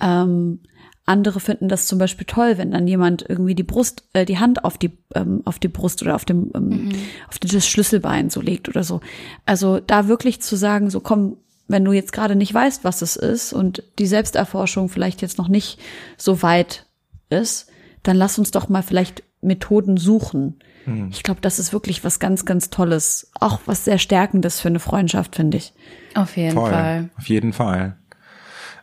Ähm, 0.00 0.60
andere 1.04 1.40
finden 1.40 1.68
das 1.68 1.86
zum 1.86 1.98
Beispiel 1.98 2.26
toll, 2.26 2.56
wenn 2.56 2.70
dann 2.70 2.86
jemand 2.86 3.26
irgendwie 3.28 3.54
die 3.54 3.64
Brust, 3.64 4.04
äh, 4.14 4.24
die 4.24 4.38
Hand 4.38 4.64
auf 4.64 4.78
die 4.78 4.92
ähm, 5.14 5.42
auf 5.44 5.58
die 5.58 5.68
Brust 5.68 6.00
oder 6.02 6.14
auf 6.14 6.24
dem 6.24 6.50
ähm, 6.54 6.92
auf 7.28 7.38
das 7.38 7.66
Schlüsselbein 7.66 8.30
so 8.30 8.40
legt 8.40 8.68
oder 8.68 8.84
so. 8.84 9.00
Also 9.44 9.80
da 9.80 10.08
wirklich 10.08 10.40
zu 10.40 10.56
sagen, 10.56 10.88
so 10.88 11.00
komm, 11.00 11.36
wenn 11.72 11.84
du 11.84 11.92
jetzt 11.92 12.12
gerade 12.12 12.36
nicht 12.36 12.54
weißt, 12.54 12.84
was 12.84 13.02
es 13.02 13.16
ist 13.16 13.52
und 13.52 13.82
die 13.98 14.06
Selbsterforschung 14.06 14.88
vielleicht 14.88 15.22
jetzt 15.22 15.38
noch 15.38 15.48
nicht 15.48 15.80
so 16.16 16.42
weit 16.42 16.86
ist, 17.30 17.68
dann 18.02 18.16
lass 18.16 18.38
uns 18.38 18.50
doch 18.52 18.68
mal 18.68 18.82
vielleicht 18.82 19.24
Methoden 19.40 19.96
suchen. 19.96 20.60
Ich 21.10 21.22
glaube, 21.22 21.40
das 21.40 21.58
ist 21.58 21.72
wirklich 21.72 22.02
was 22.04 22.18
ganz, 22.18 22.44
ganz 22.44 22.70
Tolles. 22.70 23.30
Auch 23.38 23.60
was 23.66 23.84
sehr 23.84 23.98
Stärkendes 23.98 24.60
für 24.60 24.68
eine 24.68 24.80
Freundschaft, 24.80 25.36
finde 25.36 25.58
ich. 25.58 25.74
Auf 26.14 26.36
jeden 26.36 26.54
Voll, 26.54 26.70
Fall. 26.70 27.10
auf 27.16 27.28
jeden 27.28 27.52
Fall. 27.52 27.96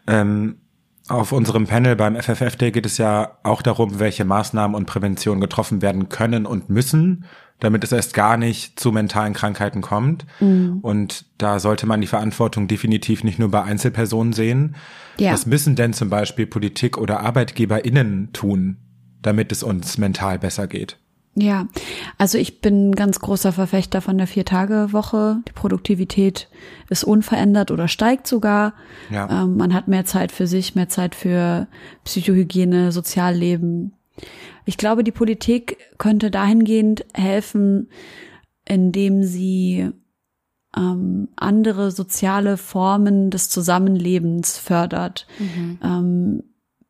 Ähm, 0.08 0.62
auf 1.10 1.32
unserem 1.32 1.68
Panel 1.68 1.96
beim 1.96 2.16
FFF 2.16 2.56
Day 2.56 2.72
geht 2.72 2.86
es 2.86 2.98
ja 2.98 3.38
auch 3.44 3.62
darum, 3.62 4.00
welche 4.00 4.24
Maßnahmen 4.24 4.76
und 4.76 4.86
Prävention 4.86 5.42
getroffen 5.42 5.82
werden 5.82 6.08
können 6.08 6.46
und 6.46 6.70
müssen, 6.70 7.26
damit 7.60 7.84
es 7.84 7.92
erst 7.92 8.14
gar 8.14 8.38
nicht 8.38 8.80
zu 8.80 8.92
mentalen 8.92 9.34
Krankheiten 9.34 9.82
kommt. 9.82 10.26
Mhm. 10.40 10.80
Und 10.82 11.26
da 11.38 11.60
sollte 11.60 11.86
man 11.86 12.02
die 12.02 12.08
Verantwortung 12.08 12.68
definitiv 12.68 13.24
nicht 13.24 13.40
nur 13.40 13.52
bei 13.52 13.64
Einzelpersonen 13.64 14.34
sehen. 14.34 14.76
Ja. 15.18 15.34
Was 15.34 15.46
müssen 15.46 15.76
denn 15.76 15.94
zum 15.94 16.10
Beispiel 16.10 16.48
Politik 16.48 16.98
oder 16.98 17.20
ArbeitgeberInnen 17.22 18.32
tun, 18.34 18.78
damit 19.22 19.52
es 19.52 19.64
uns 19.64 19.98
mental 19.98 20.40
besser 20.40 20.68
geht? 20.68 20.98
Ja, 21.36 21.68
also 22.18 22.38
ich 22.38 22.60
bin 22.60 22.90
ein 22.90 22.96
ganz 22.96 23.20
großer 23.20 23.54
Verfechter 23.54 24.02
von 24.02 24.18
der 24.18 24.28
Vier-Tage-Woche. 24.28 25.38
Die 25.48 25.54
Produktivität 25.54 26.50
ist 26.90 27.04
unverändert 27.04 27.72
oder 27.72 27.88
steigt 27.88 28.28
sogar. 28.28 28.74
Ja. 29.10 29.44
Ähm, 29.44 29.56
man 29.56 29.74
hat 29.74 29.88
mehr 29.88 30.06
Zeit 30.06 30.32
für 30.32 30.48
sich, 30.48 30.76
mehr 30.76 30.90
Zeit 30.90 31.16
für 31.16 31.68
Psychohygiene, 32.04 32.92
Sozialleben. 32.92 33.94
Ich 34.66 34.78
glaube, 34.78 35.04
die 35.04 35.12
Politik 35.12 35.78
könnte 35.98 36.32
dahingehend 36.32 37.06
helfen, 37.14 37.90
indem 38.66 39.24
sie 39.24 39.90
ähm, 40.76 41.30
andere 41.36 41.92
soziale 41.92 42.58
Formen 42.58 43.32
des 43.32 43.50
Zusammenlebens 43.50 44.58
fördert. 44.58 45.28
Ähm, 45.84 46.44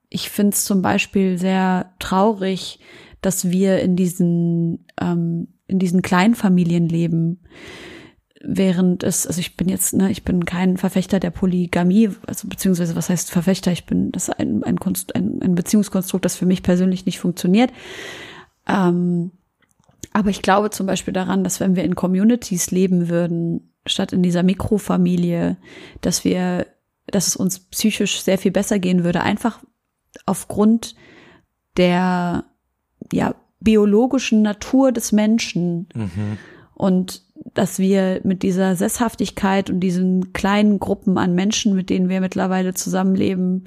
ich 0.10 0.30
finde 0.30 0.56
es 0.56 0.65
zum 0.65 0.82
Beispiel 0.82 1.38
sehr 1.38 1.94
traurig, 2.00 2.80
dass 3.22 3.50
wir 3.50 3.80
in 3.80 3.96
diesen 3.96 4.86
ähm, 5.00 5.48
in 5.68 5.80
diesen 5.80 6.02
Kleinfamilien 6.02 6.89
leben, 6.89 7.42
während 8.41 9.04
es, 9.04 9.28
also 9.28 9.39
ich 9.39 9.58
bin 9.58 9.67
jetzt, 9.67 9.93
ne, 9.93 10.12
ich 10.12 10.23
bin 10.23 10.45
kein 10.45 10.78
Verfechter 10.78 11.19
der 11.19 11.32
Polygamie, 11.32 12.10
also 12.25 12.47
beziehungsweise 12.47 12.95
was 12.95 13.10
heißt 13.10 13.32
Verfechter? 13.32 13.71
Ich 13.71 13.86
bin 13.86 14.12
das 14.12 14.30
ist 14.30 14.39
ein 14.39 14.63
ein, 14.63 14.80
Konst, 14.80 15.15
ein, 15.15 15.41
ein 15.41 15.56
Beziehungskonstrukt, 15.56 16.23
das 16.23 16.36
für 16.36 16.45
mich 16.45 16.63
persönlich 16.63 17.06
nicht 17.06 17.19
funktioniert. 17.19 17.71
Ähm, 18.67 19.32
aber 20.13 20.30
ich 20.30 20.41
glaube 20.41 20.69
zum 20.69 20.88
Beispiel 20.88 21.13
daran, 21.13 21.43
dass 21.43 21.60
wenn 21.60 21.75
wir 21.75 21.84
in 21.84 21.95
Communities 21.95 22.71
leben 22.71 23.10
würden, 23.10 23.73
statt 23.86 24.13
in 24.13 24.23
dieser 24.23 24.43
Mikrofamilie, 24.43 25.58
dass 26.02 26.23
wir, 26.23 26.65
dass 27.08 27.28
es 27.28 27.36
uns 27.36 27.60
psychisch 27.60 28.21
sehr 28.21 28.38
viel 28.38 28.52
besser 28.52 28.80
gehen 28.80 29.04
würde, 29.04 29.21
einfach 29.21 29.60
aufgrund 30.25 30.95
der 31.78 32.45
ja 33.12 33.36
biologischen 33.60 34.41
Natur 34.41 34.91
des 34.91 35.12
Menschen 35.12 35.88
und 36.73 37.23
dass 37.54 37.80
wir 37.80 38.22
mit 38.24 38.44
dieser 38.44 38.76
Sesshaftigkeit 38.76 39.70
und 39.70 39.80
diesen 39.80 40.34
kleinen 40.34 40.80
Gruppen 40.80 41.18
an 41.18 41.34
Menschen, 41.36 41.76
mit 41.76 41.90
denen 41.90 42.10
wir 42.10 42.22
mittlerweile 42.22 42.74
zusammenleben 42.74 43.66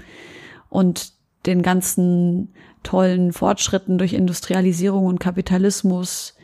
und 0.68 1.12
den 1.46 1.62
ganzen 1.62 2.54
tollen 2.82 3.32
Fortschritten 3.32 3.98
durch 3.98 4.12
Industrialisierung 4.12 5.06
und 5.06 5.20
Kapitalismus 5.20 6.34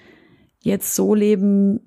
jetzt 0.60 0.94
so 0.94 1.14
leben, 1.14 1.80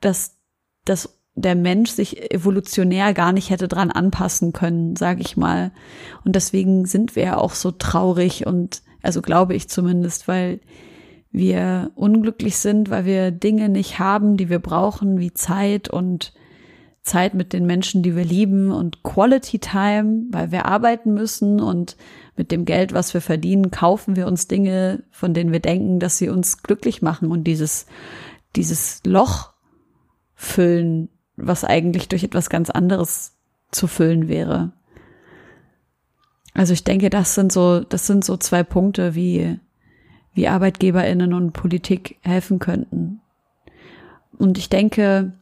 dass, 0.00 0.36
dass 0.84 1.20
der 1.34 1.54
Mensch 1.54 1.90
sich 1.90 2.30
evolutionär 2.32 3.14
gar 3.14 3.32
nicht 3.32 3.50
hätte 3.50 3.68
dran 3.68 3.90
anpassen 3.90 4.52
können, 4.52 4.96
sage 4.96 5.22
ich 5.22 5.36
mal. 5.36 5.72
Und 6.24 6.36
deswegen 6.36 6.86
sind 6.86 7.16
wir 7.16 7.24
ja 7.24 7.36
auch 7.38 7.54
so 7.54 7.70
traurig 7.70 8.46
und 8.46 8.82
also 9.02 9.22
glaube 9.22 9.54
ich 9.54 9.68
zumindest, 9.68 10.28
weil 10.28 10.60
wir 11.32 11.90
unglücklich 11.94 12.58
sind, 12.58 12.90
weil 12.90 13.06
wir 13.06 13.30
Dinge 13.30 13.68
nicht 13.68 13.98
haben, 13.98 14.36
die 14.36 14.50
wir 14.50 14.58
brauchen, 14.58 15.18
wie 15.18 15.32
Zeit 15.32 15.88
und 15.88 16.34
Zeit 17.02 17.34
mit 17.34 17.52
den 17.52 17.66
Menschen, 17.66 18.02
die 18.02 18.14
wir 18.14 18.24
lieben 18.24 18.70
und 18.70 19.02
Quality 19.02 19.58
Time, 19.58 20.24
weil 20.30 20.52
wir 20.52 20.66
arbeiten 20.66 21.14
müssen 21.14 21.60
und 21.60 21.96
mit 22.36 22.52
dem 22.52 22.64
Geld, 22.64 22.92
was 22.92 23.12
wir 23.12 23.20
verdienen, 23.20 23.70
kaufen 23.70 24.14
wir 24.14 24.26
uns 24.26 24.46
Dinge, 24.46 25.02
von 25.10 25.34
denen 25.34 25.52
wir 25.52 25.60
denken, 25.60 25.98
dass 25.98 26.18
sie 26.18 26.28
uns 26.28 26.62
glücklich 26.62 27.02
machen 27.02 27.32
und 27.32 27.44
dieses, 27.44 27.86
dieses 28.54 29.00
Loch 29.04 29.52
füllen, 30.34 31.08
was 31.36 31.64
eigentlich 31.64 32.08
durch 32.08 32.22
etwas 32.22 32.50
ganz 32.50 32.70
anderes 32.70 33.36
zu 33.72 33.88
füllen 33.88 34.28
wäre. 34.28 34.72
Also 36.54 36.72
ich 36.72 36.84
denke, 36.84 37.10
das 37.10 37.34
sind 37.34 37.50
so, 37.50 37.80
das 37.80 38.06
sind 38.06 38.24
so 38.24 38.36
zwei 38.36 38.62
Punkte, 38.62 39.14
wie, 39.14 39.58
wie 40.34 40.48
ArbeitgeberInnen 40.48 41.34
und 41.34 41.52
Politik 41.52 42.16
helfen 42.22 42.58
könnten. 42.58 43.20
Und 44.38 44.58
ich 44.58 44.68
denke, 44.68 45.32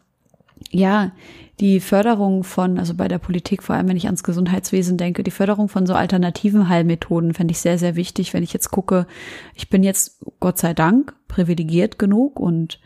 ja, 0.70 1.12
die 1.60 1.80
Förderung 1.80 2.42
von, 2.42 2.78
also 2.78 2.94
bei 2.94 3.06
der 3.06 3.18
Politik, 3.18 3.62
vor 3.62 3.76
allem 3.76 3.88
wenn 3.88 3.96
ich 3.96 4.06
ans 4.06 4.22
Gesundheitswesen 4.22 4.96
denke, 4.96 5.22
die 5.22 5.30
Förderung 5.30 5.68
von 5.68 5.86
so 5.86 5.94
alternativen 5.94 6.68
Heilmethoden 6.68 7.34
fände 7.34 7.52
ich 7.52 7.58
sehr, 7.58 7.78
sehr 7.78 7.96
wichtig, 7.96 8.32
wenn 8.32 8.42
ich 8.42 8.52
jetzt 8.52 8.70
gucke, 8.70 9.06
ich 9.54 9.68
bin 9.68 9.82
jetzt 9.82 10.24
Gott 10.40 10.58
sei 10.58 10.74
Dank 10.74 11.14
privilegiert 11.28 11.98
genug 11.98 12.40
und 12.40 12.80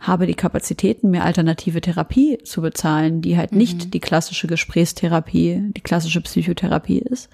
habe 0.00 0.26
die 0.26 0.34
Kapazitäten, 0.34 1.10
mir 1.10 1.24
alternative 1.24 1.80
Therapie 1.80 2.38
zu 2.44 2.62
bezahlen, 2.62 3.20
die 3.20 3.36
halt 3.36 3.52
nicht 3.52 3.94
die 3.94 4.00
klassische 4.00 4.46
Gesprächstherapie, 4.46 5.72
die 5.76 5.80
klassische 5.80 6.20
Psychotherapie 6.20 7.00
ist. 7.00 7.30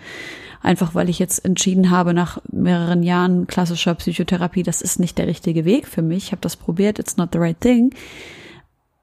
Einfach 0.65 0.95
weil 0.95 1.11
ich 1.11 1.19
jetzt 1.19 1.45
entschieden 1.45 1.91
habe, 1.91 2.15
nach 2.15 2.39
mehreren 2.51 3.03
Jahren 3.03 3.47
klassischer 3.47 3.95
Psychotherapie, 3.97 4.63
das 4.63 4.81
ist 4.81 4.99
nicht 4.99 5.19
der 5.19 5.27
richtige 5.27 5.67
Weg 5.67 5.87
für 5.87 6.01
mich. 6.01 6.25
Ich 6.25 6.33
habe 6.33 6.41
das 6.41 6.57
probiert, 6.57 6.99
it's 6.99 7.19
not 7.19 7.29
the 7.33 7.39
right 7.39 7.61
thing. 7.61 7.95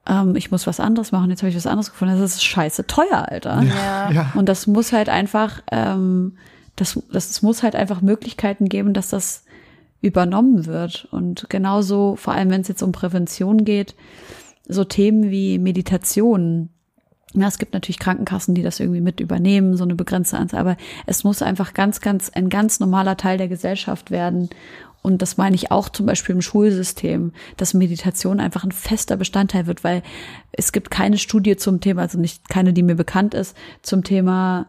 Ähm, 0.08 0.36
ich 0.36 0.50
muss 0.50 0.66
was 0.66 0.80
anderes 0.80 1.12
machen, 1.12 1.30
jetzt 1.30 1.44
habe 1.44 1.52
ich 1.52 1.56
was 1.56 1.68
anderes 1.68 1.92
gefunden. 1.92 2.20
Das 2.20 2.34
ist 2.34 2.44
scheiße 2.44 2.88
teuer, 2.88 3.28
Alter. 3.30 3.62
Ja. 3.62 4.32
Und 4.34 4.50
das 4.50 4.66
muss 4.66 4.92
halt 4.92 5.08
einfach, 5.08 5.62
ähm, 5.72 6.34
das, 6.76 7.00
das, 7.12 7.30
es 7.30 7.44
muss 7.44 7.62
halt 7.62 7.76
einfach 7.76 8.02
Möglichkeiten 8.02 8.68
geben, 8.68 8.94
dass 8.94 9.10
das 9.10 9.44
übernommen 10.02 10.66
wird. 10.66 11.08
Und 11.12 11.46
genauso, 11.50 12.16
vor 12.16 12.34
allem 12.34 12.50
wenn 12.50 12.62
es 12.62 12.70
jetzt 12.70 12.82
um 12.82 12.92
Prävention 12.92 13.66
geht, 13.66 13.94
so 14.68 14.84
Themen 14.84 15.30
wie 15.30 15.60
Meditation. 15.60 16.70
Ja, 17.34 17.48
es 17.48 17.58
gibt 17.58 17.74
natürlich 17.74 18.00
Krankenkassen, 18.00 18.56
die 18.56 18.64
das 18.64 18.80
irgendwie 18.80 19.02
mit 19.02 19.20
übernehmen, 19.20 19.78
so 19.78 19.84
eine 19.84 19.96
begrenzte 19.96 20.38
Anzahl, 20.38 20.60
aber 20.60 20.78
es 21.06 21.24
muss 21.24 21.42
einfach 21.42 21.74
ganz, 21.74 22.02
ganz, 22.02 22.30
ein 22.30 22.50
ganz 22.50 22.80
normaler 22.80 23.16
Teil 23.18 23.38
der 23.38 23.48
Gesellschaft 23.48 24.12
werden. 24.12 24.50
und 25.02 25.22
das 25.22 25.38
meine 25.38 25.56
ich 25.56 25.72
auch 25.72 25.90
zum 25.90 26.06
Beispiel 26.06 26.36
im 26.36 26.42
Schulsystem, 26.42 27.32
dass 27.58 27.74
Meditation 27.74 28.40
einfach 28.40 28.64
ein 28.64 28.72
fester 28.72 29.18
Bestandteil 29.18 29.66
wird, 29.66 29.84
weil 29.84 30.04
es 30.52 30.72
gibt 30.72 30.92
keine 30.92 31.18
Studie 31.18 31.56
zum 31.56 31.80
Thema, 31.80 32.04
also 32.04 32.20
nicht 32.20 32.50
keine, 32.50 32.74
die 32.74 32.84
mir 32.84 32.96
bekannt 32.96 33.34
ist, 33.34 33.56
zum 33.82 34.04
Thema 34.04 34.68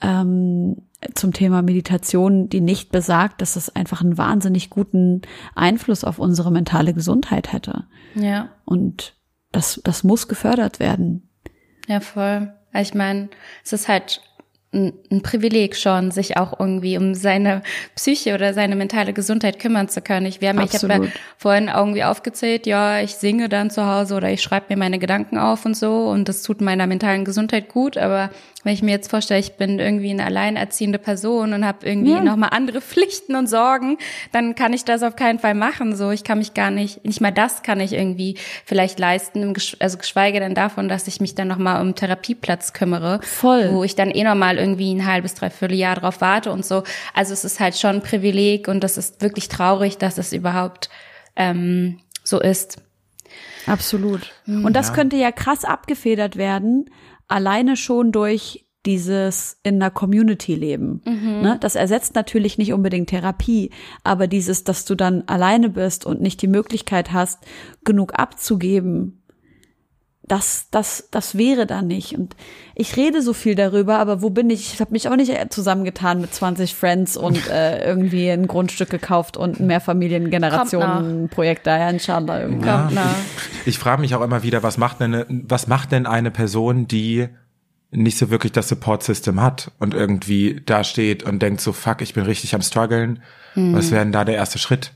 ähm, 0.00 0.76
zum 1.14 1.32
Thema 1.32 1.62
Meditation, 1.62 2.48
die 2.48 2.60
nicht 2.60 2.90
besagt, 2.90 3.42
dass 3.42 3.56
es 3.56 3.74
einfach 3.74 4.00
einen 4.00 4.16
wahnsinnig 4.16 4.70
guten 4.70 5.22
Einfluss 5.54 6.04
auf 6.04 6.18
unsere 6.18 6.50
mentale 6.50 6.94
Gesundheit 6.94 7.52
hätte. 7.52 7.84
Ja. 8.14 8.48
Und 8.64 9.14
das, 9.52 9.80
das 9.84 10.04
muss 10.04 10.28
gefördert 10.28 10.80
werden. 10.80 11.28
Ja, 11.88 12.00
voll. 12.00 12.52
Ich 12.72 12.94
meine, 12.94 13.28
es 13.64 13.72
ist 13.72 13.88
halt 13.88 14.20
ein, 14.74 14.92
ein 15.10 15.22
Privileg 15.22 15.76
schon, 15.76 16.10
sich 16.10 16.36
auch 16.36 16.58
irgendwie 16.58 16.98
um 16.98 17.14
seine 17.14 17.62
Psyche 17.94 18.34
oder 18.34 18.52
seine 18.52 18.76
mentale 18.76 19.12
Gesundheit 19.12 19.58
kümmern 19.58 19.88
zu 19.88 20.02
können. 20.02 20.26
Ich, 20.26 20.40
wir 20.40 20.48
haben, 20.50 20.60
ich 20.60 20.74
habe 20.74 20.88
ja 20.88 21.10
vorhin 21.38 21.68
irgendwie 21.68 22.04
aufgezählt, 22.04 22.66
ja, 22.66 23.00
ich 23.00 23.14
singe 23.14 23.48
dann 23.48 23.70
zu 23.70 23.86
Hause 23.86 24.16
oder 24.16 24.30
ich 24.30 24.42
schreibe 24.42 24.66
mir 24.70 24.76
meine 24.76 24.98
Gedanken 24.98 25.38
auf 25.38 25.64
und 25.64 25.76
so 25.76 26.08
und 26.08 26.28
das 26.28 26.42
tut 26.42 26.60
meiner 26.60 26.86
mentalen 26.86 27.24
Gesundheit 27.24 27.68
gut, 27.68 27.96
aber 27.96 28.30
wenn 28.64 28.72
ich 28.72 28.82
mir 28.82 28.90
jetzt 28.90 29.10
vorstelle, 29.10 29.40
ich 29.40 29.56
bin 29.56 29.78
irgendwie 29.78 30.10
eine 30.10 30.24
alleinerziehende 30.24 30.98
Person 30.98 31.52
und 31.52 31.64
habe 31.64 31.86
irgendwie 31.86 32.12
ja. 32.12 32.20
nochmal 32.20 32.50
andere 32.52 32.80
Pflichten 32.82 33.36
und 33.36 33.46
Sorgen, 33.46 33.98
dann 34.32 34.54
kann 34.54 34.72
ich 34.72 34.84
das 34.84 35.02
auf 35.02 35.16
keinen 35.16 35.38
Fall 35.38 35.54
machen. 35.54 35.94
So, 35.94 36.10
ich 36.10 36.24
kann 36.24 36.38
mich 36.38 36.54
gar 36.54 36.70
nicht, 36.70 37.04
nicht 37.04 37.20
mal 37.20 37.30
das 37.30 37.62
kann 37.62 37.78
ich 37.80 37.92
irgendwie 37.92 38.36
vielleicht 38.64 38.98
leisten, 38.98 39.54
also 39.78 39.98
geschweige 39.98 40.40
denn 40.40 40.54
davon, 40.54 40.88
dass 40.88 41.06
ich 41.06 41.20
mich 41.20 41.34
dann 41.34 41.48
nochmal 41.48 41.80
um 41.80 41.94
Therapieplatz 41.94 42.72
kümmere. 42.72 43.20
Voll. 43.22 43.70
Wo 43.72 43.84
ich 43.84 43.94
dann 43.94 44.10
eh 44.10 44.24
nochmal 44.24 44.56
irgendwie 44.56 44.92
ein 44.94 45.06
halbes, 45.06 45.34
dreiviertel 45.34 45.76
Jahr 45.76 45.96
drauf 45.96 46.20
warte 46.20 46.50
und 46.50 46.64
so. 46.64 46.82
Also 47.12 47.32
es 47.32 47.44
ist 47.44 47.60
halt 47.60 47.76
schon 47.76 47.96
ein 47.96 48.02
Privileg 48.02 48.66
und 48.66 48.82
das 48.82 48.96
ist 48.96 49.22
wirklich 49.22 49.48
traurig, 49.48 49.98
dass 49.98 50.18
es 50.18 50.32
überhaupt 50.32 50.88
ähm, 51.36 52.00
so 52.22 52.40
ist. 52.40 52.78
Absolut. 53.66 54.32
Und 54.46 54.74
das 54.74 54.88
ja. 54.88 54.94
könnte 54.94 55.16
ja 55.16 55.32
krass 55.32 55.64
abgefedert 55.64 56.36
werden, 56.36 56.90
alleine 57.28 57.76
schon 57.76 58.12
durch 58.12 58.64
dieses 58.86 59.58
in 59.62 59.76
einer 59.76 59.90
Community 59.90 60.54
leben. 60.54 61.00
Mhm. 61.06 61.40
Ne? 61.40 61.56
Das 61.60 61.74
ersetzt 61.74 62.14
natürlich 62.14 62.58
nicht 62.58 62.72
unbedingt 62.72 63.08
Therapie, 63.08 63.70
aber 64.02 64.26
dieses, 64.26 64.64
dass 64.64 64.84
du 64.84 64.94
dann 64.94 65.24
alleine 65.26 65.70
bist 65.70 66.04
und 66.04 66.20
nicht 66.20 66.42
die 66.42 66.48
Möglichkeit 66.48 67.12
hast, 67.12 67.40
genug 67.84 68.18
abzugeben, 68.18 69.23
das, 70.26 70.68
das, 70.70 71.08
das 71.10 71.36
wäre 71.36 71.66
da 71.66 71.82
nicht. 71.82 72.16
Und 72.16 72.34
ich 72.74 72.96
rede 72.96 73.20
so 73.20 73.34
viel 73.34 73.54
darüber, 73.54 73.98
aber 73.98 74.22
wo 74.22 74.30
bin 74.30 74.48
ich? 74.48 74.74
Ich 74.74 74.80
habe 74.80 74.92
mich 74.92 75.08
auch 75.08 75.16
nicht 75.16 75.52
zusammengetan 75.52 76.20
mit 76.20 76.34
20 76.34 76.74
Friends 76.74 77.16
und 77.16 77.46
äh, 77.50 77.86
irgendwie 77.86 78.30
ein 78.30 78.46
Grundstück 78.46 78.90
gekauft 78.90 79.36
und 79.36 79.60
ein 79.60 79.66
Mehrfamiliengenerationen-Projekt 79.66 81.66
da, 81.66 81.78
ja, 81.78 81.90
inshallah. 81.90 82.40
Irgendwie. 82.40 82.66
Ja, 82.66 82.90
ich, 82.90 83.66
ich 83.66 83.78
frage 83.78 84.00
mich 84.00 84.14
auch 84.14 84.22
immer 84.22 84.42
wieder, 84.42 84.62
was 84.62 84.78
macht 84.78 85.00
denn 85.00 85.14
eine, 85.14 85.26
was 85.28 85.66
macht 85.66 85.92
denn 85.92 86.06
eine 86.06 86.30
Person, 86.30 86.88
die 86.88 87.28
nicht 87.90 88.18
so 88.18 88.30
wirklich 88.30 88.52
das 88.52 88.68
Support-System 88.68 89.40
hat 89.40 89.70
und 89.78 89.94
irgendwie 89.94 90.62
da 90.64 90.84
steht 90.84 91.22
und 91.22 91.40
denkt 91.40 91.60
so, 91.60 91.72
fuck, 91.72 92.00
ich 92.00 92.14
bin 92.14 92.24
richtig 92.24 92.54
am 92.54 92.62
struggeln. 92.62 93.22
Hm. 93.52 93.74
Was 93.74 93.90
wäre 93.90 94.02
denn 94.02 94.12
da 94.12 94.24
der 94.24 94.36
erste 94.36 94.58
Schritt? 94.58 94.92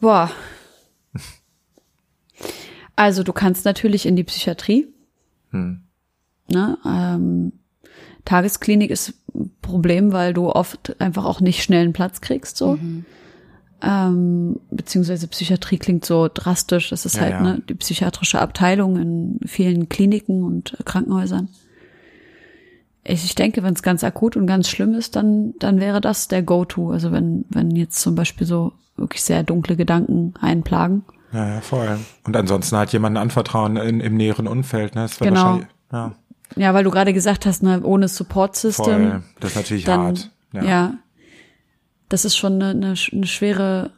Boah, 0.00 0.30
also 2.96 3.22
du 3.22 3.32
kannst 3.32 3.64
natürlich 3.64 4.06
in 4.06 4.16
die 4.16 4.24
Psychiatrie. 4.24 4.88
Hm. 5.50 5.82
Ne, 6.48 6.78
ähm, 6.84 7.52
Tagesklinik 8.24 8.90
ist 8.90 9.14
ein 9.34 9.50
Problem, 9.62 10.12
weil 10.12 10.34
du 10.34 10.48
oft 10.48 11.00
einfach 11.00 11.24
auch 11.24 11.40
nicht 11.40 11.62
schnell 11.62 11.84
einen 11.84 11.92
Platz 11.92 12.20
kriegst, 12.20 12.56
so. 12.56 12.76
Mhm. 12.76 13.04
Ähm, 13.84 14.60
beziehungsweise 14.70 15.26
Psychiatrie 15.26 15.78
klingt 15.78 16.04
so 16.04 16.28
drastisch. 16.32 16.90
Das 16.90 17.04
ist 17.04 17.16
ja, 17.16 17.22
halt 17.22 17.32
ja. 17.32 17.42
Ne, 17.42 17.62
die 17.68 17.74
psychiatrische 17.74 18.40
Abteilung 18.40 18.96
in 18.96 19.40
vielen 19.44 19.88
Kliniken 19.88 20.44
und 20.44 20.76
Krankenhäusern. 20.84 21.48
Ich, 23.02 23.24
ich 23.24 23.34
denke, 23.34 23.64
wenn 23.64 23.74
es 23.74 23.82
ganz 23.82 24.04
akut 24.04 24.36
und 24.36 24.46
ganz 24.46 24.68
schlimm 24.68 24.94
ist, 24.94 25.16
dann, 25.16 25.54
dann 25.58 25.80
wäre 25.80 26.00
das 26.00 26.28
der 26.28 26.44
Go-To. 26.44 26.90
Also 26.90 27.10
wenn, 27.10 27.44
wenn 27.48 27.74
jetzt 27.74 28.00
zum 28.00 28.14
Beispiel 28.14 28.46
so 28.46 28.72
wirklich 28.96 29.22
sehr 29.24 29.42
dunkle 29.42 29.74
Gedanken 29.74 30.34
einplagen. 30.40 31.04
Ja, 31.32 31.54
ja, 31.54 31.60
voll. 31.60 31.98
Und 32.24 32.36
ansonsten 32.36 32.76
halt 32.76 32.92
jemanden 32.92 33.16
anvertrauen 33.16 33.76
in, 33.76 34.00
im 34.00 34.16
näheren 34.16 34.46
Umfeld, 34.46 34.94
ne? 34.94 35.02
Das 35.02 35.18
genau. 35.18 35.60
Ja. 35.90 36.14
ja, 36.56 36.74
weil 36.74 36.84
du 36.84 36.90
gerade 36.90 37.12
gesagt 37.12 37.46
hast, 37.46 37.62
ne, 37.62 37.82
ohne 37.82 38.08
Support-System. 38.08 39.10
Voll. 39.10 39.22
Das 39.40 39.50
ist 39.50 39.56
natürlich 39.56 39.84
dann, 39.84 40.00
hart. 40.00 40.30
Ja. 40.52 40.64
ja. 40.64 40.94
Das 42.08 42.24
ist 42.24 42.36
schon 42.36 42.62
eine, 42.62 42.70
eine, 42.70 42.94
eine 43.12 43.26
schwere, 43.26 43.90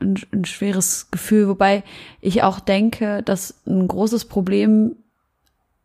ein, 0.00 0.14
ein 0.32 0.44
schweres 0.44 1.10
Gefühl, 1.10 1.48
wobei 1.48 1.82
ich 2.20 2.42
auch 2.42 2.60
denke, 2.60 3.22
dass 3.24 3.60
ein 3.66 3.88
großes 3.88 4.26
Problem 4.26 4.94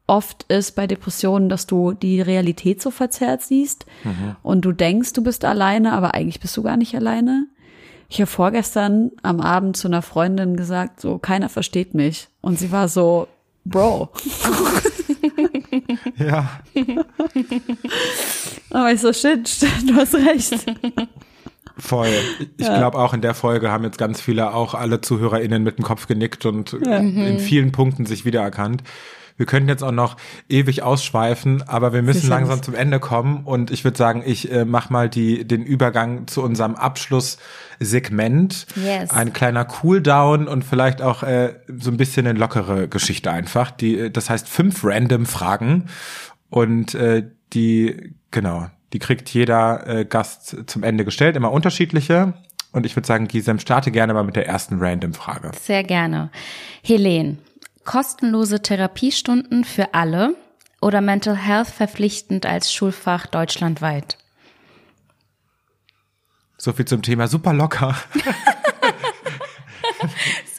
oft 0.06 0.44
ist 0.44 0.74
bei 0.74 0.86
Depressionen, 0.86 1.50
dass 1.50 1.66
du 1.66 1.94
die 1.94 2.22
Realität 2.22 2.82
so 2.82 2.92
verzerrt 2.92 3.42
siehst 3.42 3.86
mhm. 4.04 4.36
und 4.44 4.62
du 4.66 4.72
denkst, 4.72 5.14
du 5.14 5.24
bist 5.24 5.46
alleine, 5.46 5.94
aber 5.94 6.14
eigentlich 6.14 6.40
bist 6.40 6.56
du 6.58 6.64
gar 6.64 6.78
nicht 6.78 6.94
alleine. 6.96 7.48
Ich 8.14 8.22
habe 8.22 8.30
vorgestern 8.30 9.10
am 9.24 9.42
Abend 9.42 9.76
zu 9.76 9.88
einer 9.88 10.04
Freundin 10.04 10.56
gesagt, 10.56 11.02
so 11.02 11.18
keiner 11.18 11.50
versteht 11.50 11.96
mich. 11.96 12.28
Und 12.42 12.60
sie 12.60 12.72
war 12.72 12.88
so, 12.88 13.28
Bro. 13.66 14.12
ja. 16.18 16.60
Aber 18.70 18.92
ich 18.92 19.02
so, 19.02 19.12
shit, 19.14 19.50
du 19.88 19.96
hast 19.96 20.14
recht. 20.14 20.64
Voll. 21.80 22.14
Ich 22.58 22.68
ja. 22.68 22.78
glaube 22.78 23.00
auch 23.00 23.16
in 23.16 23.22
der 23.22 23.34
Folge 23.34 23.72
haben 23.72 23.84
jetzt 23.84 23.98
ganz 23.98 24.22
viele, 24.22 24.54
auch 24.54 24.76
alle 24.76 25.02
ZuhörerInnen 25.02 25.64
mit 25.64 25.80
dem 25.80 25.84
Kopf 25.84 26.06
genickt 26.06 26.46
und 26.46 26.78
ja. 26.86 26.98
in 26.98 27.40
vielen 27.40 27.72
Punkten 27.72 28.06
sich 28.06 28.26
wiedererkannt. 28.26 28.84
Wir 29.38 29.46
könnten 29.46 29.70
jetzt 29.70 29.84
auch 29.84 29.92
noch 29.92 30.18
ewig 30.50 30.84
ausschweifen, 30.84 31.64
aber 31.68 31.94
wir 31.94 32.02
müssen 32.02 32.22
Sicher 32.22 32.36
langsam 32.36 32.62
zum 32.62 32.76
Ende 32.76 33.00
kommen 33.00 33.44
und 33.46 33.72
ich 33.72 33.84
würde 33.84 33.98
sagen, 33.98 34.24
ich 34.26 34.52
äh, 34.52 34.66
mach 34.66 34.90
mal 34.90 35.10
die, 35.10 35.48
den 35.48 35.64
Übergang 35.64 36.28
zu 36.28 36.44
unserem 36.44 36.76
Abschlusssegment. 36.76 38.68
Yes. 38.76 39.10
Ein 39.12 39.34
kleiner 39.34 39.66
Cooldown 39.66 40.48
und 40.48 40.64
vielleicht 40.64 41.02
auch 41.02 41.24
äh, 41.24 41.56
so 41.68 41.92
ein 41.92 41.98
bisschen 41.98 42.28
eine 42.28 42.38
lockere 42.38 42.88
Geschichte 42.88 43.32
einfach. 43.32 43.72
Die, 43.72 43.98
äh, 43.98 44.10
das 44.12 44.30
heißt 44.30 44.48
fünf 44.48 44.84
random 44.84 45.26
Fragen 45.26 45.86
und 46.50 46.94
äh, 46.96 47.24
die, 47.54 48.14
genau, 48.32 48.68
die 48.94 49.00
kriegt 49.00 49.30
jeder 49.30 49.88
äh, 49.88 50.06
Gast 50.06 50.56
zum 50.68 50.84
Ende 50.84 51.04
gestellt, 51.06 51.36
immer 51.36 51.52
unterschiedliche. 51.52 52.34
Und 52.72 52.86
ich 52.88 52.96
würde 52.96 53.08
sagen, 53.08 53.28
Gisem, 53.28 53.60
starte 53.60 53.92
gerne 53.92 54.14
mal 54.14 54.24
mit 54.24 54.36
der 54.36 54.48
ersten 54.48 54.80
Random-Frage. 54.80 55.52
Sehr 55.60 55.84
gerne. 55.84 56.32
Helene, 56.84 57.38
kostenlose 57.86 58.62
Therapiestunden 58.62 59.64
für 59.64 59.94
alle 59.94 60.36
oder 60.82 61.02
Mental 61.02 61.36
Health 61.36 61.68
verpflichtend 61.68 62.46
als 62.46 62.74
Schulfach 62.74 63.28
deutschlandweit? 63.28 64.18
So 66.58 66.74
viel 66.74 66.86
zum 66.86 67.02
Thema 67.02 67.28
super 67.28 67.54
locker. 67.54 67.96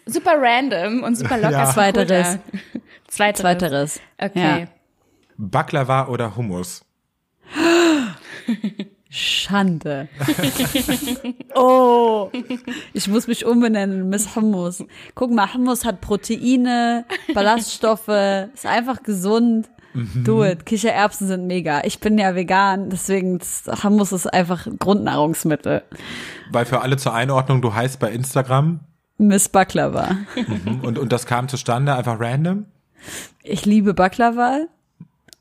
super 0.07 0.35
random 0.37 1.03
und 1.03 1.17
super 1.17 1.39
locker. 1.39 1.51
Ja. 1.51 1.73
Zweiteres. 1.73 2.39
Zweiteres. 3.09 3.41
Zweiteres. 3.41 4.01
Okay. 4.19 4.61
Ja. 4.61 4.67
Baklava 5.37 6.09
oder 6.09 6.37
Hummus? 6.37 6.85
Schande. 9.15 10.09
oh, 11.55 12.31
ich 12.93 13.07
muss 13.07 13.29
mich 13.29 13.47
umbenennen, 13.47 14.09
Miss 14.09 14.35
Hummus. 14.35 14.85
Guck 15.15 15.31
mal, 15.31 15.55
Hummus 15.55 15.85
hat 15.85 16.01
Proteine, 16.01 17.05
Ballaststoffe, 17.33 18.09
ist 18.55 18.67
einfach 18.67 19.05
gesund. 19.05 19.69
Mhm. 19.93 20.25
Do 20.25 20.45
it. 20.45 20.67
Kichererbsen 20.67 21.29
sind 21.29 21.47
mega. 21.47 21.83
Ich 21.85 22.01
bin 22.01 22.19
ja 22.19 22.35
vegan, 22.35 22.91
deswegen 22.91 23.39
Hummus 23.85 24.11
ist 24.11 24.27
einfach 24.27 24.67
Grundnahrungsmittel. 24.81 25.85
Weil 26.51 26.65
für 26.65 26.81
alle 26.81 26.97
zur 26.97 27.15
Einordnung, 27.15 27.63
du 27.63 27.73
heißt 27.73 28.01
bei 28.01 28.11
Instagram 28.11 28.81
Miss 29.19 29.49
Baklava. 29.49 30.17
Mhm. 30.35 30.81
Und, 30.81 30.99
und 30.99 31.13
das 31.13 31.27
kam 31.27 31.49
zustande 31.49 31.95
einfach 31.95 32.19
random? 32.19 32.67
Ich 33.45 33.65
liebe 33.65 33.95
Baklava 33.95 34.67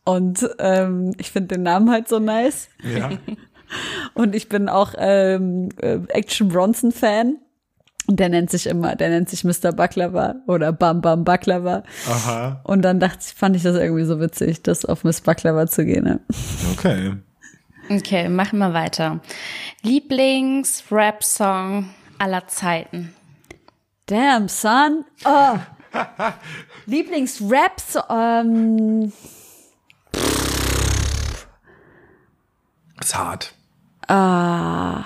und 0.05 0.47
ähm, 0.59 1.13
ich 1.17 1.31
finde 1.31 1.55
den 1.55 1.63
Namen 1.63 1.89
halt 1.89 2.07
so 2.07 2.19
nice. 2.19 2.69
Ja. 2.83 3.09
Und 4.13 4.35
ich 4.35 4.49
bin 4.49 4.69
auch 4.69 4.93
ähm, 4.97 5.69
äh, 5.81 5.99
Action 6.09 6.49
Bronson 6.49 6.91
Fan. 6.91 7.37
Und 8.05 8.19
der 8.19 8.27
nennt 8.27 8.49
sich 8.49 8.67
immer, 8.67 8.97
der 8.97 9.07
nennt 9.09 9.29
sich 9.29 9.45
Mr. 9.45 9.71
Baklava 9.71 10.35
oder 10.45 10.73
Bam 10.73 10.99
Bam 10.99 11.23
Baklava. 11.23 11.83
Aha. 12.09 12.59
Und 12.63 12.81
dann 12.81 12.99
dachte 12.99 13.19
ich, 13.21 13.33
fand 13.33 13.55
ich 13.55 13.63
das 13.63 13.77
irgendwie 13.77 14.03
so 14.03 14.19
witzig, 14.19 14.61
das 14.61 14.83
auf 14.83 15.05
Miss 15.05 15.21
Baklava 15.21 15.67
zu 15.67 15.85
gehen. 15.85 16.03
Ne? 16.03 16.19
Okay. 16.73 17.13
Okay, 17.89 18.29
machen 18.29 18.59
wir 18.59 18.73
weiter. 18.73 19.19
Lieblings-Rap-Song 19.83 21.89
aller 22.17 22.47
Zeiten. 22.47 23.13
Damn, 24.05 24.49
son. 24.49 25.05
Oh. 25.25 25.57
Lieblings-Rap-Song. 26.85 28.03
Ähm. 28.09 29.11
Ist 33.01 33.17
hart. 33.17 33.53
Ah, 34.07 35.03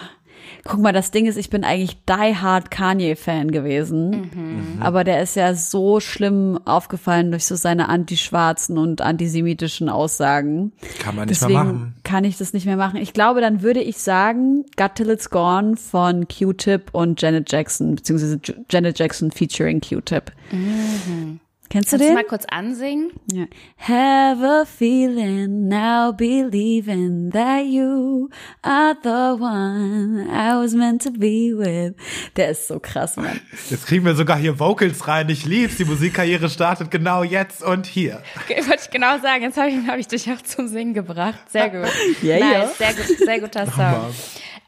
Guck 0.67 0.81
mal, 0.81 0.91
das 0.91 1.11
Ding 1.11 1.27
ist, 1.27 1.37
ich 1.37 1.49
bin 1.49 1.63
eigentlich 1.63 2.03
die 2.03 2.35
hard 2.35 2.71
Kanye-Fan 2.71 3.51
gewesen. 3.51 4.09
Mhm. 4.09 4.81
Aber 4.81 5.05
der 5.05 5.21
ist 5.21 5.35
ja 5.37 5.53
so 5.53 6.01
schlimm 6.01 6.59
aufgefallen 6.65 7.31
durch 7.31 7.45
so 7.45 7.55
seine 7.55 7.87
antischwarzen 7.87 8.77
und 8.77 8.99
antisemitischen 9.01 9.87
Aussagen. 9.87 10.73
Kann 10.99 11.15
man 11.15 11.27
nicht 11.29 11.41
Deswegen 11.41 11.53
mehr 11.53 11.63
machen. 11.63 11.95
kann 12.03 12.25
ich 12.25 12.37
das 12.37 12.51
nicht 12.51 12.65
mehr 12.65 12.75
machen. 12.75 12.97
Ich 12.97 13.13
glaube, 13.13 13.39
dann 13.39 13.61
würde 13.61 13.79
ich 13.81 13.97
sagen, 13.99 14.65
Got 14.75 14.95
Till 14.95 15.09
It's 15.09 15.29
Gone 15.29 15.77
von 15.77 16.27
Q-Tip 16.27 16.89
und 16.91 17.21
Janet 17.21 17.49
Jackson, 17.49 17.95
beziehungsweise 17.95 18.39
Janet 18.69 18.99
Jackson 18.99 19.31
featuring 19.31 19.79
Q-Tip. 19.79 20.33
Mhm. 20.51 21.39
Kennst 21.69 21.91
du 21.91 21.97
Kannst 21.97 22.03
du 22.03 22.07
den? 22.07 22.13
mal 22.13 22.23
kurz 22.23 22.45
ansingen? 22.45 23.11
Ja. 23.31 23.45
Have 23.77 24.45
a 24.45 24.65
feeling 24.65 25.67
now 25.67 26.13
believing 26.13 27.29
that 27.31 27.65
you 27.65 28.29
are 28.61 28.95
the 29.03 29.41
one 29.41 30.27
I 30.29 30.55
was 30.55 30.73
meant 30.73 31.01
to 31.03 31.11
be 31.11 31.51
with. 31.57 31.93
Der 32.37 32.49
ist 32.51 32.67
so 32.67 32.79
krass, 32.79 33.17
Mann. 33.17 33.39
Jetzt 33.69 33.85
kriegen 33.85 34.05
wir 34.05 34.15
sogar 34.15 34.37
hier 34.37 34.59
Vocals 34.59 35.07
rein. 35.07 35.27
Ich 35.29 35.45
lieb's. 35.45 35.75
Die 35.77 35.85
Musikkarriere 35.85 36.49
startet 36.49 36.89
genau 36.89 37.23
jetzt 37.23 37.61
und 37.63 37.85
hier. 37.85 38.21
Okay, 38.43 38.65
Wollte 38.67 38.83
ich 38.83 38.89
genau 38.89 39.19
sagen. 39.19 39.43
Jetzt 39.43 39.57
habe 39.57 39.69
ich, 39.69 39.87
hab 39.87 39.97
ich 39.97 40.07
dich 40.07 40.31
auch 40.31 40.41
zum 40.41 40.67
Singen 40.69 40.93
gebracht. 40.93 41.39
Sehr 41.51 41.69
gut. 41.69 41.89
Ja, 42.21 42.39
nice, 42.39 42.79
ja. 42.79 42.91
Sehr, 42.91 42.93
gut, 42.93 43.17
sehr 43.17 43.39
guter 43.41 43.65
Song. 43.71 44.13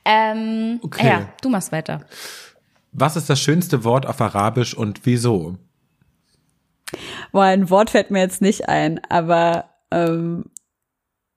Ähm, 0.06 0.80
Okay. 0.84 1.08
Ja, 1.08 1.30
du 1.42 1.50
machst 1.50 1.72
weiter. 1.72 2.02
Was 2.92 3.16
ist 3.16 3.30
das 3.30 3.40
schönste 3.40 3.84
Wort 3.84 4.06
auf 4.06 4.20
Arabisch 4.22 4.74
und 4.74 5.02
wieso? 5.06 5.58
Boah, 7.32 7.44
ein 7.44 7.70
Wort 7.70 7.90
fällt 7.90 8.12
mir 8.12 8.20
jetzt 8.20 8.42
nicht 8.42 8.68
ein, 8.68 9.00
aber 9.10 9.70
ähm, 9.92 10.46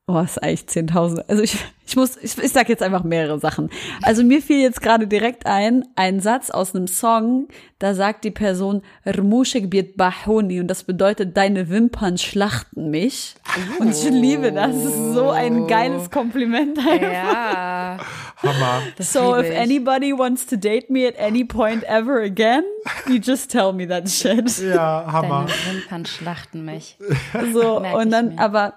oh, 0.07 0.21
ist 0.21 0.43
eigentlich 0.43 0.63
10.000. 0.63 1.25
Also 1.29 1.43
ich, 1.43 1.57
ich 1.87 1.97
muss, 1.97 2.17
ich, 2.17 2.37
ich 2.39 2.53
sag 2.53 2.69
jetzt 2.69 2.83
einfach 2.83 3.05
mehrere 3.05 3.39
Sachen. 3.39 3.71
Also 4.03 4.23
mir 4.23 4.43
fiel 4.43 4.61
jetzt 4.61 4.81
gerade 4.81 5.07
direkt 5.07 5.47
ein, 5.47 5.85
ein 5.97 6.21
Satz 6.21 6.51
aus 6.51 6.75
einem 6.75 6.87
Song, 6.87 7.49
da 7.79 7.95
sagt 7.95 8.25
die 8.25 8.31
Person, 8.31 8.83
Rmushik 9.07 9.71
bit 9.71 9.97
bahoni 9.97 10.61
und 10.61 10.69
das 10.69 10.85
bedeutet, 10.85 11.37
deine 11.37 11.69
Wimpern 11.69 12.19
schlachten 12.19 12.91
mich. 12.91 13.35
Und 13.79 13.91
ich 13.91 14.05
liebe 14.05 14.53
das. 14.53 14.73
Das 14.73 14.85
ist 14.85 15.15
so 15.15 15.31
ein 15.31 15.67
geiles 15.67 16.11
Kompliment 16.11 16.79
einfach. 16.79 17.13
Ja. 17.13 17.99
Hammer. 18.43 18.83
So 19.01 19.35
liebe 19.37 19.47
if 19.47 19.53
ich. 19.53 19.59
anybody 19.59 20.13
wants 20.13 20.45
to 20.47 20.57
date 20.57 20.91
me 20.91 21.07
at 21.07 21.15
any 21.17 21.45
point 21.45 21.85
ever 21.85 22.21
again, 22.21 22.65
you 23.07 23.19
just 23.19 23.51
tell 23.51 23.73
me 23.73 23.87
that 23.87 24.09
shit. 24.09 24.59
Ja, 24.59 25.05
Hammer. 25.11 25.47
Deine 25.47 25.81
Wimpern 25.81 26.07
schlachten 26.07 26.65
mich. 26.65 26.97
So, 27.53 27.79
und 27.79 28.11
dann, 28.11 28.35
mir. 28.35 28.41
aber 28.41 28.75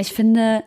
ich 0.00 0.12
finde, 0.12 0.62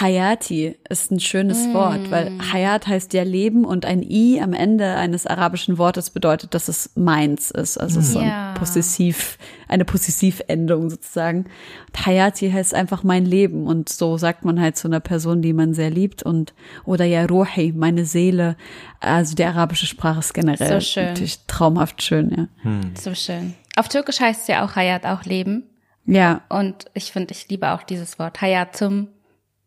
Hayati 0.00 0.76
ist 0.88 1.10
ein 1.10 1.20
schönes 1.20 1.66
Mm. 1.68 1.74
Wort, 1.74 2.10
weil 2.10 2.30
Hayat 2.52 2.86
heißt 2.86 3.12
ja 3.12 3.22
Leben 3.22 3.64
und 3.64 3.84
ein 3.84 4.02
I 4.02 4.40
am 4.40 4.52
Ende 4.54 4.94
eines 4.96 5.26
arabischen 5.26 5.76
Wortes 5.78 6.10
bedeutet, 6.10 6.54
dass 6.54 6.68
es 6.68 6.90
meins 6.94 7.50
ist. 7.50 7.76
Also 7.78 8.00
es 8.00 8.06
ist 8.06 8.12
so 8.14 8.20
Ja. 8.20 8.50
ein 8.50 8.54
Possessiv, 8.54 9.38
eine 9.68 9.84
Possessivendung 9.84 10.88
sozusagen. 10.90 11.44
Und 11.88 12.06
Hayati 12.06 12.50
heißt 12.50 12.74
einfach 12.74 13.02
mein 13.02 13.26
Leben 13.26 13.66
und 13.66 13.88
so 13.88 14.16
sagt 14.16 14.44
man 14.44 14.60
halt 14.60 14.76
zu 14.76 14.88
einer 14.88 15.00
Person, 15.00 15.42
die 15.42 15.52
man 15.52 15.74
sehr 15.74 15.90
liebt 15.90 16.22
und 16.22 16.54
oder 16.84 17.04
ja 17.04 17.24
Ruhi, 17.26 17.72
meine 17.76 18.04
Seele. 18.06 18.56
Also 19.00 19.34
die 19.34 19.44
arabische 19.44 19.86
Sprache 19.86 20.20
ist 20.20 20.32
generell 20.34 20.80
So 20.80 20.86
schön. 20.86 21.06
natürlich 21.06 21.38
traumhaft 21.46 22.02
schön, 22.02 22.30
ja. 22.64 22.80
So 22.98 23.14
schön. 23.14 23.54
Auf 23.76 23.88
Türkisch 23.88 24.20
heißt 24.20 24.42
es 24.42 24.46
ja 24.48 24.64
auch 24.64 24.76
Hayat, 24.76 25.04
auch 25.04 25.24
Leben. 25.24 25.64
Ja, 26.06 26.42
Und 26.50 26.86
ich 26.94 27.12
finde, 27.12 27.32
ich 27.32 27.48
liebe 27.48 27.70
auch 27.70 27.82
dieses 27.82 28.18
Wort. 28.18 28.40
Hayatum, 28.40 29.08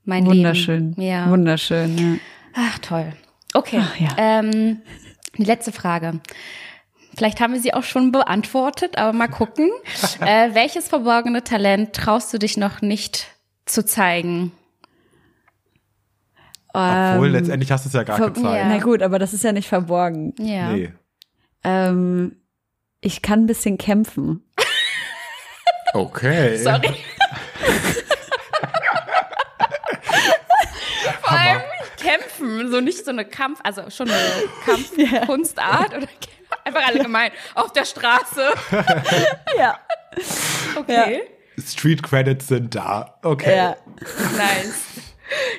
mein 0.03 0.25
wunderschön. 0.25 0.89
Leben. 0.91 1.01
Ja. 1.01 1.29
Wunderschön, 1.29 1.97
ja. 1.97 2.17
Ach, 2.53 2.79
toll. 2.79 3.13
Okay. 3.53 3.79
Ach, 3.81 3.99
ja. 3.99 4.09
ähm, 4.17 4.81
die 5.38 5.43
letzte 5.43 5.71
Frage. 5.71 6.19
Vielleicht 7.15 7.39
haben 7.41 7.53
wir 7.53 7.59
sie 7.59 7.73
auch 7.73 7.83
schon 7.83 8.11
beantwortet, 8.11 8.97
aber 8.97 9.13
mal 9.13 9.27
gucken. 9.27 9.69
äh, 10.21 10.53
welches 10.53 10.88
verborgene 10.88 11.43
Talent 11.43 11.93
traust 11.93 12.31
du 12.33 12.38
dich 12.38 12.57
noch 12.57 12.81
nicht 12.81 13.27
zu 13.65 13.83
zeigen? 13.83 14.51
Obwohl, 16.73 17.27
Ähm, 17.27 17.33
letztendlich 17.33 17.71
hast 17.71 17.85
du 17.85 17.88
es 17.89 17.93
ja 17.93 18.03
gar 18.03 18.17
ver- 18.17 18.29
gezeigt. 18.29 18.55
Ja. 18.55 18.67
Na 18.69 18.77
gut, 18.79 19.01
aber 19.01 19.17
das 19.17 19.33
ist 19.33 19.43
ja 19.43 19.51
nicht 19.51 19.67
verborgen. 19.67 20.35
Ja. 20.39 20.71
Nee. 20.73 20.93
Ähm, 21.63 22.35
ich 23.01 23.21
kann 23.23 23.41
ein 23.43 23.47
bisschen 23.47 23.77
kämpfen. 23.77 24.43
Okay. 25.98 26.58
Sorry. 26.58 26.93
Vor 31.22 31.32
allem 31.32 31.62
kämpfen, 32.00 32.70
so 32.72 32.80
nicht 32.80 33.04
so 33.04 33.10
eine 33.10 33.26
Kampf, 33.26 33.60
also 33.64 33.89
schon 33.89 34.08
eine 34.10 34.43
Kampfkunstart 34.66 35.98
oder 35.98 36.08
einfach 36.64 36.88
allgemein 36.88 37.32
auf 37.56 37.74
der 37.74 37.86
Straße. 37.86 38.48
Ja. 39.58 39.80
Okay, 40.76 41.24
Street 41.60 42.04
Credits 42.04 42.48
sind 42.48 42.76
da. 42.76 43.18
Okay. 43.24 43.56
Ja. 43.56 43.76
nice. 44.38 44.84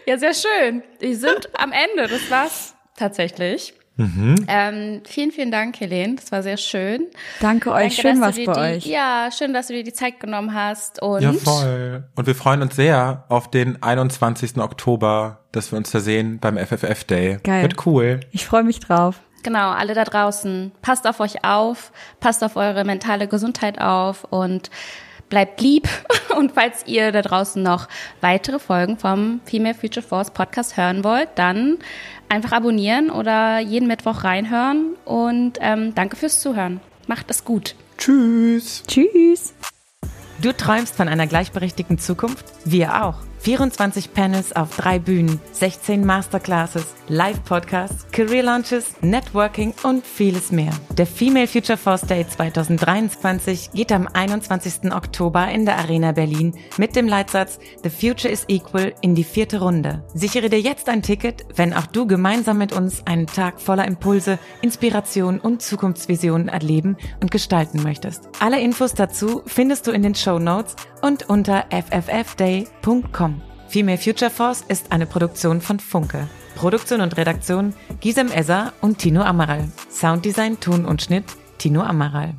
Ja, 0.07 0.19
sehr 0.19 0.35
schön. 0.35 0.83
Die 1.01 1.15
sind 1.15 1.49
am 1.59 1.73
Ende, 1.73 2.07
das 2.07 2.31
war's 2.31 2.75
tatsächlich. 2.97 3.75
Ähm, 3.99 5.03
vielen, 5.05 5.33
vielen 5.33 5.51
Dank, 5.51 5.79
Helene. 5.81 6.15
Das 6.15 6.31
war 6.31 6.43
sehr 6.43 6.57
schön. 6.57 7.07
Danke 7.41 7.73
euch. 7.73 7.97
Danke, 7.97 8.03
schön 8.03 8.21
dass 8.21 8.29
was 8.29 8.35
du 8.37 8.41
dir 8.43 8.47
bei 8.47 8.71
die, 8.71 8.77
euch. 8.77 8.87
Ja, 8.87 9.29
schön, 9.37 9.53
dass 9.53 9.67
du 9.67 9.73
dir 9.73 9.83
die 9.83 9.93
Zeit 9.93 10.21
genommen 10.21 10.55
hast. 10.55 11.03
Und 11.03 11.23
Ja, 11.23 11.33
voll. 11.33 12.05
Und 12.15 12.27
wir 12.27 12.35
freuen 12.35 12.63
uns 12.63 12.77
sehr 12.77 13.25
auf 13.29 13.51
den 13.51 13.83
21. 13.83 14.57
Oktober, 14.59 15.41
dass 15.53 15.73
wir 15.73 15.77
uns 15.77 15.91
da 15.91 16.01
sehen 16.01 16.39
beim 16.39 16.57
FFF 16.57 17.05
Day. 17.05 17.39
Geil. 17.43 17.63
Wird 17.63 17.87
cool. 17.87 18.21
Ich 18.31 18.47
freue 18.47 18.63
mich 18.63 18.81
drauf. 18.81 19.21
Genau, 19.43 19.71
alle 19.71 19.95
da 19.95 20.05
draußen, 20.05 20.73
passt 20.83 21.07
auf 21.07 21.21
euch 21.21 21.45
auf, 21.45 21.93
passt 22.21 22.43
auf 22.43 22.57
eure 22.57 22.85
mentale 22.85 23.29
Gesundheit 23.29 23.81
auf 23.81 24.25
und 24.25 24.71
bleibt 25.29 25.61
lieb. 25.61 25.89
Und 26.37 26.53
falls 26.53 26.87
ihr 26.87 27.11
da 27.13 27.23
draußen 27.23 27.63
noch 27.63 27.89
weitere 28.21 28.59
Folgen 28.59 28.97
vom 28.99 29.41
Female 29.45 29.75
Future 29.75 30.07
Force 30.07 30.31
Podcast 30.31 30.77
hören 30.77 31.03
wollt, 31.05 31.29
dann 31.35 31.79
einfach 32.29 32.53
abonnieren 32.53 33.11
oder 33.11 33.59
jeden 33.59 33.89
Mittwoch 33.89 34.25
reinhören. 34.25 34.95
Und 35.05 35.59
ähm, 35.61 35.95
danke 35.95 36.17
fürs 36.17 36.41
Zuhören. 36.41 36.81
Macht 37.07 37.31
es 37.31 37.45
gut. 37.45 37.75
Tschüss. 37.97 38.83
Tschüss. 38.87 39.55
Du 40.41 40.53
träumst 40.53 40.95
von 40.95 41.09
einer 41.09 41.27
gleichberechtigten 41.27 41.99
Zukunft? 41.99 42.45
Wir 42.65 43.05
auch. 43.05 43.28
24 43.39 44.13
Panels 44.13 44.55
auf 44.55 44.77
drei 44.77 44.99
Bühnen, 44.99 45.41
16 45.53 46.05
Masterclasses, 46.05 46.87
Live-Podcasts, 47.09 48.07
Career 48.13 48.43
Launches, 48.43 48.95
Networking 49.01 49.75
und 49.83 50.07
vieles 50.07 50.53
mehr. 50.53 50.73
Der 50.97 51.07
Female 51.07 51.47
Future 51.47 51.79
Force 51.79 52.03
Day 52.03 52.27
2023 52.27 53.71
geht 53.73 53.93
am 53.93 54.09
21. 54.13 54.93
Oktober 54.93 55.49
in 55.49 55.65
der 55.65 55.79
Arena 55.79 56.13
Berlin 56.13 56.55
mit 56.77 56.97
dem 56.97 57.09
Leitsatz 57.09 57.59
The 57.83 57.91
Future 57.91 58.33
is 58.33 58.45
Equal 58.49 58.95
in 59.01 59.15
die 59.15 59.25
vierte 59.25 59.61
Runde. 59.61 60.05
Sichere 60.15 60.51
dir 60.51 60.61
jetzt 60.61 60.89
ein 60.89 61.03
Ticket, 61.03 61.45
wenn 61.55 61.73
auch 61.73 61.87
du 61.87 62.07
gemeinsam 62.07 62.59
mit 62.59 62.73
uns 62.73 63.07
einen 63.07 63.27
Tag 63.27 63.61
voller 63.61 63.87
Impulse, 63.87 64.39
Inspiration 64.63 65.39
und 65.41 65.63
Zukunftsvisionen 65.63 66.49
erleben 66.49 66.97
und 67.21 67.31
gestalten 67.31 67.83
möchtest. 67.83 68.29
Alle 68.41 68.61
Infos 68.61 68.95
dazu 68.95 69.43
findest 69.47 69.87
du 69.87 69.93
in 69.93 70.03
den 70.03 70.15
Show 70.15 70.39
Notes 70.39 70.77
und 71.03 71.29
unter 71.29 71.67
fffday.com. 71.71 73.28
Female 73.69 73.99
Future 73.99 74.31
Force 74.31 74.65
ist 74.67 74.93
eine 74.93 75.05
Produktion 75.05 75.61
von 75.61 75.79
Funke. 75.79 76.27
Produktion 76.57 77.03
und 77.03 77.17
Redaktion 77.19 77.75
Gisem 78.01 78.29
Esser 78.29 78.73
und 78.81 78.99
Tino 78.99 79.23
Amaral. 79.23 79.69
Sounddesign, 79.91 80.59
Ton 80.59 80.87
und 80.87 81.03
Schnitt 81.03 81.25
Tino 81.59 81.83
Amaral. 81.83 82.35